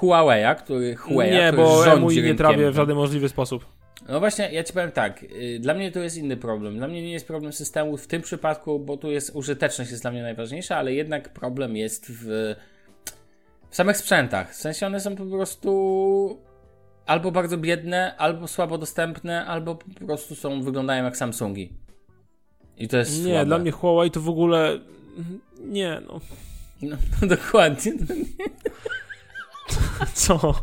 Huawei'a, 0.00 0.54
który 0.54 0.96
Huawei, 0.96 1.32
Nie, 1.32 1.52
który 1.52 1.90
bo 1.90 1.96
mój 2.00 2.22
nie 2.22 2.34
trawię 2.34 2.70
w 2.70 2.74
żaden 2.74 2.96
możliwy 2.96 3.28
sposób. 3.28 3.75
No 4.08 4.20
właśnie, 4.20 4.52
ja 4.52 4.64
ci 4.64 4.72
powiem 4.72 4.92
tak. 4.92 5.22
Y, 5.22 5.58
dla 5.60 5.74
mnie 5.74 5.92
to 5.92 6.00
jest 6.00 6.16
inny 6.16 6.36
problem. 6.36 6.76
Dla 6.76 6.88
mnie 6.88 7.02
nie 7.02 7.12
jest 7.12 7.26
problem 7.26 7.52
systemu 7.52 7.96
w 7.96 8.06
tym 8.06 8.22
przypadku, 8.22 8.78
bo 8.78 8.96
tu 8.96 9.10
jest 9.10 9.30
użyteczność 9.34 9.90
jest 9.90 10.02
dla 10.02 10.10
mnie 10.10 10.22
najważniejsza, 10.22 10.76
ale 10.76 10.94
jednak 10.94 11.32
problem 11.32 11.76
jest 11.76 12.06
w, 12.06 12.54
w 13.70 13.76
samych 13.76 13.96
sprzętach. 13.96 14.52
W 14.52 14.56
sensie 14.56 14.86
one 14.86 15.00
są 15.00 15.16
po 15.16 15.24
prostu 15.24 16.40
albo 17.06 17.30
bardzo 17.32 17.58
biedne, 17.58 18.16
albo 18.16 18.48
słabo 18.48 18.78
dostępne, 18.78 19.46
albo 19.46 19.74
po 19.74 20.06
prostu 20.06 20.34
są, 20.34 20.62
wyglądają 20.62 21.04
jak 21.04 21.16
Samsungi. 21.16 21.72
I 22.76 22.88
to 22.88 22.96
jest 22.96 23.24
Nie, 23.24 23.30
słabe. 23.30 23.46
dla 23.46 23.58
mnie 23.58 23.70
Huawei 23.70 24.10
to 24.10 24.20
w 24.20 24.28
ogóle... 24.28 24.80
Nie, 25.60 26.02
no. 26.06 26.20
No, 26.82 26.96
no 27.22 27.28
dokładnie. 27.36 27.92
No 28.08 28.14
Co? 30.14 30.54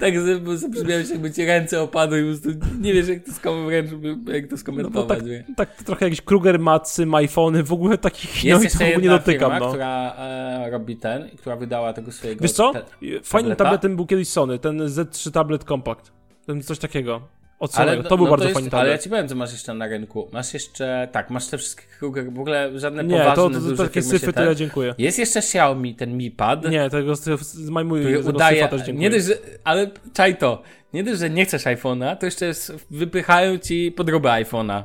tak 0.00 0.14
zabrzmiałem 0.58 1.04
się, 1.04 1.12
jakby 1.12 1.30
ci 1.30 1.44
ręce 1.44 1.82
opadły 1.82 2.20
i 2.20 2.22
po 2.22 2.28
prostu 2.28 2.66
nie 2.80 2.92
wiesz, 2.92 3.08
jak 3.08 3.24
to, 3.24 3.32
skom- 3.32 4.32
jak 4.32 4.46
to 4.48 4.56
skomentować. 4.56 5.18
No 5.22 5.54
tak, 5.56 5.68
tak 5.68 5.82
trochę 5.82 6.06
jakieś 6.06 6.20
Kruger 6.20 6.58
Matsy, 6.58 7.06
iPhony, 7.14 7.62
w 7.62 7.72
ogóle 7.72 7.98
takich 7.98 8.44
Jest 8.44 8.64
jeszcze 8.64 8.88
jedna 8.88 9.02
nie 9.02 9.08
dotykam. 9.08 9.50
Firma, 9.50 9.66
no. 9.66 9.68
która 9.68 10.14
e, 10.18 10.70
robi 10.70 10.96
ten, 10.96 11.28
która 11.36 11.56
wydała 11.56 11.92
tego 11.92 12.12
swojego 12.12 12.42
Wiesz 12.42 12.52
co? 12.52 12.72
Te, 12.72 12.82
Fajnym 13.22 13.56
tabletem 13.56 13.96
był 13.96 14.06
kiedyś 14.06 14.28
Sony, 14.28 14.58
ten 14.58 14.78
Z3 14.78 15.30
Tablet 15.30 15.64
Compact. 15.64 16.12
Ten 16.46 16.62
coś 16.62 16.78
takiego. 16.78 17.37
Od 17.58 17.78
ale, 17.78 18.02
to 18.02 18.16
był 18.16 18.26
no 18.26 18.30
bardzo 18.30 18.44
to 18.44 18.48
jest, 18.48 18.54
fajny 18.54 18.70
tablet. 18.70 18.82
Ale 18.82 18.92
ja 18.92 18.98
ci 18.98 19.10
powiem, 19.10 19.28
co 19.28 19.34
masz 19.34 19.52
jeszcze 19.52 19.74
na 19.74 19.86
rynku. 19.86 20.28
Masz 20.32 20.54
jeszcze, 20.54 21.08
tak, 21.12 21.30
masz 21.30 21.46
te 21.46 21.58
wszystkie 21.58 21.82
Kruger, 21.98 22.32
w 22.32 22.40
ogóle 22.40 22.78
żadne 22.78 23.04
nie, 23.04 23.18
poważne, 23.18 23.34
to, 23.34 23.50
to, 23.50 23.76
to, 23.76 23.84
takie 23.84 24.02
syfy, 24.02 24.32
to 24.32 24.44
ja 24.44 24.54
dziękuję. 24.54 24.94
Jest 24.98 25.18
jeszcze 25.18 25.38
Xiaomi, 25.38 25.94
ten 25.94 26.16
Mi 26.16 26.30
Pad. 26.30 26.70
Nie, 26.70 26.90
tego 26.90 27.16
z 27.16 27.70
majmuj 27.70 28.16
udaje, 28.16 28.68
też 28.68 28.82
dziękuję. 28.82 29.08
Nie 29.08 29.10
dość, 29.10 29.24
że, 29.24 29.34
ale 29.64 29.90
czaj 30.12 30.36
to, 30.36 30.62
nie 30.92 31.04
dość, 31.04 31.18
że 31.18 31.30
nie 31.30 31.44
chcesz 31.44 31.64
iPhone'a, 31.64 32.16
to 32.16 32.26
jeszcze 32.26 32.52
wypychają 32.90 33.58
ci 33.58 33.92
podróbę 33.92 34.28
iPhone'a. 34.28 34.82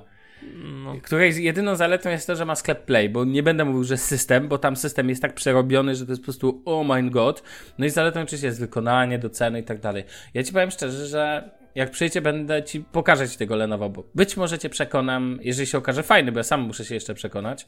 No. 0.84 0.96
Której 1.04 1.44
jedyną 1.44 1.76
zaletą 1.76 2.10
jest 2.10 2.28
to, 2.28 2.36
że 2.36 2.46
ma 2.46 2.56
sklep 2.56 2.86
Play, 2.86 3.10
bo 3.10 3.26
nie 3.26 3.44
będę 3.44 3.66
mówił, 3.66 3.84
że 3.84 3.98
system, 3.98 4.48
bo 4.48 4.58
tam 4.58 4.76
system 4.76 5.10
jest 5.10 5.22
tak 5.22 5.34
przerobiony, 5.34 5.96
że 5.96 6.06
to 6.06 6.12
jest 6.12 6.22
po 6.22 6.26
prostu 6.26 6.62
oh 6.66 6.96
my 6.96 7.10
god. 7.10 7.44
No 7.78 7.86
i 7.86 7.90
zaletą 7.90 8.22
oczywiście 8.22 8.48
jest 8.48 8.60
wykonanie, 8.60 9.20
do 9.20 9.30
ceny 9.30 9.60
i 9.60 9.64
tak 9.64 9.80
dalej. 9.80 10.04
Ja 10.34 10.44
ci 10.44 10.54
powiem 10.54 10.72
szczerze, 10.72 11.08
że 11.08 11.50
jak 11.76 11.92
przyjdzie, 11.92 12.22
będę 12.22 12.64
ci 12.64 12.80
pokażę 12.80 13.30
ci 13.30 13.38
tego 13.38 13.56
Lenovo, 13.56 13.90
bo 13.90 14.04
być 14.16 14.38
może 14.38 14.60
cię 14.60 14.70
przekonam, 14.70 15.40
jeżeli 15.42 15.68
się 15.68 15.78
okaże 15.78 16.04
fajny, 16.04 16.32
bo 16.32 16.40
ja 16.40 16.44
sam 16.44 16.62
muszę 16.62 16.86
się 16.86 16.96
jeszcze 16.96 17.14
przekonać. 17.14 17.68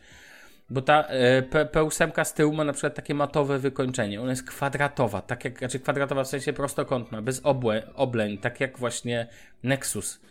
Bo 0.70 0.82
ta 0.82 1.04
e, 1.04 1.42
P, 1.42 1.66
P8 1.66 2.26
z 2.26 2.34
tyłu 2.34 2.54
ma 2.54 2.64
na 2.64 2.74
przykład 2.74 2.96
takie 2.96 3.14
matowe 3.14 3.60
wykończenie. 3.60 4.22
Ona 4.22 4.30
jest 4.30 4.48
kwadratowa, 4.48 5.22
tak 5.22 5.46
jak, 5.46 5.60
znaczy 5.60 5.80
kwadratowa 5.80 6.24
w 6.24 6.28
sensie 6.28 6.54
prostokątna, 6.54 7.22
bez 7.22 7.42
obłę, 7.44 7.84
obleń, 7.96 8.38
tak 8.38 8.60
jak 8.60 8.80
właśnie 8.80 9.28
Nexus. 9.64 10.22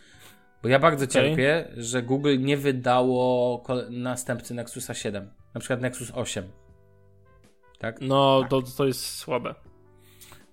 Bo 0.63 0.69
ja 0.69 0.79
bardzo 0.79 1.05
okay. 1.05 1.13
cierpię, 1.13 1.67
że 1.77 2.01
Google 2.01 2.37
nie 2.39 2.57
wydało 2.57 3.63
następcy 3.89 4.53
Nexusa 4.53 4.93
7. 4.93 5.31
Na 5.53 5.59
przykład 5.59 5.81
Nexus 5.81 6.11
8. 6.15 6.51
Tak? 7.79 8.01
No, 8.01 8.39
tak. 8.41 8.49
To, 8.49 8.61
to 8.77 8.85
jest 8.85 9.05
słabe. 9.05 9.55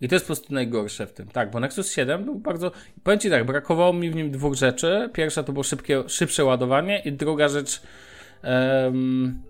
I 0.03 0.09
to 0.09 0.15
jest 0.15 0.25
po 0.25 0.27
prostu 0.27 0.55
najgorsze 0.55 1.07
w 1.07 1.13
tym. 1.13 1.29
Tak, 1.29 1.51
bo 1.51 1.61
Nexus 1.61 1.93
7 1.93 2.25
był 2.25 2.35
bardzo. 2.35 2.73
Powiem 3.03 3.21
ci 3.21 3.31
tak, 3.31 3.47
brakowało 3.47 3.93
mi 3.93 4.11
w 4.11 4.15
nim 4.15 4.31
dwóch 4.31 4.55
rzeczy. 4.55 5.11
Pierwsza 5.13 5.43
to 5.43 5.53
było 5.53 5.63
szybkie, 5.63 6.03
szybsze 6.07 6.45
ładowanie, 6.45 6.99
i 6.99 7.13
druga 7.13 7.49
rzecz. 7.49 7.83
Um, 8.85 9.43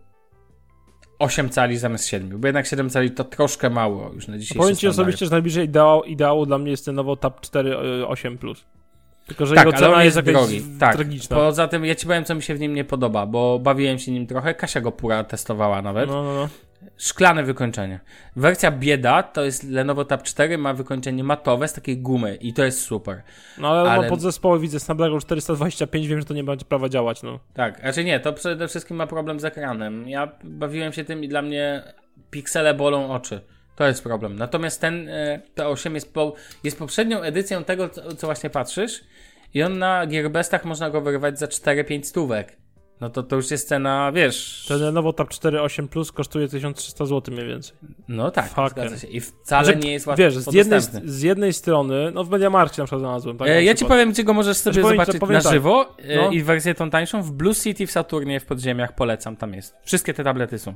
8 1.19 1.51
cali 1.51 1.79
zamiast 1.79 2.07
7, 2.07 2.41
bo 2.41 2.49
jednak 2.49 2.67
7 2.67 2.91
cali 2.91 3.11
to 3.11 3.25
troszkę 3.25 3.71
mało 3.71 4.13
już 4.15 4.29
na 4.29 4.39
dzisiejszy 4.39 4.59
Powiem 4.59 4.77
ci 4.77 4.89
osobiście, 4.89 5.27
że 5.27 5.33
najbliżej 5.33 5.65
ideału, 5.65 6.03
ideału 6.03 6.47
dla 6.47 6.59
mnie 6.59 6.71
jest 6.71 6.85
ten 6.85 6.95
nowo 6.95 7.17
Tab 7.17 7.41
4 7.41 7.77
8 8.07 8.39
Plus. 8.39 8.65
Tylko, 9.27 9.47
że 9.47 9.55
tak, 9.55 9.67
jego 9.67 9.79
cena 9.79 10.05
jest, 10.05 10.17
jest 10.17 10.29
drogi. 10.29 10.63
Tak. 10.81 10.97
tragiczna. 10.97 11.37
Poza 11.37 11.69
tym, 11.69 11.85
ja 11.85 11.95
ci 11.95 12.07
powiem, 12.07 12.25
co 12.25 12.35
mi 12.35 12.43
się 12.43 12.55
w 12.55 12.61
nim 12.61 12.75
nie 12.75 12.85
podoba, 12.85 13.27
bo 13.27 13.59
bawiłem 13.59 13.99
się 13.99 14.13
nim 14.13 14.27
trochę. 14.27 14.55
Kasia 14.55 14.81
go 14.81 14.93
pura 14.93 15.25
testowała 15.25 15.83
nawet. 15.83 16.09
No, 16.09 16.23
no, 16.23 16.35
no. 16.35 16.49
Szklane 16.97 17.43
wykończenie. 17.43 18.01
Wersja 18.37 18.71
bieda 18.71 19.23
to 19.23 19.45
jest 19.45 19.71
Lenovo 19.71 20.05
Tab 20.05 20.23
4, 20.23 20.59
ma 20.59 20.75
wykończenie 20.75 21.25
matowe 21.25 21.69
z 21.69 21.73
takiej 21.73 21.99
gumy 21.99 22.35
i 22.35 22.53
to 22.53 22.65
jest 22.65 22.81
super. 22.81 23.23
No 23.59 23.69
ale, 23.69 23.91
ale... 23.91 24.09
podzespoły 24.09 24.61
widzę 24.61 24.81
Snapdragon 24.81 25.21
425, 25.21 26.07
wiem, 26.07 26.21
że 26.21 26.27
to 26.27 26.35
nie 26.35 26.45
będzie 26.45 26.65
prawa 26.65 26.89
działać, 26.89 27.23
no. 27.23 27.41
Tak, 27.55 27.81
znaczy 27.81 28.05
nie, 28.05 28.21
to 28.21 28.33
przede 28.33 28.69
wszystkim 28.69 28.97
ma 28.97 29.07
problem 29.07 29.41
z 29.41 29.45
ekranem. 29.45 30.09
Ja 30.09 30.33
bawiłem 30.45 30.93
się 30.93 31.05
tym 31.05 31.25
i 31.25 31.29
dla 31.29 31.43
mnie 31.43 31.83
piksele 32.31 32.75
bolą 32.75 33.11
oczy. 33.11 33.41
To 33.77 33.87
jest 33.87 34.03
problem. 34.03 34.37
Natomiast 34.37 34.81
ten 34.81 35.09
P8 35.57 35.95
jest, 35.95 36.15
po, 36.15 36.35
jest 36.65 36.79
poprzednią 36.79 37.21
edycją 37.21 37.65
tego, 37.65 37.89
co, 37.89 38.15
co 38.15 38.27
właśnie 38.27 38.51
patrzysz 38.51 39.05
i 39.55 39.63
on 39.63 39.79
na 39.79 40.07
Gearbestach 40.07 40.65
można 40.65 40.91
go 40.91 41.01
wyrwać 41.01 41.39
za 41.39 41.47
4-5 41.47 42.03
stówek. 42.03 42.57
No 43.03 43.11
to 43.11 43.23
to 43.23 43.37
już 43.37 43.51
jest 43.51 43.69
cena, 43.69 44.13
wiesz... 44.13 44.65
Ten 44.69 44.95
nowo 44.95 45.13
Tab 45.13 45.29
4.8 45.29 45.89
Plus 45.89 46.13
kosztuje 46.13 46.49
1300 46.49 47.07
zł 47.07 47.35
mniej 47.35 47.47
więcej. 47.49 47.77
No 48.09 48.31
tak, 48.31 48.51
zgadza 48.71 48.99
się. 48.99 49.07
I 49.07 49.21
wcale 49.21 49.65
znaczy, 49.65 49.79
nie 49.79 49.93
jest 49.93 50.07
łatwo 50.07 50.23
Wiesz, 50.23 50.35
z 50.35 50.55
jednej, 50.55 50.81
z 51.05 51.23
jednej 51.23 51.53
strony, 51.53 52.11
no 52.15 52.25
w 52.25 52.31
Mediamarkcie 52.31 52.83
na 52.83 52.87
przykład 52.87 53.01
znalazłem. 53.01 53.39
Tak, 53.39 53.49
e, 53.49 53.65
ja 53.65 53.75
ci 53.75 53.85
powiem, 53.85 54.13
gdzie 54.13 54.25
go 54.25 54.35
możesz 54.35 54.57
sobie 54.57 54.75
znaczy, 54.75 54.89
zobaczyć 54.89 55.19
powiem, 55.19 55.37
na 55.37 55.43
tak. 55.43 55.53
żywo 55.53 55.97
e, 55.99 56.17
no. 56.17 56.31
i 56.31 56.43
wersję 56.43 56.75
tą 56.75 56.91
tańszą 56.91 57.23
w 57.23 57.33
Blue 57.33 57.55
City 57.55 57.87
w 57.87 57.91
Saturnie 57.91 58.41
w 58.41 58.47
podziemiach 58.47 58.95
polecam, 58.95 59.37
tam 59.37 59.55
jest. 59.55 59.75
Wszystkie 59.85 60.15
te 60.15 60.25
tablety 60.25 60.59
są. 60.59 60.75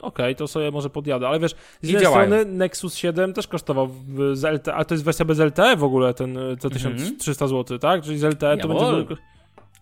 okay, 0.00 0.34
to 0.34 0.48
sobie 0.48 0.70
może 0.70 0.90
podjadę, 0.90 1.28
ale 1.28 1.40
wiesz, 1.40 1.54
z 1.82 1.88
jednej 1.88 2.06
strony 2.06 2.44
Nexus 2.44 2.94
7 2.94 3.32
też 3.32 3.46
kosztował 3.48 3.86
w- 3.86 4.36
z 4.36 4.44
LTE, 4.44 4.74
ale 4.74 4.84
to 4.84 4.94
jest 4.94 5.04
wersja 5.04 5.24
bez 5.24 5.38
LTE 5.38 5.76
w 5.76 5.84
ogóle, 5.84 6.14
ten 6.14 6.34
za 6.34 6.40
Mhm. 6.40 6.70
1300 6.70 7.46
zł, 7.46 7.78
tak? 7.78 8.02
Czyli 8.02 8.18
z 8.18 8.24
LTE 8.24 8.56
to 8.56 8.68
Jawol. 8.68 9.04
będzie... 9.06 9.22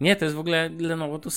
Nie, 0.01 0.17
to 0.17 0.25
jest 0.25 0.37
w 0.37 0.39
ogóle 0.39 0.71
Lenovo, 0.79 1.19
to, 1.19 1.31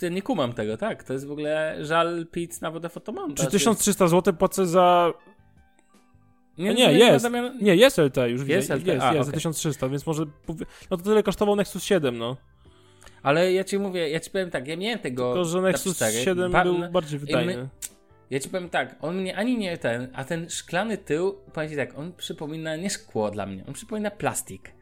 to 0.00 0.06
ja 0.06 0.12
nie 0.12 0.22
kumam 0.22 0.52
tego, 0.52 0.76
tak? 0.76 1.04
To 1.04 1.12
jest 1.12 1.26
w 1.26 1.30
ogóle 1.32 1.76
żal 1.80 2.26
pic 2.32 2.60
na 2.60 2.70
wodę 2.70 2.88
fotomontaż. 2.88 3.46
Czy 3.46 3.52
1300 3.52 4.08
zł 4.08 4.34
płacę 4.34 4.66
za... 4.66 5.12
Nie, 6.58 6.74
nie, 6.74 6.92
jest. 6.92 7.22
Zamian... 7.22 7.58
Nie, 7.60 7.76
jest 7.76 7.98
LTE 7.98 8.30
już 8.30 8.48
Jest 8.48 8.68
widzę. 8.72 8.80
LTE, 8.80 8.92
jest, 8.92 9.04
a, 9.04 9.14
jest 9.14 9.26
za 9.26 9.30
okej. 9.30 9.38
1300, 9.38 9.88
więc 9.88 10.06
może... 10.06 10.24
No 10.90 10.96
to 10.96 11.02
tyle 11.02 11.22
kosztował 11.22 11.56
Nexus 11.56 11.84
7, 11.84 12.18
no. 12.18 12.36
Ale 13.22 13.52
ja 13.52 13.64
ci 13.64 13.78
mówię, 13.78 14.08
ja 14.08 14.20
ci 14.20 14.30
powiem 14.30 14.50
tak, 14.50 14.68
ja 14.68 14.76
miałem 14.76 14.98
tego 14.98 15.32
Tylko, 15.32 15.44
że 15.44 15.60
Nexus 15.60 15.96
4, 15.96 16.12
7 16.12 16.52
ba- 16.52 16.64
był 16.64 16.78
no, 16.78 16.90
bardziej 16.90 17.18
wydajny. 17.18 17.56
my- 17.56 17.68
Ja 18.30 18.40
ci 18.40 18.48
powiem 18.48 18.68
tak, 18.68 18.96
on 19.00 19.16
mnie 19.16 19.36
ani 19.36 19.58
nie 19.58 19.78
ten, 19.78 20.08
a 20.14 20.24
ten 20.24 20.50
szklany 20.50 20.98
tył, 20.98 21.34
powiem 21.52 21.70
ci 21.70 21.76
tak, 21.76 21.98
on 21.98 22.12
przypomina 22.12 22.76
nie 22.76 22.90
szkło 22.90 23.30
dla 23.30 23.46
mnie, 23.46 23.64
on 23.68 23.74
przypomina 23.74 24.10
plastik. 24.10 24.72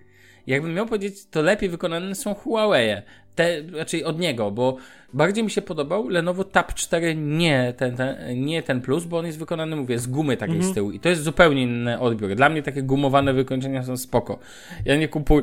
Jakbym 0.47 0.75
miał 0.75 0.87
powiedzieć, 0.87 1.27
to 1.31 1.43
lepiej 1.43 1.69
wykonane 1.69 2.15
są 2.15 2.35
Huawei. 2.35 2.97
Te, 3.35 3.63
raczej 3.63 4.05
od 4.05 4.19
niego, 4.19 4.51
bo 4.51 4.77
bardziej 5.13 5.45
mi 5.45 5.51
się 5.51 5.63
podobał 5.63 6.09
Lenovo 6.09 6.45
Tab 6.45 6.75
4, 6.75 7.15
nie 7.17 7.75
ten, 7.77 7.97
ten, 7.97 8.45
nie 8.45 8.63
ten 8.63 8.81
plus, 8.81 9.05
bo 9.05 9.19
on 9.19 9.27
jest 9.27 9.39
wykonany, 9.39 9.77
mówię, 9.77 9.99
z 9.99 10.07
gumy 10.07 10.37
takiej 10.37 10.57
Mhm. 10.57 10.73
z 10.73 10.75
tyłu. 10.75 10.91
I 10.91 11.01
to 11.01 11.09
jest 11.09 11.23
zupełnie 11.23 11.63
inny 11.63 12.01
odbiór. 12.01 12.35
Dla 12.35 12.49
mnie 12.49 12.63
takie 12.63 12.83
gumowane 12.83 13.33
wykończenia 13.33 13.83
są 13.83 13.97
spoko. 13.97 14.39
Ja 14.85 14.97
nie 14.97 15.09
kupuję. 15.09 15.43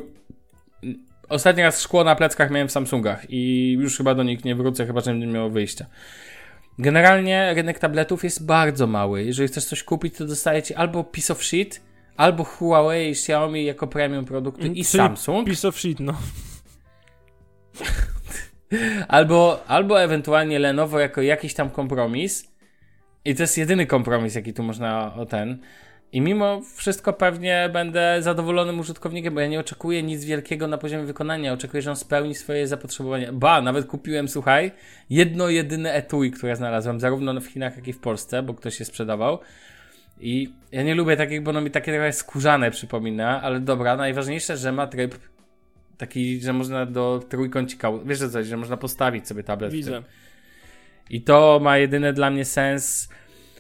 Ostatni 1.30 1.64
raz 1.64 1.82
szkło 1.82 2.04
na 2.04 2.16
pleckach 2.16 2.52
miałem 2.52 2.68
w 2.68 2.72
Samsungach 2.72 3.26
i 3.30 3.72
już 3.72 3.98
chyba 3.98 4.16
do 4.16 4.24
nich 4.24 4.46
nie 4.46 4.56
wrócę, 4.56 4.86
chyba 4.86 5.02
że 5.02 5.16
nie 5.16 5.28
miało 5.28 5.50
wyjścia. 5.50 5.86
Generalnie 6.80 7.54
rynek 7.56 7.80
tabletów 7.80 8.24
jest 8.24 8.46
bardzo 8.46 8.88
mały. 8.88 9.24
Jeżeli 9.24 9.48
chcesz 9.48 9.66
coś 9.66 9.84
kupić, 9.84 10.16
to 10.18 10.26
dostajecie 10.26 10.78
albo 10.78 11.04
piece 11.04 11.34
of 11.34 11.44
shit, 11.44 11.82
albo 12.18 12.44
Huawei 12.44 13.08
i 13.08 13.12
Xiaomi 13.12 13.66
jako 13.66 13.88
premium 13.88 14.26
produkty 14.26 14.68
i 14.68 14.70
Czyli 14.70 14.84
Samsung, 14.84 15.48
Piece 15.48 15.68
of 15.68 15.80
shit, 15.80 16.00
no. 16.00 16.14
albo, 19.08 19.64
albo 19.68 20.02
ewentualnie 20.02 20.60
Lenovo 20.60 21.00
jako 21.00 21.22
jakiś 21.22 21.54
tam 21.54 21.70
kompromis. 21.70 22.52
I 23.26 23.36
to 23.36 23.44
jest 23.44 23.58
jedyny 23.58 23.86
kompromis, 23.86 24.36
jaki 24.36 24.54
tu 24.54 24.64
można 24.64 25.14
o 25.16 25.26
ten. 25.26 25.60
I 26.12 26.22
mimo 26.22 26.62
wszystko 26.76 27.14
pewnie 27.14 27.70
będę 27.74 28.18
zadowolonym 28.22 28.80
użytkownikiem, 28.80 29.34
bo 29.34 29.42
ja 29.42 29.48
nie 29.48 29.60
oczekuję 29.60 30.04
nic 30.04 30.26
wielkiego 30.26 30.68
na 30.68 30.78
poziomie 30.78 31.06
wykonania. 31.06 31.54
Oczekuję, 31.54 31.82
że 31.82 31.90
on 31.90 31.96
spełni 31.96 32.36
swoje 32.36 32.68
zapotrzebowanie. 32.68 33.32
Ba, 33.32 33.62
nawet 33.62 33.86
kupiłem, 33.86 34.28
słuchaj, 34.28 34.72
jedno 35.10 35.50
jedyne 35.50 35.94
etui, 35.94 36.32
które 36.32 36.56
znalazłem, 36.56 37.00
zarówno 37.00 37.42
w 37.42 37.46
Chinach, 37.46 37.76
jak 37.76 37.88
i 37.88 37.94
w 37.94 38.00
Polsce, 38.00 38.44
bo 38.44 38.54
ktoś 38.54 38.80
je 38.80 38.86
sprzedawał. 38.86 39.40
I 40.20 40.54
ja 40.72 40.84
nie 40.84 40.96
lubię 40.96 41.18
takich, 41.18 41.42
bo 41.44 41.50
ono 41.50 41.62
mi 41.62 41.72
takie 41.72 41.92
trochę 41.92 42.14
skórzane 42.14 42.72
przypomina, 42.72 43.42
ale 43.42 43.60
dobra, 43.60 43.96
najważniejsze, 43.98 44.58
że 44.58 44.72
ma 44.72 44.88
tryb 44.88 45.16
taki, 45.98 46.42
że 46.42 46.54
można 46.54 46.86
do 46.86 47.24
trójkącika, 47.30 47.92
wiesz 48.06 48.20
coś, 48.20 48.48
że 48.48 48.58
można 48.58 48.78
postawić 48.78 49.28
sobie 49.28 49.44
tablet. 49.44 49.72
Widzę. 49.72 50.04
I 51.10 51.22
to 51.22 51.60
ma 51.62 51.78
jedyny 51.78 52.14
dla 52.14 52.30
mnie 52.30 52.46
sens. 52.46 53.10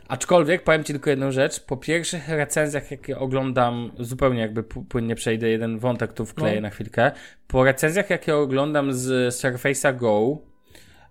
Aczkolwiek 0.07 0.63
powiem 0.63 0.83
Ci 0.83 0.93
tylko 0.93 1.09
jedną 1.09 1.31
rzecz. 1.31 1.59
Po 1.59 1.77
pierwszych 1.77 2.29
recenzjach, 2.29 2.91
jakie 2.91 3.19
oglądam, 3.19 3.91
zupełnie 3.99 4.41
jakby 4.41 4.63
płynnie 4.63 5.15
przejdę, 5.15 5.49
jeden 5.49 5.79
wątek 5.79 6.13
tu 6.13 6.25
wkleję 6.25 6.55
No. 6.55 6.61
na 6.61 6.69
chwilkę. 6.69 7.11
Po 7.47 7.63
recenzjach, 7.63 8.09
jakie 8.09 8.35
oglądam 8.35 8.93
z 8.93 9.35
Surface'a 9.35 9.97
Go, 9.97 10.37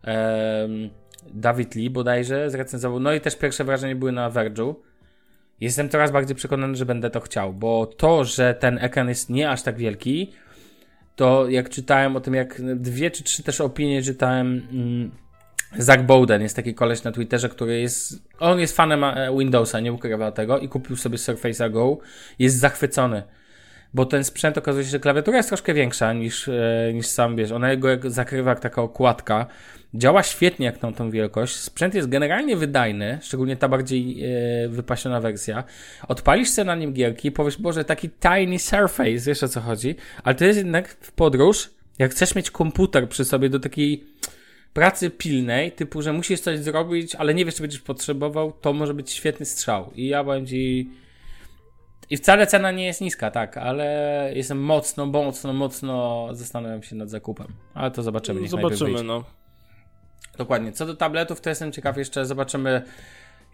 em, 0.03 0.90
Dawid 1.34 1.74
Lee 1.74 1.90
bodajże 1.90 2.51
zrecenzował, 2.51 3.01
no 3.01 3.12
i 3.12 3.20
też 3.20 3.36
pierwsze 3.36 3.64
wrażenia 3.64 3.94
były 3.97 4.12
na 4.12 4.30
Verge'u. 4.30 4.74
Jestem 5.61 5.88
coraz 5.88 6.12
bardziej 6.12 6.36
przekonany, 6.36 6.76
że 6.76 6.86
będę 6.86 7.11
to 7.11 7.20
chciał, 7.20 7.52
bo 7.52 7.86
to, 7.86 8.24
że 8.24 8.54
ten 8.54 8.78
ekran 8.78 9.09
jest 9.09 9.30
nie 9.30 9.50
aż 9.50 9.62
tak 9.62 9.76
wielki, 9.76 10.32
to 11.16 11.48
jak 11.48 11.70
czytałem 11.70 12.16
o 12.16 12.20
tym, 12.20 12.34
jak 12.34 12.62
dwie 12.76 13.11
czy 13.11 13.24
trzy 13.24 13.42
też 13.42 13.61
opinie 13.61 14.02
czytałem. 14.02 14.68
Mm, 14.72 15.11
Zach 15.78 16.07
Bowden 16.07 16.42
jest 16.42 16.57
taki 16.57 16.74
koleś 16.74 17.02
na 17.02 17.12
Twitterze, 17.12 17.48
który 17.48 17.80
jest. 17.80 18.22
On 18.38 18.61
jest 18.61 18.76
fanem 18.76 19.04
e, 19.04 19.36
Windowsa, 19.38 19.80
nie 19.80 19.92
ukrywa 19.92 20.32
tego 20.32 20.59
i 20.59 20.68
kupił 20.68 20.96
sobie 20.96 21.18
Surface'a 21.18 21.72
Go. 21.72 21.98
Jest 22.38 22.59
zachwycony. 22.59 23.22
Bo 23.97 24.07
ten 24.07 24.24
sprzęt 24.24 24.59
okazuje 24.59 24.84
się, 24.84 24.90
że 24.90 25.01
klawiatura 25.01 25.36
jest 25.36 25.49
troszkę 25.49 25.74
większa 25.74 26.12
niż, 26.12 26.49
e, 26.49 26.90
niż 26.94 27.07
sam 27.07 27.36
wiesz. 27.36 27.53
Ona 27.53 27.76
go 27.76 27.88
zakrywa 28.05 28.51
jak 28.51 28.61
taka 28.61 28.82
okładka. 28.82 29.47
Działa 29.94 30.22
świetnie 30.22 30.66
jak 30.66 30.82
na 30.82 30.92
tą 30.92 31.11
wielkość. 31.11 31.57
Sprzęt 31.57 31.94
jest 31.94 32.09
generalnie 32.09 32.57
wydajny, 32.57 33.18
szczególnie 33.22 33.57
ta 33.57 33.68
bardziej 33.68 34.24
e, 34.24 34.68
wypasiona 34.68 35.20
wersja. 35.20 35.64
Odpalisz 36.09 36.49
sobie 36.51 36.66
na 36.66 36.74
nim 36.74 36.92
gierki 36.92 37.28
i 37.28 37.32
powiesz, 37.32 37.57
Boże, 37.59 37.84
taki 37.84 38.11
tiny 38.11 38.59
surface, 38.59 39.18
wiesz 39.26 39.42
o 39.42 39.49
co 39.49 39.61
chodzi. 39.61 39.94
Ale 40.24 40.34
to 40.34 40.44
jest 40.44 40.57
jednak 40.57 40.88
w 40.88 41.12
podróż, 41.12 41.70
jak 41.99 42.11
chcesz 42.11 42.34
mieć 42.34 42.51
komputer 42.51 43.09
przy 43.09 43.24
sobie 43.24 43.49
do 43.49 43.61
takiej 43.61 44.05
pracy 44.72 45.11
pilnej, 45.11 45.72
typu, 45.72 46.03
że 46.03 46.12
musisz 46.12 46.40
coś 46.40 46.59
zrobić, 46.59 47.14
ale 47.14 47.34
nie 47.34 47.44
wiesz, 47.44 47.55
czy 47.55 47.62
będziesz 47.62 47.80
potrzebował, 47.80 48.53
to 48.53 48.72
może 48.72 48.94
być 48.94 49.11
świetny 49.11 49.47
strzał. 49.47 49.90
I 49.94 50.07
ja 50.07 50.24
powiem 50.24 50.47
ci... 50.47 50.90
I 52.11 52.16
wcale 52.16 52.46
cena 52.46 52.70
nie 52.70 52.86
jest 52.86 53.00
niska, 53.00 53.30
tak, 53.30 53.57
ale 53.57 54.30
jestem 54.34 54.61
mocno, 54.61 55.07
mocno, 55.07 55.52
mocno 55.52 56.28
zastanawiam 56.32 56.82
się 56.82 56.96
nad 56.96 57.11
zakupem. 57.11 57.46
Ale 57.74 57.90
to 57.90 58.02
zobaczymy. 58.02 58.40
najpierw 58.40 58.62
Zobaczymy, 58.62 59.02
no. 59.02 59.24
Dokładnie. 60.38 60.72
Co 60.72 60.86
do 60.86 60.96
tabletów, 60.96 61.40
to 61.40 61.48
jestem 61.48 61.72
ciekaw 61.72 61.96
jeszcze, 61.96 62.26
zobaczymy. 62.26 62.82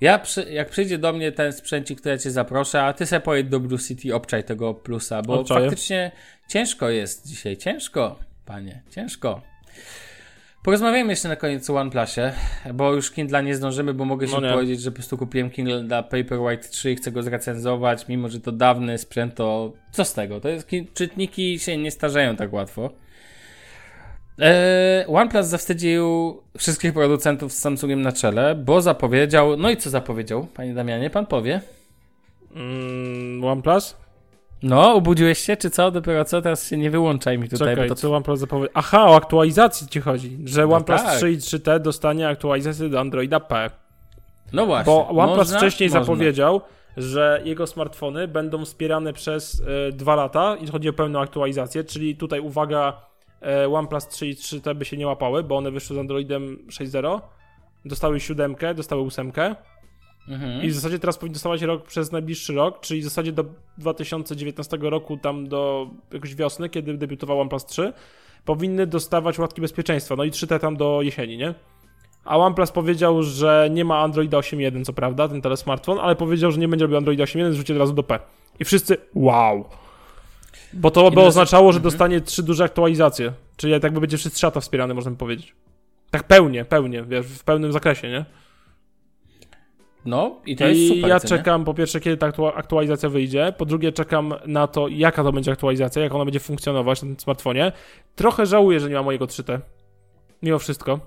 Ja, 0.00 0.18
przy, 0.18 0.52
jak 0.52 0.70
przyjdzie 0.70 0.98
do 0.98 1.12
mnie 1.12 1.32
ten 1.32 1.52
sprzęcik, 1.52 2.00
który 2.00 2.14
ja 2.14 2.18
cię 2.18 2.30
zaproszę, 2.30 2.82
a 2.82 2.92
ty 2.92 3.06
sobie 3.06 3.20
pojedź 3.20 3.48
do 3.48 3.60
Blue 3.60 3.78
City, 3.78 4.14
obczaj 4.14 4.44
tego 4.44 4.74
plusa, 4.74 5.22
bo 5.22 5.40
Obczaję. 5.40 5.60
faktycznie 5.60 6.12
ciężko 6.48 6.88
jest 6.88 7.28
dzisiaj. 7.28 7.56
Ciężko, 7.56 8.18
panie, 8.46 8.82
ciężko. 8.90 9.42
Porozmawiamy 10.62 11.10
jeszcze 11.12 11.28
na 11.28 11.36
koniec 11.36 11.70
o 11.70 11.76
OnePlusie, 11.76 12.32
bo 12.74 12.92
już 12.92 13.10
Kindla 13.10 13.40
nie 13.40 13.54
zdążymy, 13.54 13.94
bo 13.94 14.04
mogę 14.04 14.28
się 14.28 14.34
No 14.40 14.46
nie. 14.48 14.52
powiedzieć, 14.54 14.80
że 14.80 14.90
po 14.90 14.94
prostu 14.94 15.18
kupiłem 15.18 15.50
Kindle 15.50 15.82
dla 15.84 16.02
Paperwhite 16.02 16.68
3 16.68 16.92
i 16.92 16.96
chcę 16.96 17.12
go 17.12 17.22
zrecenzować, 17.22 18.08
mimo 18.08 18.28
że 18.28 18.40
to 18.40 18.52
dawny 18.52 18.98
sprzęt, 18.98 19.34
to 19.34 19.72
co 19.92 20.04
z 20.04 20.14
tego? 20.14 20.40
To 20.40 20.48
jest, 20.48 20.66
ki- 20.68 20.86
czytniki 20.94 21.58
się 21.58 21.76
nie 21.76 21.90
starzeją 21.90 22.36
tak 22.36 22.52
łatwo. 22.52 22.90
Eee, 24.38 25.06
OnePlus 25.06 25.46
zawstydził 25.46 26.36
wszystkich 26.58 26.92
producentów 26.92 27.52
z 27.52 27.58
Samsungiem 27.58 28.02
na 28.02 28.12
czele, 28.12 28.54
bo 28.54 28.80
zapowiedział, 28.82 29.56
no 29.56 29.70
i 29.70 29.76
co 29.76 29.90
zapowiedział, 29.90 30.46
panie 30.54 30.74
Damianie, 30.74 31.10
pan 31.10 31.26
powie? 31.26 31.60
Mm, 32.54 33.44
OnePlus? 33.44 33.96
No, 34.62 34.94
obudziłeś 34.94 35.38
się, 35.38 35.56
czy 35.56 35.70
co? 35.70 35.90
Dopiero 35.90 36.24
co? 36.24 36.42
Teraz 36.42 36.68
się 36.68 36.76
nie 36.76 36.90
wyłączaj 36.90 37.38
mi 37.38 37.48
tutaj, 37.48 37.68
Czekaj, 37.68 37.88
bo 37.88 37.94
to 37.94 38.00
co 38.00 38.14
OnePlus 38.14 38.40
zapowiedział? 38.40 38.72
Aha, 38.74 39.06
o 39.06 39.16
aktualizacji 39.16 39.88
ci 39.88 40.00
chodzi. 40.00 40.38
Że 40.44 40.66
No 40.66 40.74
OnePlus 40.76 41.02
tak. 41.02 41.16
3 41.16 41.32
i 41.32 41.36
3T 41.36 41.80
dostanie 41.80 42.28
aktualizację 42.28 42.88
do 42.88 43.00
Androida 43.00 43.40
P. 43.40 43.70
No 44.52 44.66
właśnie. 44.66 44.92
Bo 44.92 45.08
OnePlus 45.08 45.38
Można? 45.38 45.58
wcześniej 45.58 45.88
Można. 45.88 46.00
zapowiedział, 46.00 46.60
że 46.96 47.42
jego 47.44 47.66
smartfony 47.66 48.28
będą 48.28 48.64
wspierane 48.64 49.12
przez 49.12 49.62
e, 49.88 49.92
dwa 49.92 50.14
lata 50.14 50.56
i 50.56 50.66
chodzi 50.66 50.88
o 50.88 50.92
pełną 50.92 51.20
aktualizację, 51.20 51.84
czyli 51.84 52.16
tutaj 52.16 52.40
uwaga, 52.40 53.00
e, 53.42 53.68
OnePlus 53.68 54.08
3 54.08 54.26
i 54.26 54.34
3T 54.34 54.74
by 54.74 54.84
się 54.84 54.96
nie 54.96 55.06
łapały, 55.06 55.42
bo 55.42 55.56
one 55.56 55.70
wyszły 55.70 55.96
z 55.96 55.98
Androidem 55.98 56.58
6.0, 56.68 57.20
dostały 57.84 58.20
7, 58.20 58.56
dostały 58.74 59.02
8 59.02 59.32
Mhm. 60.28 60.62
i 60.62 60.68
w 60.68 60.74
zasadzie 60.74 60.98
teraz 60.98 61.18
powinny 61.18 61.32
dostawać 61.34 61.62
rok 61.62 61.86
przez 61.86 62.12
najbliższy 62.12 62.52
rok, 62.54 62.80
czyli 62.80 63.00
w 63.00 63.04
zasadzie 63.04 63.32
do 63.32 63.44
2019 63.78 64.78
roku, 64.80 65.16
tam 65.16 65.48
do 65.48 65.90
jakoś 66.12 66.34
wiosny, 66.34 66.68
kiedy 66.68 66.94
debiutował 66.94 67.40
OnePlus 67.40 67.66
3, 67.66 67.92
powinny 68.44 68.86
dostawać 68.86 69.38
łatki 69.38 69.60
bezpieczeństwa, 69.60 70.16
no 70.16 70.24
i 70.24 70.30
3T 70.30 70.58
tam 70.58 70.76
do 70.76 71.02
jesieni, 71.02 71.36
nie? 71.36 71.54
A 72.24 72.36
OnePlus 72.38 72.70
powiedział, 72.70 73.22
że 73.22 73.68
nie 73.70 73.84
ma 73.84 73.98
Androida 73.98 74.38
8.1, 74.38 74.84
co 74.84 74.92
prawda, 74.92 75.28
ten 75.28 75.42
telesmartfon, 75.42 75.98
ale 75.98 76.16
powiedział, 76.16 76.52
że 76.52 76.58
nie 76.58 76.68
będzie 76.68 76.84
robił 76.84 76.96
Androida 76.96 77.24
8.1, 77.24 77.52
zrzuci 77.52 77.72
od 77.72 77.78
razu 77.78 77.92
do 77.92 78.02
P. 78.02 78.18
I 78.60 78.64
wszyscy, 78.64 78.96
wow! 79.14 79.64
Bo 80.72 80.90
to 80.90 81.10
by 81.10 81.20
oznaczało, 81.20 81.72
że 81.72 81.76
Mhm. 81.78 81.82
dostanie 81.92 82.20
trzy 82.20 82.42
duże 82.42 82.64
aktualizacje. 82.64 83.32
Czyli 83.56 83.80
tak 83.80 83.92
by 83.92 84.00
będzie 84.00 84.16
wszyscy 84.18 84.38
szata 84.40 84.60
wspierany, 84.60 84.94
można 84.94 85.10
powiedzieć. 85.10 85.54
Tak 86.10 86.24
pełnie, 86.24 86.64
pełnie, 86.64 87.02
wiesz, 87.02 87.26
w 87.26 87.44
pełnym 87.44 87.72
zakresie, 87.72 88.08
nie? 88.10 88.24
No 90.04 90.40
i 90.46 90.56
to 90.56 90.64
jest 90.66 90.80
I 90.80 90.88
super. 90.88 91.10
ja 91.10 91.20
co 91.20 91.28
czekam 91.28 91.64
po 91.64 91.74
pierwsze, 91.74 92.00
kiedy 92.00 92.16
ta 92.16 92.30
aktua- 92.30 92.52
aktualizacja 92.54 93.08
wyjdzie, 93.08 93.52
po 93.58 93.64
drugie 93.64 93.92
czekam 93.92 94.34
na 94.46 94.66
to, 94.66 94.88
jaka 94.88 95.22
to 95.24 95.32
będzie 95.32 95.52
aktualizacja, 95.52 96.02
jak 96.02 96.14
ona 96.14 96.24
będzie 96.24 96.40
funkcjonować 96.40 97.02
na 97.02 97.08
tym 97.08 97.20
smartfonie. 97.20 97.72
Trochę 98.16 98.46
żałuję, 98.46 98.80
że 98.80 98.88
nie 98.88 98.94
ma 98.94 99.02
mojego 99.02 99.26
3T. 99.26 99.60
Mimo 100.42 100.58
wszystko. 100.58 101.00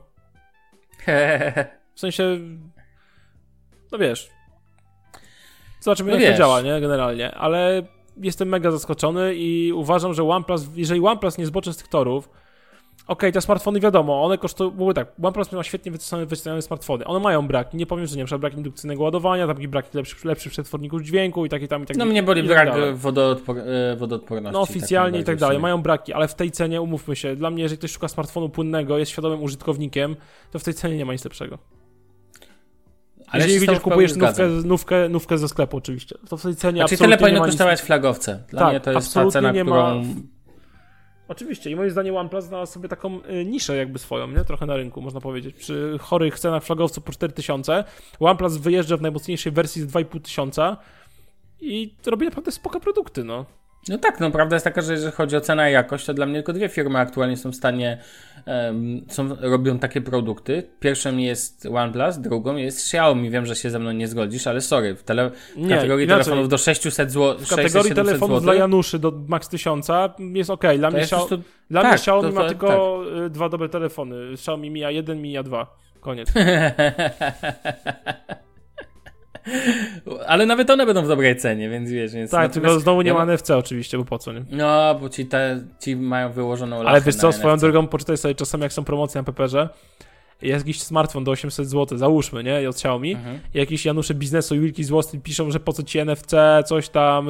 W 1.96 2.00
sensie, 2.00 2.24
no 3.92 3.98
wiesz, 3.98 4.30
zobaczymy 5.80 6.12
No 6.12 6.16
jak 6.18 6.22
wiesz. 6.26 6.32
to 6.32 6.38
działa, 6.38 6.62
nie, 6.62 6.82
generalnie, 6.82 7.32
ale 7.36 7.84
jestem 8.18 8.48
mega 8.50 8.72
zaskoczony 8.72 9.36
i 9.36 9.72
uważam, 9.74 10.14
że 10.14 10.24
OnePlus, 10.24 10.66
jeżeli 10.76 11.02
OnePlus 11.08 11.38
nie 11.38 11.46
zboczy 11.46 11.74
z 11.74 11.78
tych 11.78 11.88
torów, 11.88 12.30
Okej, 13.08 13.32
te 13.32 13.42
smartfony 13.42 13.80
wiadomo, 13.80 14.24
one 14.24 14.38
kosztują, 14.38 14.72
bo 14.72 14.94
tak, 14.94 15.08
OnePlus 15.24 15.52
ma 15.52 15.64
świetnie 15.64 15.92
wycenione, 15.92 16.26
wycenione 16.26 16.62
smartfony. 16.62 17.06
One 17.06 17.20
mają 17.20 17.48
braki, 17.48 17.78
nie 17.78 17.86
powiem, 17.86 18.06
że 18.08 18.16
nie, 18.16 18.22
na 18.22 18.26
przykład 18.26 18.42
brak 18.42 18.54
indukcyjnego 18.54 19.04
ładowania, 19.04 19.48
tam 19.48 19.58
brak 19.58 19.94
lepszych, 19.94 20.26
lepszych 20.26 20.52
przetworników 20.52 21.02
dźwięku 21.02 21.46
i 21.46 21.50
takie 21.50 21.68
tam 21.68 21.84
i 21.84 21.86
tak 21.86 21.98
No 21.98 22.06
mnie 22.06 22.24
boli 22.24 22.42
i 22.42 22.48
tak 22.48 22.56
brak 22.56 22.70
dalej. 22.70 22.94
wodoodpor 22.96 23.58
e, 23.60 23.96
wodoodporności. 23.96 24.54
No 24.54 24.62
oficjalnie 24.62 25.20
i 25.20 25.24
tak 25.24 25.38
dalej, 25.38 25.60
mają 25.60 25.82
braki, 25.82 26.14
ale 26.14 26.28
w 26.28 26.36
tej 26.36 26.52
cenie, 26.52 26.82
umówmy 26.82 27.16
się, 27.16 27.36
dla 27.36 27.50
mnie, 27.50 27.64
jeżeli 27.64 27.78
ktoś 27.78 27.92
szuka 27.92 28.08
smartfonu 28.08 28.50
płynnego, 28.50 28.98
jest 28.98 29.12
świadomym 29.12 29.44
użytkownikiem, 29.44 30.16
to 30.52 30.60
w 30.60 30.64
tej 30.64 30.74
cenie 30.74 30.98
nie 30.98 31.06
ma 31.06 31.14
nic 31.14 31.24
lepszego. 31.24 31.58
Ale 33.28 33.44
jeżeli 33.44 33.68
widzisz, 33.68 33.80
kupujesz 33.80 34.16
nówkę, 34.16 34.48
nówkę, 34.50 35.10
nówkę 35.10 35.38
ze 35.38 35.48
sklepu 35.48 35.78
oczywiście, 35.78 36.16
to 36.30 36.38
w 36.38 36.42
tej 36.42 36.56
cenie 36.56 36.78
Znaczy 36.78 36.94
absolutnie 36.96 37.18
tyle 37.18 37.30
powinno 37.30 37.46
kosztować 37.46 37.82
flagowce. 37.82 38.44
Dla 38.50 38.60
Tak, 38.60 38.70
mnie 38.70 38.80
to 38.80 38.92
jest 38.92 39.14
ta 39.14 39.20
absolutnie 39.20 39.32
cena, 39.32 39.52
nie 39.52 39.64
ma- 39.64 39.92
którą... 39.92 40.35
Oczywiście 41.28 41.72
i 41.72 41.76
moim 41.76 41.90
zdaniem 41.90 42.16
OnePlus 42.16 42.46
znalazł 42.46 42.74
sobie 42.74 42.90
taką 42.90 43.20
y, 43.24 43.46
niszę 43.46 43.78
jakby 43.78 44.00
swoją, 44.00 44.28
nie? 44.28 44.44
Trochę 44.44 44.66
na 44.66 44.76
rynku, 44.76 45.02
można 45.02 45.22
powiedzieć. 45.22 45.56
Przy 45.56 45.98
chorych 46.02 46.40
cenach 46.40 46.64
flagowców 46.64 47.04
po 47.04 47.12
4000 47.12 47.84
OnePlus 48.20 48.58
wyjeżdża 48.58 48.98
w 48.98 49.02
najmocniejszej 49.02 49.52
wersji 49.52 49.82
z 49.82 49.88
2500 49.88 50.80
i 51.62 51.94
robi 52.06 52.26
naprawdę 52.26 52.52
spoko 52.52 52.80
produkty, 52.80 53.24
no. 53.24 53.46
No 53.90 53.98
tak, 53.98 54.20
no 54.20 54.32
prawda 54.32 54.56
jest 54.56 54.64
taka, 54.64 54.82
że 54.82 54.94
jeżeli 54.94 55.12
chodzi 55.12 55.36
o 55.38 55.42
cenę 55.42 55.70
i 55.70 55.74
jakość, 55.74 56.06
to 56.06 56.14
dla 56.14 56.26
mnie 56.26 56.36
tylko 56.36 56.54
dwie 56.54 56.70
firmy 56.70 57.00
aktualnie 57.00 57.38
są 57.38 57.52
w 57.52 57.56
stanie, 57.56 57.98
em, 58.46 59.02
są, 59.10 59.36
robią 59.42 59.80
takie 59.80 60.02
produkty. 60.02 60.64
Pierwszą 60.80 61.18
jest 61.18 61.66
OnePlus, 61.66 62.18
drugą 62.18 62.56
jest 62.56 62.78
Xiaomi. 62.80 63.30
Wiem, 63.30 63.46
że 63.46 63.56
się 63.56 63.70
ze 63.70 63.80
mną 63.80 63.92
nie 63.92 64.08
zgodzisz, 64.08 64.48
ale 64.48 64.62
sorry, 64.62 64.96
w, 64.96 65.04
tele, 65.04 65.30
w 65.30 65.58
Nie, 65.58 65.76
kategorii 65.76 66.06
inaczej. 66.06 66.24
telefonów 66.24 66.50
do 66.50 66.58
600 66.58 67.12
zł, 67.12 67.46
W 67.46 67.50
kategorii 67.50 67.94
telefonów 67.94 68.42
dla 68.42 68.54
Januszy 68.56 69.00
do 69.00 69.12
max 69.28 69.50
1000 69.50 69.88
jest 70.34 70.50
ok. 70.50 70.64
Dla, 70.78 70.92
to 70.92 70.98
mnie, 70.98 71.06
Xia- 71.06 71.10
prostu... 71.10 71.38
dla 71.70 71.82
tak, 71.82 71.92
mnie 71.92 71.96
Xiaomi 71.96 72.30
to- 72.30 72.36
ma 72.36 72.42
to- 72.42 72.48
tylko 72.50 73.02
y, 73.26 73.30
dwa 73.30 73.50
dobre 73.50 73.70
telefony. 73.70 74.16
Xiaomi 74.34 74.70
Mia 74.72 74.92
1, 74.92 75.22
Mia 75.22 75.44
2. 75.44 75.78
Koniec. 76.00 76.34
ale 80.28 80.46
nawet 80.46 80.70
one 80.70 80.86
będą 80.86 81.02
w 81.02 81.08
dobrej 81.08 81.36
cenie, 81.36 81.70
więc 81.70 81.92
wiesz, 81.92 82.14
więc... 82.14 82.32
tak, 82.32 82.42
natomiast 82.42 82.54
tylko 82.54 82.80
znowu 82.80 83.02
nie 83.02 83.14
ma 83.14 83.26
NFC 83.26 83.52
oczywiście, 83.52 83.98
bo 83.98 84.06
po 84.06 84.18
co, 84.18 84.34
nie? 84.34 84.46
No, 84.52 84.96
bo 85.02 85.10
ci, 85.10 85.26
te, 85.26 85.64
ci 85.80 85.96
mają 85.96 86.32
wyłożoną 86.32 86.82
Ale 86.82 87.02
wiesz 87.02 87.16
co, 87.16 87.32
swoją 87.32 87.58
drogą 87.58 87.88
poczytaj 87.88 88.18
sobie 88.18 88.36
czasami 88.36 88.64
jak 88.64 88.74
są 88.74 88.84
promocje 88.84 89.22
na 89.22 89.26
Peperze 89.26 89.70
jest 90.42 90.68
jakiś 90.68 90.82
smartfon 90.82 91.24
do 91.24 91.32
800 91.32 91.70
zł, 91.70 91.98
załóżmy, 91.98 92.44
nie, 92.44 92.70
od 92.70 92.76
Xiaomi, 92.76 93.14
Mhm. 93.14 93.40
i 93.54 93.58
jakieś 93.58 93.86
Janusze 93.86 94.14
biznesu, 94.14 94.56
Wilki 94.56 94.84
z 94.84 94.90
Wall 94.90 95.02
piszą, 95.24 95.52
że 95.52 95.60
po 95.60 95.74
co 95.74 95.84
ci 95.84 96.00
NFC, 96.00 96.36
coś 96.66 96.90
tam, 96.90 97.28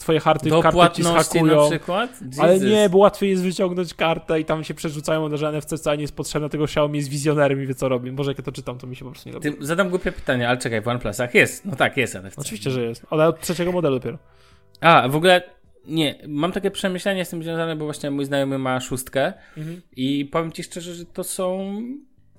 twoje 0.00 0.20
harty, 0.20 0.50
Do 0.50 0.62
karty 0.62 0.74
ci 0.96 1.02
płatności 1.02 1.42
na 1.42 1.68
przykład? 1.68 2.10
Ale 2.38 2.52
Jesus. 2.54 2.68
nie, 2.70 2.88
bo 2.88 2.98
łatwiej 2.98 3.30
jest 3.30 3.42
wyciągnąć 3.42 3.94
kartę 3.94 4.40
i 4.40 4.44
tam 4.44 4.64
się 4.64 4.74
przerzucają, 4.74 5.36
że 5.36 5.48
NFC 5.52 5.74
wcale 5.76 5.96
nie 5.96 6.02
jest 6.02 6.16
potrzebne, 6.16 6.48
tego 6.48 6.64
Xiaomi 6.64 6.98
jest 6.98 7.08
wizjonerem 7.10 7.62
i 7.62 7.66
wie 7.66 7.74
co 7.74 7.88
robi. 7.88 8.12
Może 8.12 8.30
jak 8.30 8.38
ja 8.38 8.44
to 8.44 8.52
czytam, 8.52 8.78
to 8.78 8.86
mi 8.86 8.96
się 8.96 9.04
po 9.04 9.10
prostu 9.10 9.28
nie 9.28 9.32
robi. 9.34 9.52
Ty, 9.52 9.56
zadam 9.66 9.90
głupie 9.90 10.12
pytanie, 10.12 10.48
ale 10.48 10.58
czekaj, 10.58 10.80
w 10.82 10.88
OnePlusach 10.88 11.34
jest. 11.34 11.64
No 11.64 11.76
tak, 11.76 11.96
jest 11.96 12.14
NFC. 12.14 12.38
Oczywiście, 12.38 12.70
że 12.70 12.82
jest, 12.82 13.06
ale 13.10 13.28
od 13.28 13.40
trzeciego 13.40 13.72
modelu 13.72 13.98
dopiero. 13.98 14.18
A, 14.80 15.08
w 15.08 15.16
ogóle 15.16 15.42
nie, 15.86 16.14
mam 16.28 16.52
takie 16.52 16.70
przemyślenia 16.70 17.24
z 17.24 17.30
tym 17.30 17.42
związane, 17.42 17.76
bo 17.76 17.84
właśnie 17.84 18.10
mój 18.10 18.24
znajomy 18.24 18.58
ma 18.58 18.80
szóstkę 18.80 19.32
i 19.96 20.24
powiem 20.24 20.52
ci 20.52 20.62
szczerze, 20.62 20.94
że 20.94 21.04
to 21.04 21.24
są... 21.24 21.72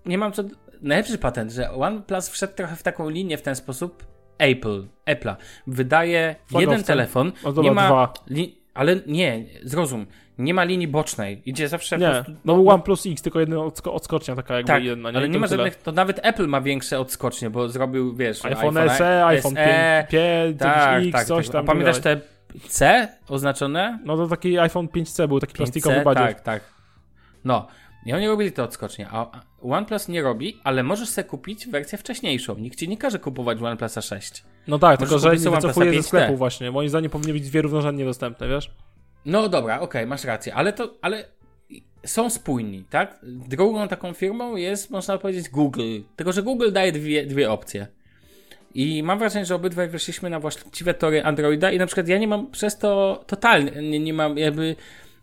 Nie 0.05 0.17
mam 0.17 0.31
co... 0.31 0.43
Najlepszy 0.81 1.17
patent, 1.17 1.51
że 1.51 1.71
OnePlus 1.71 2.29
wszedł 2.29 2.53
trochę 2.53 2.75
w 2.75 2.83
taką 2.83 3.09
linię 3.09 3.37
w 3.37 3.41
ten 3.41 3.55
sposób 3.55 4.05
Apple, 4.37 4.87
Apple'a. 5.07 5.35
Wydaje 5.67 6.35
jeden 6.59 6.83
telefon, 6.83 7.31
O, 7.43 7.61
nie 7.61 7.71
ma... 7.71 7.87
dwa. 7.87 8.13
Li... 8.29 8.57
Ale 8.73 8.95
nie, 9.07 9.45
zrozum, 9.63 10.05
nie 10.37 10.53
ma 10.53 10.63
linii 10.63 10.87
bocznej. 10.87 11.41
Idzie 11.45 11.67
zawsze 11.67 11.97
Nie, 11.97 12.11
prostu... 12.11 12.31
no 12.45 12.65
OnePlus 12.65 13.05
X, 13.05 13.21
tylko 13.21 13.39
jedna 13.39 13.55
odsko- 13.55 13.91
odskocznia 13.91 14.35
taka 14.35 14.55
jakby 14.55 14.67
Tak, 14.67 14.83
jedna, 14.83 15.11
nie? 15.11 15.17
ale 15.17 15.29
nie 15.29 15.39
ma 15.39 15.47
tyle. 15.47 15.57
żadnych, 15.57 15.75
to 15.75 15.91
nawet 15.91 16.19
Apple 16.23 16.47
ma 16.47 16.61
większe 16.61 16.99
odskocznie, 16.99 17.49
bo 17.49 17.69
zrobił, 17.69 18.15
wiesz, 18.15 18.45
iPhone 18.45 18.75
iPhone'a 18.75 18.97
SE, 18.97 19.25
iPhone 19.25 19.55
5, 19.55 20.09
5 20.09 20.59
tak, 20.59 21.03
X, 21.03 21.11
tak, 21.11 21.25
coś 21.25 21.45
tak. 21.45 21.53
tam. 21.53 21.65
A 21.65 21.67
pamiętasz 21.67 21.99
te 21.99 22.21
C 22.67 23.07
oznaczone? 23.27 23.99
No 24.05 24.17
to 24.17 24.27
taki 24.27 24.57
iPhone 24.59 24.87
5C 24.87 25.27
był, 25.27 25.39
taki 25.39 25.53
plastikowy 25.53 25.95
5C? 25.95 26.03
badziek. 26.03 26.25
Tak, 26.25 26.41
tak. 26.41 26.63
No. 27.45 27.67
I 28.05 28.13
oni 28.13 28.27
robili 28.27 28.51
to 28.51 28.63
odskocznie, 28.63 29.07
a 29.11 29.31
OnePlus 29.61 30.07
nie 30.07 30.21
robi, 30.21 30.59
ale 30.63 30.83
możesz 30.83 31.09
sobie 31.09 31.27
kupić 31.27 31.67
wersję 31.67 31.97
wcześniejszą. 31.97 32.55
Nikt 32.55 32.79
ci 32.79 32.89
nie 32.89 32.97
każe 32.97 33.19
kupować 33.19 33.61
OnePlusa 33.61 34.01
6. 34.01 34.43
No 34.67 34.79
tak, 34.79 34.99
Możesz 34.99 35.09
tylko 35.21 35.35
że 35.37 35.49
nie 35.49 35.55
wycofuje 35.55 35.93
ze 35.93 36.03
sklepu 36.03 36.33
5T. 36.33 36.37
właśnie. 36.37 36.71
Moim 36.71 36.89
zdaniem 36.89 37.11
powinny 37.11 37.33
być 37.33 37.49
dwie 37.49 37.61
równorzędnie 37.61 38.05
dostępne, 38.05 38.47
wiesz? 38.47 38.71
No 39.25 39.49
dobra, 39.49 39.79
okej, 39.79 40.07
masz 40.07 40.23
rację, 40.23 40.55
ale 40.55 40.73
to, 40.73 40.93
ale 41.01 41.25
są 42.05 42.29
spójni, 42.29 42.85
tak? 42.89 43.19
Drugą 43.23 43.87
taką 43.87 44.13
firmą 44.13 44.55
jest, 44.55 44.91
można 44.91 45.17
powiedzieć, 45.17 45.49
Google. 45.49 45.99
Tylko, 46.15 46.31
że 46.31 46.43
Google 46.43 46.71
daje 46.71 46.91
dwie, 46.91 47.25
dwie 47.25 47.51
opcje. 47.51 47.87
I 48.75 49.03
mam 49.03 49.19
wrażenie, 49.19 49.45
że 49.45 49.55
obydwaj 49.55 49.87
wyszliśmy 49.87 50.29
na 50.29 50.39
właściwe 50.39 50.93
tory 50.93 51.23
Androida 51.23 51.71
i 51.71 51.77
na 51.77 51.85
przykład 51.85 52.07
ja 52.07 52.17
nie 52.17 52.27
mam 52.27 52.51
przez 52.51 52.77
to 52.77 53.23
totalnie, 53.27 53.71
nie, 53.71 53.99
nie 53.99 54.13
mam 54.13 54.37
jakby... 54.37 54.75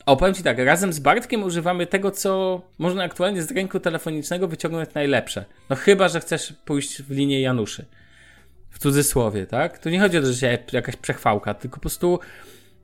O, 0.06 0.16
powiem 0.16 0.34
Ci 0.34 0.42
tak, 0.42 0.58
razem 0.58 0.92
z 0.92 0.98
Bartkiem 0.98 1.42
używamy 1.42 1.86
tego, 1.86 2.10
co 2.10 2.62
można 2.78 3.02
aktualnie 3.02 3.42
z 3.42 3.50
rynku 3.50 3.80
telefonicznego 3.80 4.48
wyciągnąć 4.48 4.94
najlepsze. 4.94 5.44
No 5.70 5.76
chyba, 5.76 6.08
że 6.08 6.20
chcesz 6.20 6.52
pójść 6.64 7.02
w 7.02 7.10
linię 7.10 7.40
Januszy. 7.40 7.84
W 8.70 8.78
cudzysłowie, 8.78 9.46
tak? 9.46 9.78
Tu 9.78 9.90
nie 9.90 10.00
chodzi 10.00 10.18
o 10.18 10.20
to, 10.20 10.26
że 10.26 10.34
się 10.34 10.58
jakaś 10.72 10.96
przechwałka, 10.96 11.54
tylko 11.54 11.74
po 11.74 11.80
prostu... 11.80 12.20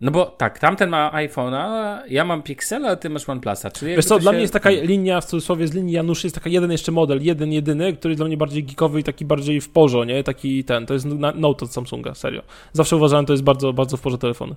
No 0.00 0.10
bo 0.10 0.26
tak, 0.26 0.58
tamten 0.58 0.90
ma 0.90 1.10
iPhone'a, 1.14 1.98
ja 2.08 2.24
mam 2.24 2.42
Pixela, 2.42 2.88
a 2.88 2.96
ty 2.96 3.10
masz 3.10 3.28
OnePlusa, 3.28 3.70
czyli 3.70 3.96
Wiesz 3.96 4.04
co, 4.04 4.18
dla 4.18 4.30
się- 4.30 4.34
mnie 4.34 4.40
jest 4.42 4.52
taka 4.52 4.70
linia, 4.70 5.20
w 5.20 5.24
cudzysłowie 5.24 5.66
z 5.68 5.74
linii 5.74 5.94
Januszy, 5.94 6.26
jest 6.26 6.34
taka 6.34 6.50
jeden 6.50 6.72
jeszcze 6.72 6.92
model, 6.92 7.22
jeden 7.22 7.52
jedyny, 7.52 7.92
który 7.92 8.12
jest 8.12 8.18
dla 8.18 8.26
mnie 8.26 8.36
bardziej 8.36 8.64
geekowy 8.64 9.00
i 9.00 9.04
taki 9.04 9.24
bardziej 9.24 9.60
w 9.60 9.68
porze, 9.70 10.06
nie? 10.06 10.24
Taki 10.24 10.64
ten, 10.64 10.86
to 10.86 10.94
jest 10.94 11.06
Note 11.34 11.64
od 11.64 11.72
Samsunga, 11.72 12.14
serio. 12.14 12.42
Zawsze 12.72 12.96
uważałem, 12.96 13.26
to 13.26 13.32
jest 13.32 13.42
bardzo, 13.42 13.72
bardzo 13.72 13.96
w 13.96 14.00
porze 14.00 14.18
telefony. 14.18 14.54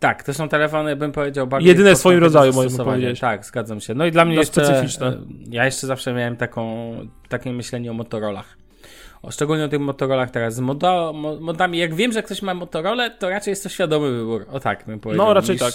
Tak, 0.00 0.22
to 0.22 0.34
są 0.34 0.48
telefony, 0.48 0.96
bym 0.96 1.12
powiedział, 1.12 1.46
bardziej... 1.46 1.68
Jedyne 1.68 1.94
w 1.94 1.98
swoim 1.98 2.18
rodzaju, 2.18 2.52
zastosowania. 2.52 2.84
powiedzieć. 2.98 3.20
Tak, 3.20 3.44
zgadzam 3.44 3.80
się. 3.80 3.94
No 3.94 4.06
i 4.06 4.10
dla 4.10 4.24
mnie 4.24 4.34
No, 4.34 4.40
jeszcze... 4.40 4.64
specyficzne. 4.66 5.06
e, 5.06 5.16
Ja 5.50 5.64
jeszcze 5.64 5.86
zawsze 5.86 6.12
miałem 6.14 6.36
taką, 6.36 6.92
takie 7.28 7.52
myślenie 7.52 7.90
o 7.90 7.94
Motorolach. 7.94 8.56
O, 9.22 9.30
szczególnie 9.30 9.64
o 9.64 9.68
tych 9.68 9.80
Motorolach 9.80 10.30
teraz. 10.30 10.54
Z 10.54 10.60
moda, 10.60 11.12
mo, 11.12 11.36
modami, 11.40 11.78
jak 11.78 11.94
wiem, 11.94 12.12
że 12.12 12.22
ktoś 12.22 12.42
ma 12.42 12.54
Motorolę, 12.54 13.10
to 13.10 13.30
raczej 13.30 13.52
jest 13.52 13.62
to 13.62 13.68
świadomy 13.68 14.10
wybór. 14.10 14.46
O 14.52 14.60
tak, 14.60 14.84
bym 14.86 15.00
powiedział. 15.00 15.26
No, 15.26 15.34
raczej 15.34 15.54
niż, 15.54 15.60
tak. 15.60 15.72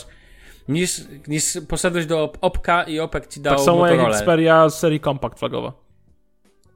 Niż, 0.67 1.01
niż 1.27 1.57
poszedłeś 1.69 2.05
do 2.05 2.33
Opka 2.41 2.83
i 2.83 2.99
Opek 2.99 3.27
ci 3.27 3.41
dał 3.41 3.55
Tak 3.55 3.65
samo 3.65 3.87
jak 3.87 3.97
Motorola. 3.97 4.17
Xperia 4.17 4.69
z 4.69 4.79
serii 4.79 4.99
Compact 4.99 5.39
flagowa. 5.39 5.85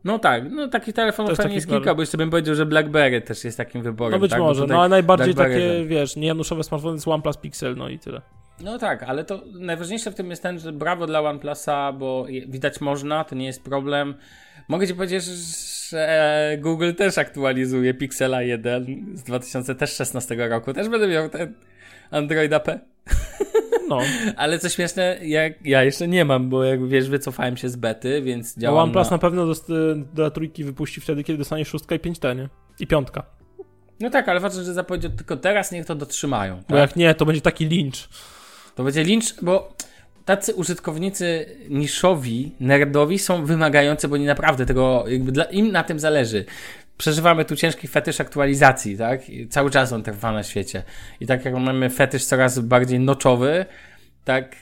No 0.04 0.20
tak, 0.20 0.44
no 0.52 0.68
taki 0.68 0.94
telefon 0.94 1.36
To 1.36 1.48
jest 1.50 1.68
kilka, 1.68 1.96
bo 1.96 2.02
jeszcze 2.02 2.18
bym 2.18 2.30
powiedział, 2.30 2.56
że 2.56 2.66
BlackBerry 2.66 3.22
też 3.22 3.44
jest 3.44 3.58
takim 3.58 3.82
wyborem. 3.82 4.12
No 4.12 4.20
być 4.20 4.32
tak? 4.32 4.40
Może, 4.40 4.68
no 4.68 4.80
ale 4.80 4.90
najbardziej 4.90 5.36
takie, 5.36 5.60
ten- 5.60 5.88
wiesz, 5.88 6.16
niejanuszowe 6.16 6.64
smartfony 6.64 6.96
jest 6.96 7.08
OnePlus 7.08 7.38
Pixel, 7.38 7.76
no 7.76 7.90
i 7.90 8.00
tyle. 8.00 8.22
No 8.62 8.78
tak, 8.78 9.04
ale 9.04 9.24
to 9.24 9.42
najważniejsze 9.54 10.12
w 10.12 10.16
tym 10.16 10.30
jest 10.30 10.44
ten, 10.44 10.60
że 10.60 10.72
brawo 10.74 11.08
dla 11.08 11.22
OnePlusa, 11.22 11.94
bo 11.94 12.26
widać 12.48 12.82
można, 12.82 13.24
to 13.24 13.36
nie 13.36 13.46
jest 13.46 13.64
problem. 13.64 14.16
Mogę 14.70 14.88
ci 14.88 14.96
powiedzieć, 14.96 15.24
że 15.24 16.58
Google 16.62 16.94
też 16.94 17.18
aktualizuje 17.18 17.94
Pixela 17.94 18.42
1 18.42 19.06
z 19.14 19.24
2016 19.24 20.36
roku. 20.36 20.74
Też 20.74 20.90
będę 20.90 21.08
miał 21.08 21.30
ten 21.30 21.54
Androida 22.12 22.60
P. 22.60 22.80
No, 23.88 24.00
Ale 24.38 24.60
co 24.60 24.70
śmieszne, 24.70 25.20
ja, 25.22 25.42
ja 25.64 25.84
jeszcze 25.84 26.08
nie 26.08 26.26
mam, 26.26 26.50
bo 26.50 26.64
jak 26.64 26.88
wiesz, 26.88 27.10
wycofałem 27.10 27.58
się 27.58 27.70
z 27.70 27.76
bety, 27.76 28.22
więc 28.22 28.58
no 28.58 28.62
działam 28.62 28.84
OnePlus 28.84 29.10
na... 29.10 29.16
na 29.16 29.20
pewno 29.20 29.46
dost, 29.46 29.68
do 30.14 30.32
trójki 30.32 30.64
wypuści 30.64 31.02
wtedy, 31.02 31.24
kiedy 31.24 31.38
dostanie 31.38 31.66
szóstka 31.66 31.96
i 31.96 32.00
5T, 32.00 32.36
nie? 32.36 32.50
I 32.80 32.88
piątka. 32.88 33.24
No 34.00 34.10
tak, 34.10 34.30
ale 34.30 34.40
ważne, 34.40 34.64
że 34.64 34.74
zapowiedział 34.74 35.12
tylko 35.12 35.38
teraz, 35.38 35.72
niech 35.72 35.86
to 35.86 35.96
dotrzymają. 35.96 36.56
Bo 36.56 36.62
Tak? 36.64 36.78
jak 36.78 36.96
nie, 36.96 37.16
to 37.16 37.26
będzie 37.26 37.42
taki 37.42 37.66
lincz. 37.66 38.10
To 38.76 38.84
będzie 38.84 39.04
lincz, 39.04 39.42
bo 39.42 39.74
tacy 40.30 40.54
użytkownicy 40.56 41.46
niszowi, 41.70 42.52
nerdowi 42.60 43.20
są 43.20 43.46
wymagający, 43.46 44.08
bo 44.08 44.18
nie 44.18 44.26
naprawdę 44.26 44.66
tego, 44.66 45.06
jakby 45.08 45.32
dla, 45.32 45.44
im 45.44 45.72
na 45.72 45.84
tym 45.84 46.00
zależy. 46.00 46.46
Przeżywamy 46.98 47.46
tu 47.46 47.56
ciężki 47.56 47.88
fetysz 47.88 48.22
aktualizacji, 48.22 48.98
tak? 48.98 49.30
I 49.30 49.48
cały 49.48 49.72
czas 49.72 49.94
on 49.94 50.04
trwa 50.04 50.32
na 50.32 50.44
świecie. 50.44 50.84
I 51.20 51.26
tak 51.28 51.46
jak 51.46 51.54
mamy 51.54 51.90
fetysz 51.90 52.26
coraz 52.26 52.60
bardziej 52.60 53.00
noczowy, 53.00 53.66
tak, 54.24 54.56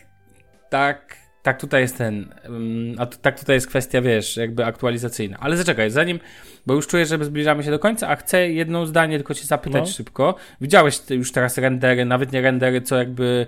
tak, 0.70 1.15
tak 1.43 1.59
tutaj 1.61 1.82
jest 1.82 1.97
ten, 1.97 2.34
ym, 2.45 2.95
a 2.97 3.05
tu- 3.05 3.18
tak 3.22 3.39
tutaj 3.39 3.55
jest 3.55 3.68
kwestia, 3.68 4.01
wiesz, 4.01 4.38
jakby 4.38 4.65
aktualizacyjna. 4.65 5.38
Ale 5.39 5.57
zaczekaj, 5.57 5.91
zanim, 5.91 6.20
bo 6.65 6.74
już 6.74 6.88
czuję, 6.88 7.05
że 7.05 7.26
zbliżamy 7.26 7.63
się 7.63 7.72
do 7.72 7.80
końca, 7.80 8.07
a 8.09 8.15
chcę 8.15 8.49
jedno 8.49 8.86
zdanie 8.86 9.18
tylko 9.18 9.34
cię 9.34 9.45
zapytać 9.45 9.84
No. 9.86 9.91
szybko. 9.91 10.36
Widziałeś 10.61 10.99
już 11.09 11.32
teraz 11.32 11.57
rendery, 11.57 12.05
nawet 12.05 12.32
nie 12.32 12.41
rendery, 12.41 12.82
co 12.82 12.95
jakby 12.97 13.47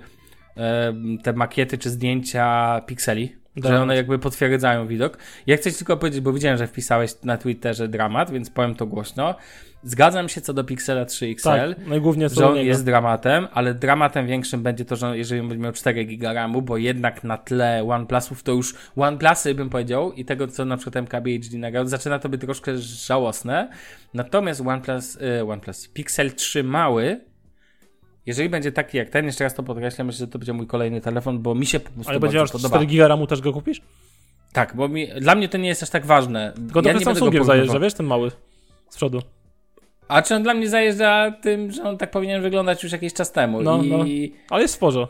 te 1.24 1.34
makiety 1.34 1.78
czy 1.78 1.90
zdjęcia 1.90 2.82
pikseli? 2.86 3.36
Że 3.56 3.82
one 3.82 3.96
jakby 3.96 4.20
potwierdzają 4.20 4.88
widok. 4.88 5.18
Ja 5.48 5.58
chcę 5.58 5.72
ci 5.72 5.78
tylko 5.78 5.98
powiedzieć, 5.98 6.22
bo 6.22 6.34
widziałem, 6.34 6.58
że 6.58 6.68
wpisałeś 6.68 7.12
na 7.24 7.38
Twitterze 7.38 7.88
dramat, 7.88 8.32
więc 8.32 8.50
powiem 8.50 8.76
to 8.76 8.86
głośno. 8.86 9.36
Zgadzam 9.84 10.30
się 10.30 10.42
co 10.42 10.54
do 10.54 10.64
Pixela 10.64 11.06
3 11.06 11.26
XL, 11.26 11.50
Tak, 11.50 11.88
no 11.88 12.02
głównie 12.02 12.30
że 12.30 12.48
on 12.48 12.56
jest 12.56 12.86
dramatem, 12.86 13.48
ale 13.54 13.74
dramatem 13.74 14.28
większym 14.28 14.64
będzie 14.64 14.86
to, 14.86 14.96
że 14.96 15.18
jeżeli 15.18 15.42
będzie 15.42 15.64
miał 15.64 15.74
4 15.74 16.04
giga 16.06 16.34
RAMu, 16.34 16.62
bo 16.62 16.78
jednak 16.78 17.24
na 17.24 17.38
tle 17.38 17.84
OnePlusów 17.88 18.44
to 18.44 18.52
już 18.52 18.76
OnePlusy 18.96 19.56
bym 19.56 19.70
powiedział 19.70 20.14
i 20.14 20.26
tego, 20.26 20.48
co 20.48 20.66
na 20.66 20.78
przykład 20.78 20.96
MKBHD 20.96 21.58
nagrał, 21.58 21.88
zaczyna 21.88 22.20
to 22.20 22.30
być 22.30 22.42
troszkę 22.42 22.78
żałosne. 22.78 23.70
Natomiast 24.14 24.62
OnePlus, 24.62 25.16
y, 25.16 25.46
OnePlus 25.48 25.88
Pixel 25.88 26.34
3 26.34 26.64
mały, 26.64 27.20
jeżeli 28.30 28.50
będzie 28.50 28.72
taki 28.72 28.98
jak 28.98 29.10
ten, 29.10 29.26
jeszcze 29.26 29.44
raz 29.44 29.54
to 29.54 29.64
podkreślam, 29.64 30.08
myślę, 30.08 30.26
że 30.26 30.28
to 30.28 30.40
będzie 30.40 30.54
mój 30.54 30.68
kolejny 30.68 31.02
telefon, 31.02 31.40
bo 31.40 31.56
mi 31.56 31.66
się 31.66 31.80
po 31.80 31.90
prostu 31.90 32.10
Ale 32.10 32.20
będzie 32.20 32.42
aż 32.42 32.52
podoba. 32.52 32.70
4 32.70 32.86
giga 32.86 33.08
RAMu 33.08 33.28
też 33.28 33.42
go 33.42 33.54
kupisz? 33.54 33.82
Tak, 34.54 34.76
bo 34.76 34.88
mi, 34.88 35.08
dla 35.08 35.36
mnie 35.36 35.50
to 35.50 35.58
nie 35.58 35.70
jest 35.70 35.84
aż 35.84 35.90
tak 35.90 36.06
ważne. 36.06 36.54
Tylko 36.56 36.82
ja 36.86 36.94
go 36.94 37.00
Samsungiem 37.00 37.44
zajeżdża, 37.44 37.80
wiesz, 37.80 37.94
ten 37.94 38.06
mały 38.06 38.32
z 38.90 38.96
przodu. 38.96 39.22
A 40.08 40.22
czy 40.22 40.36
on 40.36 40.44
dla 40.44 40.54
mnie 40.54 40.70
zajeżdża 40.70 41.32
tym, 41.32 41.72
że 41.72 41.84
on 41.84 41.98
tak 41.98 42.12
powinien 42.12 42.42
wyglądać 42.42 42.84
już 42.84 42.92
jakiś 42.92 43.14
czas 43.14 43.32
temu. 43.32 43.62
No, 43.62 43.84
I 44.06 44.34
Ale 44.50 44.62
jest 44.62 44.76
w. 44.76 45.08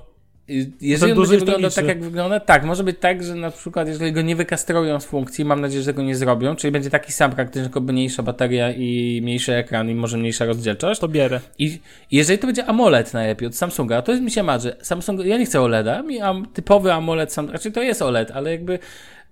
jeżeli 0.82 1.12
on 1.12 1.18
będzie 1.18 1.38
wyglądał 1.38 1.72
tak, 1.72 1.86
jak 1.86 2.04
wygląda, 2.04 2.40
tak, 2.40 2.64
może 2.64 2.84
być 2.84 2.98
tak, 3.00 3.24
że 3.24 3.36
na 3.36 3.52
przykład 3.52 3.88
jeżeli 3.88 4.12
go 4.12 4.22
nie 4.22 4.36
wykastrują 4.36 5.00
z 5.00 5.06
funkcji, 5.06 5.46
mam 5.46 5.62
nadzieję, 5.62 5.84
że 5.84 5.86
tego 5.86 6.02
nie 6.02 6.16
zrobią, 6.16 6.56
czyli 6.56 6.72
będzie 6.72 6.90
taki 6.90 7.12
sam 7.12 7.32
praktycznie, 7.32 7.64
tylko 7.64 7.82
mniejsza 7.82 8.24
bateria 8.24 8.72
i 8.72 9.20
mniejszy 9.24 9.54
ekran 9.54 9.90
i 9.90 9.96
może 9.96 10.18
mniejsza 10.18 10.46
rozdzielczość. 10.46 11.02
To 11.02 11.08
bierę. 11.08 11.40
I 11.60 11.80
jeżeli 12.12 12.40
to 12.40 12.48
będzie 12.48 12.66
AMOLED 12.66 13.14
najlepiej 13.14 13.48
od 13.48 13.56
Samsunga, 13.56 14.02
to 14.02 14.12
jest 14.12 14.24
mi 14.24 14.32
się 14.32 14.44
marzy. 14.44 14.76
Samsung, 14.82 15.26
ja 15.26 15.38
nie 15.38 15.46
chcę 15.46 15.62
OLEDa, 15.62 16.02
mi 16.02 16.22
am, 16.22 16.46
typowy 16.54 16.94
AMOLED, 16.94 17.34
sam, 17.34 17.50
raczej 17.50 17.72
to 17.72 17.82
jest 17.82 18.02
OLED, 18.02 18.32
ale 18.32 18.52
jakby 18.52 18.80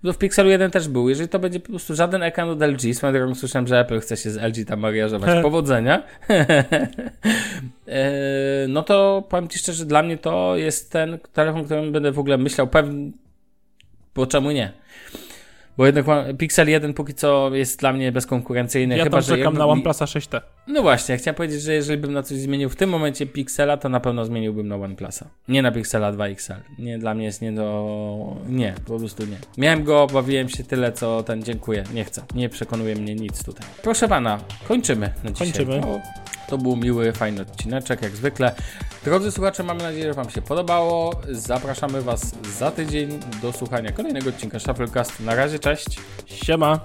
no 0.02 0.12
w 0.12 0.18
Pixelu 0.18 0.50
1 0.50 0.70
też 0.70 0.88
był. 0.88 1.08
Jeżeli 1.08 1.28
to 1.28 1.38
będzie 1.38 1.60
po 1.60 1.68
prostu 1.68 1.94
żaden 1.94 2.22
ekran 2.22 2.48
od 2.48 2.62
LG, 2.62 2.94
swoją 2.94 3.12
drogą 3.12 3.34
słyszałem, 3.34 3.66
że 3.66 3.80
Apple 3.80 4.00
chce 4.00 4.16
się 4.16 4.30
z 4.30 4.36
LG 4.36 4.64
tam 4.66 4.80
mariażować. 4.80 5.42
Powodzenia. 5.42 6.02
E, 7.88 8.68
no 8.68 8.82
to 8.82 9.24
powiem 9.28 9.48
Ci 9.48 9.58
szczerze, 9.58 9.84
dla 9.84 10.02
mnie 10.02 10.18
to 10.18 10.56
jest 10.56 10.92
ten 10.92 11.18
telefon, 11.32 11.64
którym 11.64 11.92
będę 11.92 12.12
w 12.12 12.18
ogóle 12.18 12.38
myślał 12.38 12.66
pewnie, 12.66 13.10
bo 14.14 14.26
czemu 14.26 14.50
nie? 14.50 14.72
Bo 15.78 15.86
jednak 15.86 16.06
Pixel 16.38 16.68
1 16.68 16.94
póki 16.94 17.14
co 17.14 17.54
jest 17.54 17.80
dla 17.80 17.92
mnie 17.92 18.12
bezkonkurencyjny. 18.12 18.96
Ja 18.96 19.04
chyba, 19.04 19.16
tam 19.16 19.22
że 19.22 19.28
czekam 19.28 19.44
jakby 19.44 19.58
na 19.58 19.66
OnePlusa 19.66 20.04
6T. 20.04 20.40
no 20.66 20.82
właśnie, 20.82 21.12
ja 21.12 21.18
chciałem 21.18 21.34
powiedzieć, 21.34 21.62
że 21.62 21.74
jeżeli 21.74 22.00
bym 22.00 22.12
na 22.12 22.22
coś 22.22 22.38
zmienił 22.38 22.68
w 22.68 22.76
tym 22.76 22.90
momencie 22.90 23.26
Pixela, 23.26 23.76
to 23.76 23.88
na 23.88 24.00
pewno 24.00 24.24
zmieniłbym 24.24 24.68
na 24.68 24.76
OnePlusa. 24.76 25.28
Nie 25.48 25.62
na 25.62 25.72
Pixela 25.72 26.12
2 26.12 26.26
XL. 26.26 26.52
Nie, 26.78 26.98
dla 26.98 27.14
mnie 27.14 27.24
jest 27.24 27.42
nie 27.42 27.52
do... 27.52 28.36
Nie, 28.48 28.74
po 28.86 28.98
prostu 28.98 29.26
nie. 29.26 29.36
Miałem 29.58 29.84
go, 29.84 30.06
bawiłem 30.12 30.48
się 30.48 30.64
tyle, 30.64 30.92
co 30.92 31.22
ten, 31.22 31.42
dziękuję. 31.42 31.84
Nie 31.94 32.04
chcę. 32.04 32.22
Nie 32.34 32.48
przekonuje 32.48 32.94
mnie 32.94 33.14
nic 33.14 33.44
tutaj. 33.44 33.66
Proszę 33.82 34.08
pana, 34.08 34.38
kończymy 34.68 35.10
na 35.24 35.30
dzisiaj. 35.30 35.52
Kończymy. 35.52 35.80
To, 35.80 36.00
to 36.48 36.58
był 36.58 36.76
miły, 36.76 37.12
fajny 37.12 37.42
odcineczek, 37.42 38.02
jak 38.02 38.16
zwykle. 38.16 38.54
Drodzy 39.04 39.32
słuchacze, 39.32 39.62
mamy 39.62 39.82
nadzieję, 39.82 40.04
że 40.04 40.14
Wam 40.14 40.30
się 40.30 40.42
podobało. 40.42 41.20
Zapraszamy 41.30 42.02
Was 42.02 42.34
za 42.58 42.70
tydzień 42.70 43.20
do 43.42 43.52
słuchania 43.52 43.92
kolejnego 43.92 44.30
odcinka 44.30 44.58
Shufflecast. 44.58 45.20
Na 45.20 45.34
razie, 45.34 45.58
cześć. 45.58 46.00
Siema. 46.26 46.80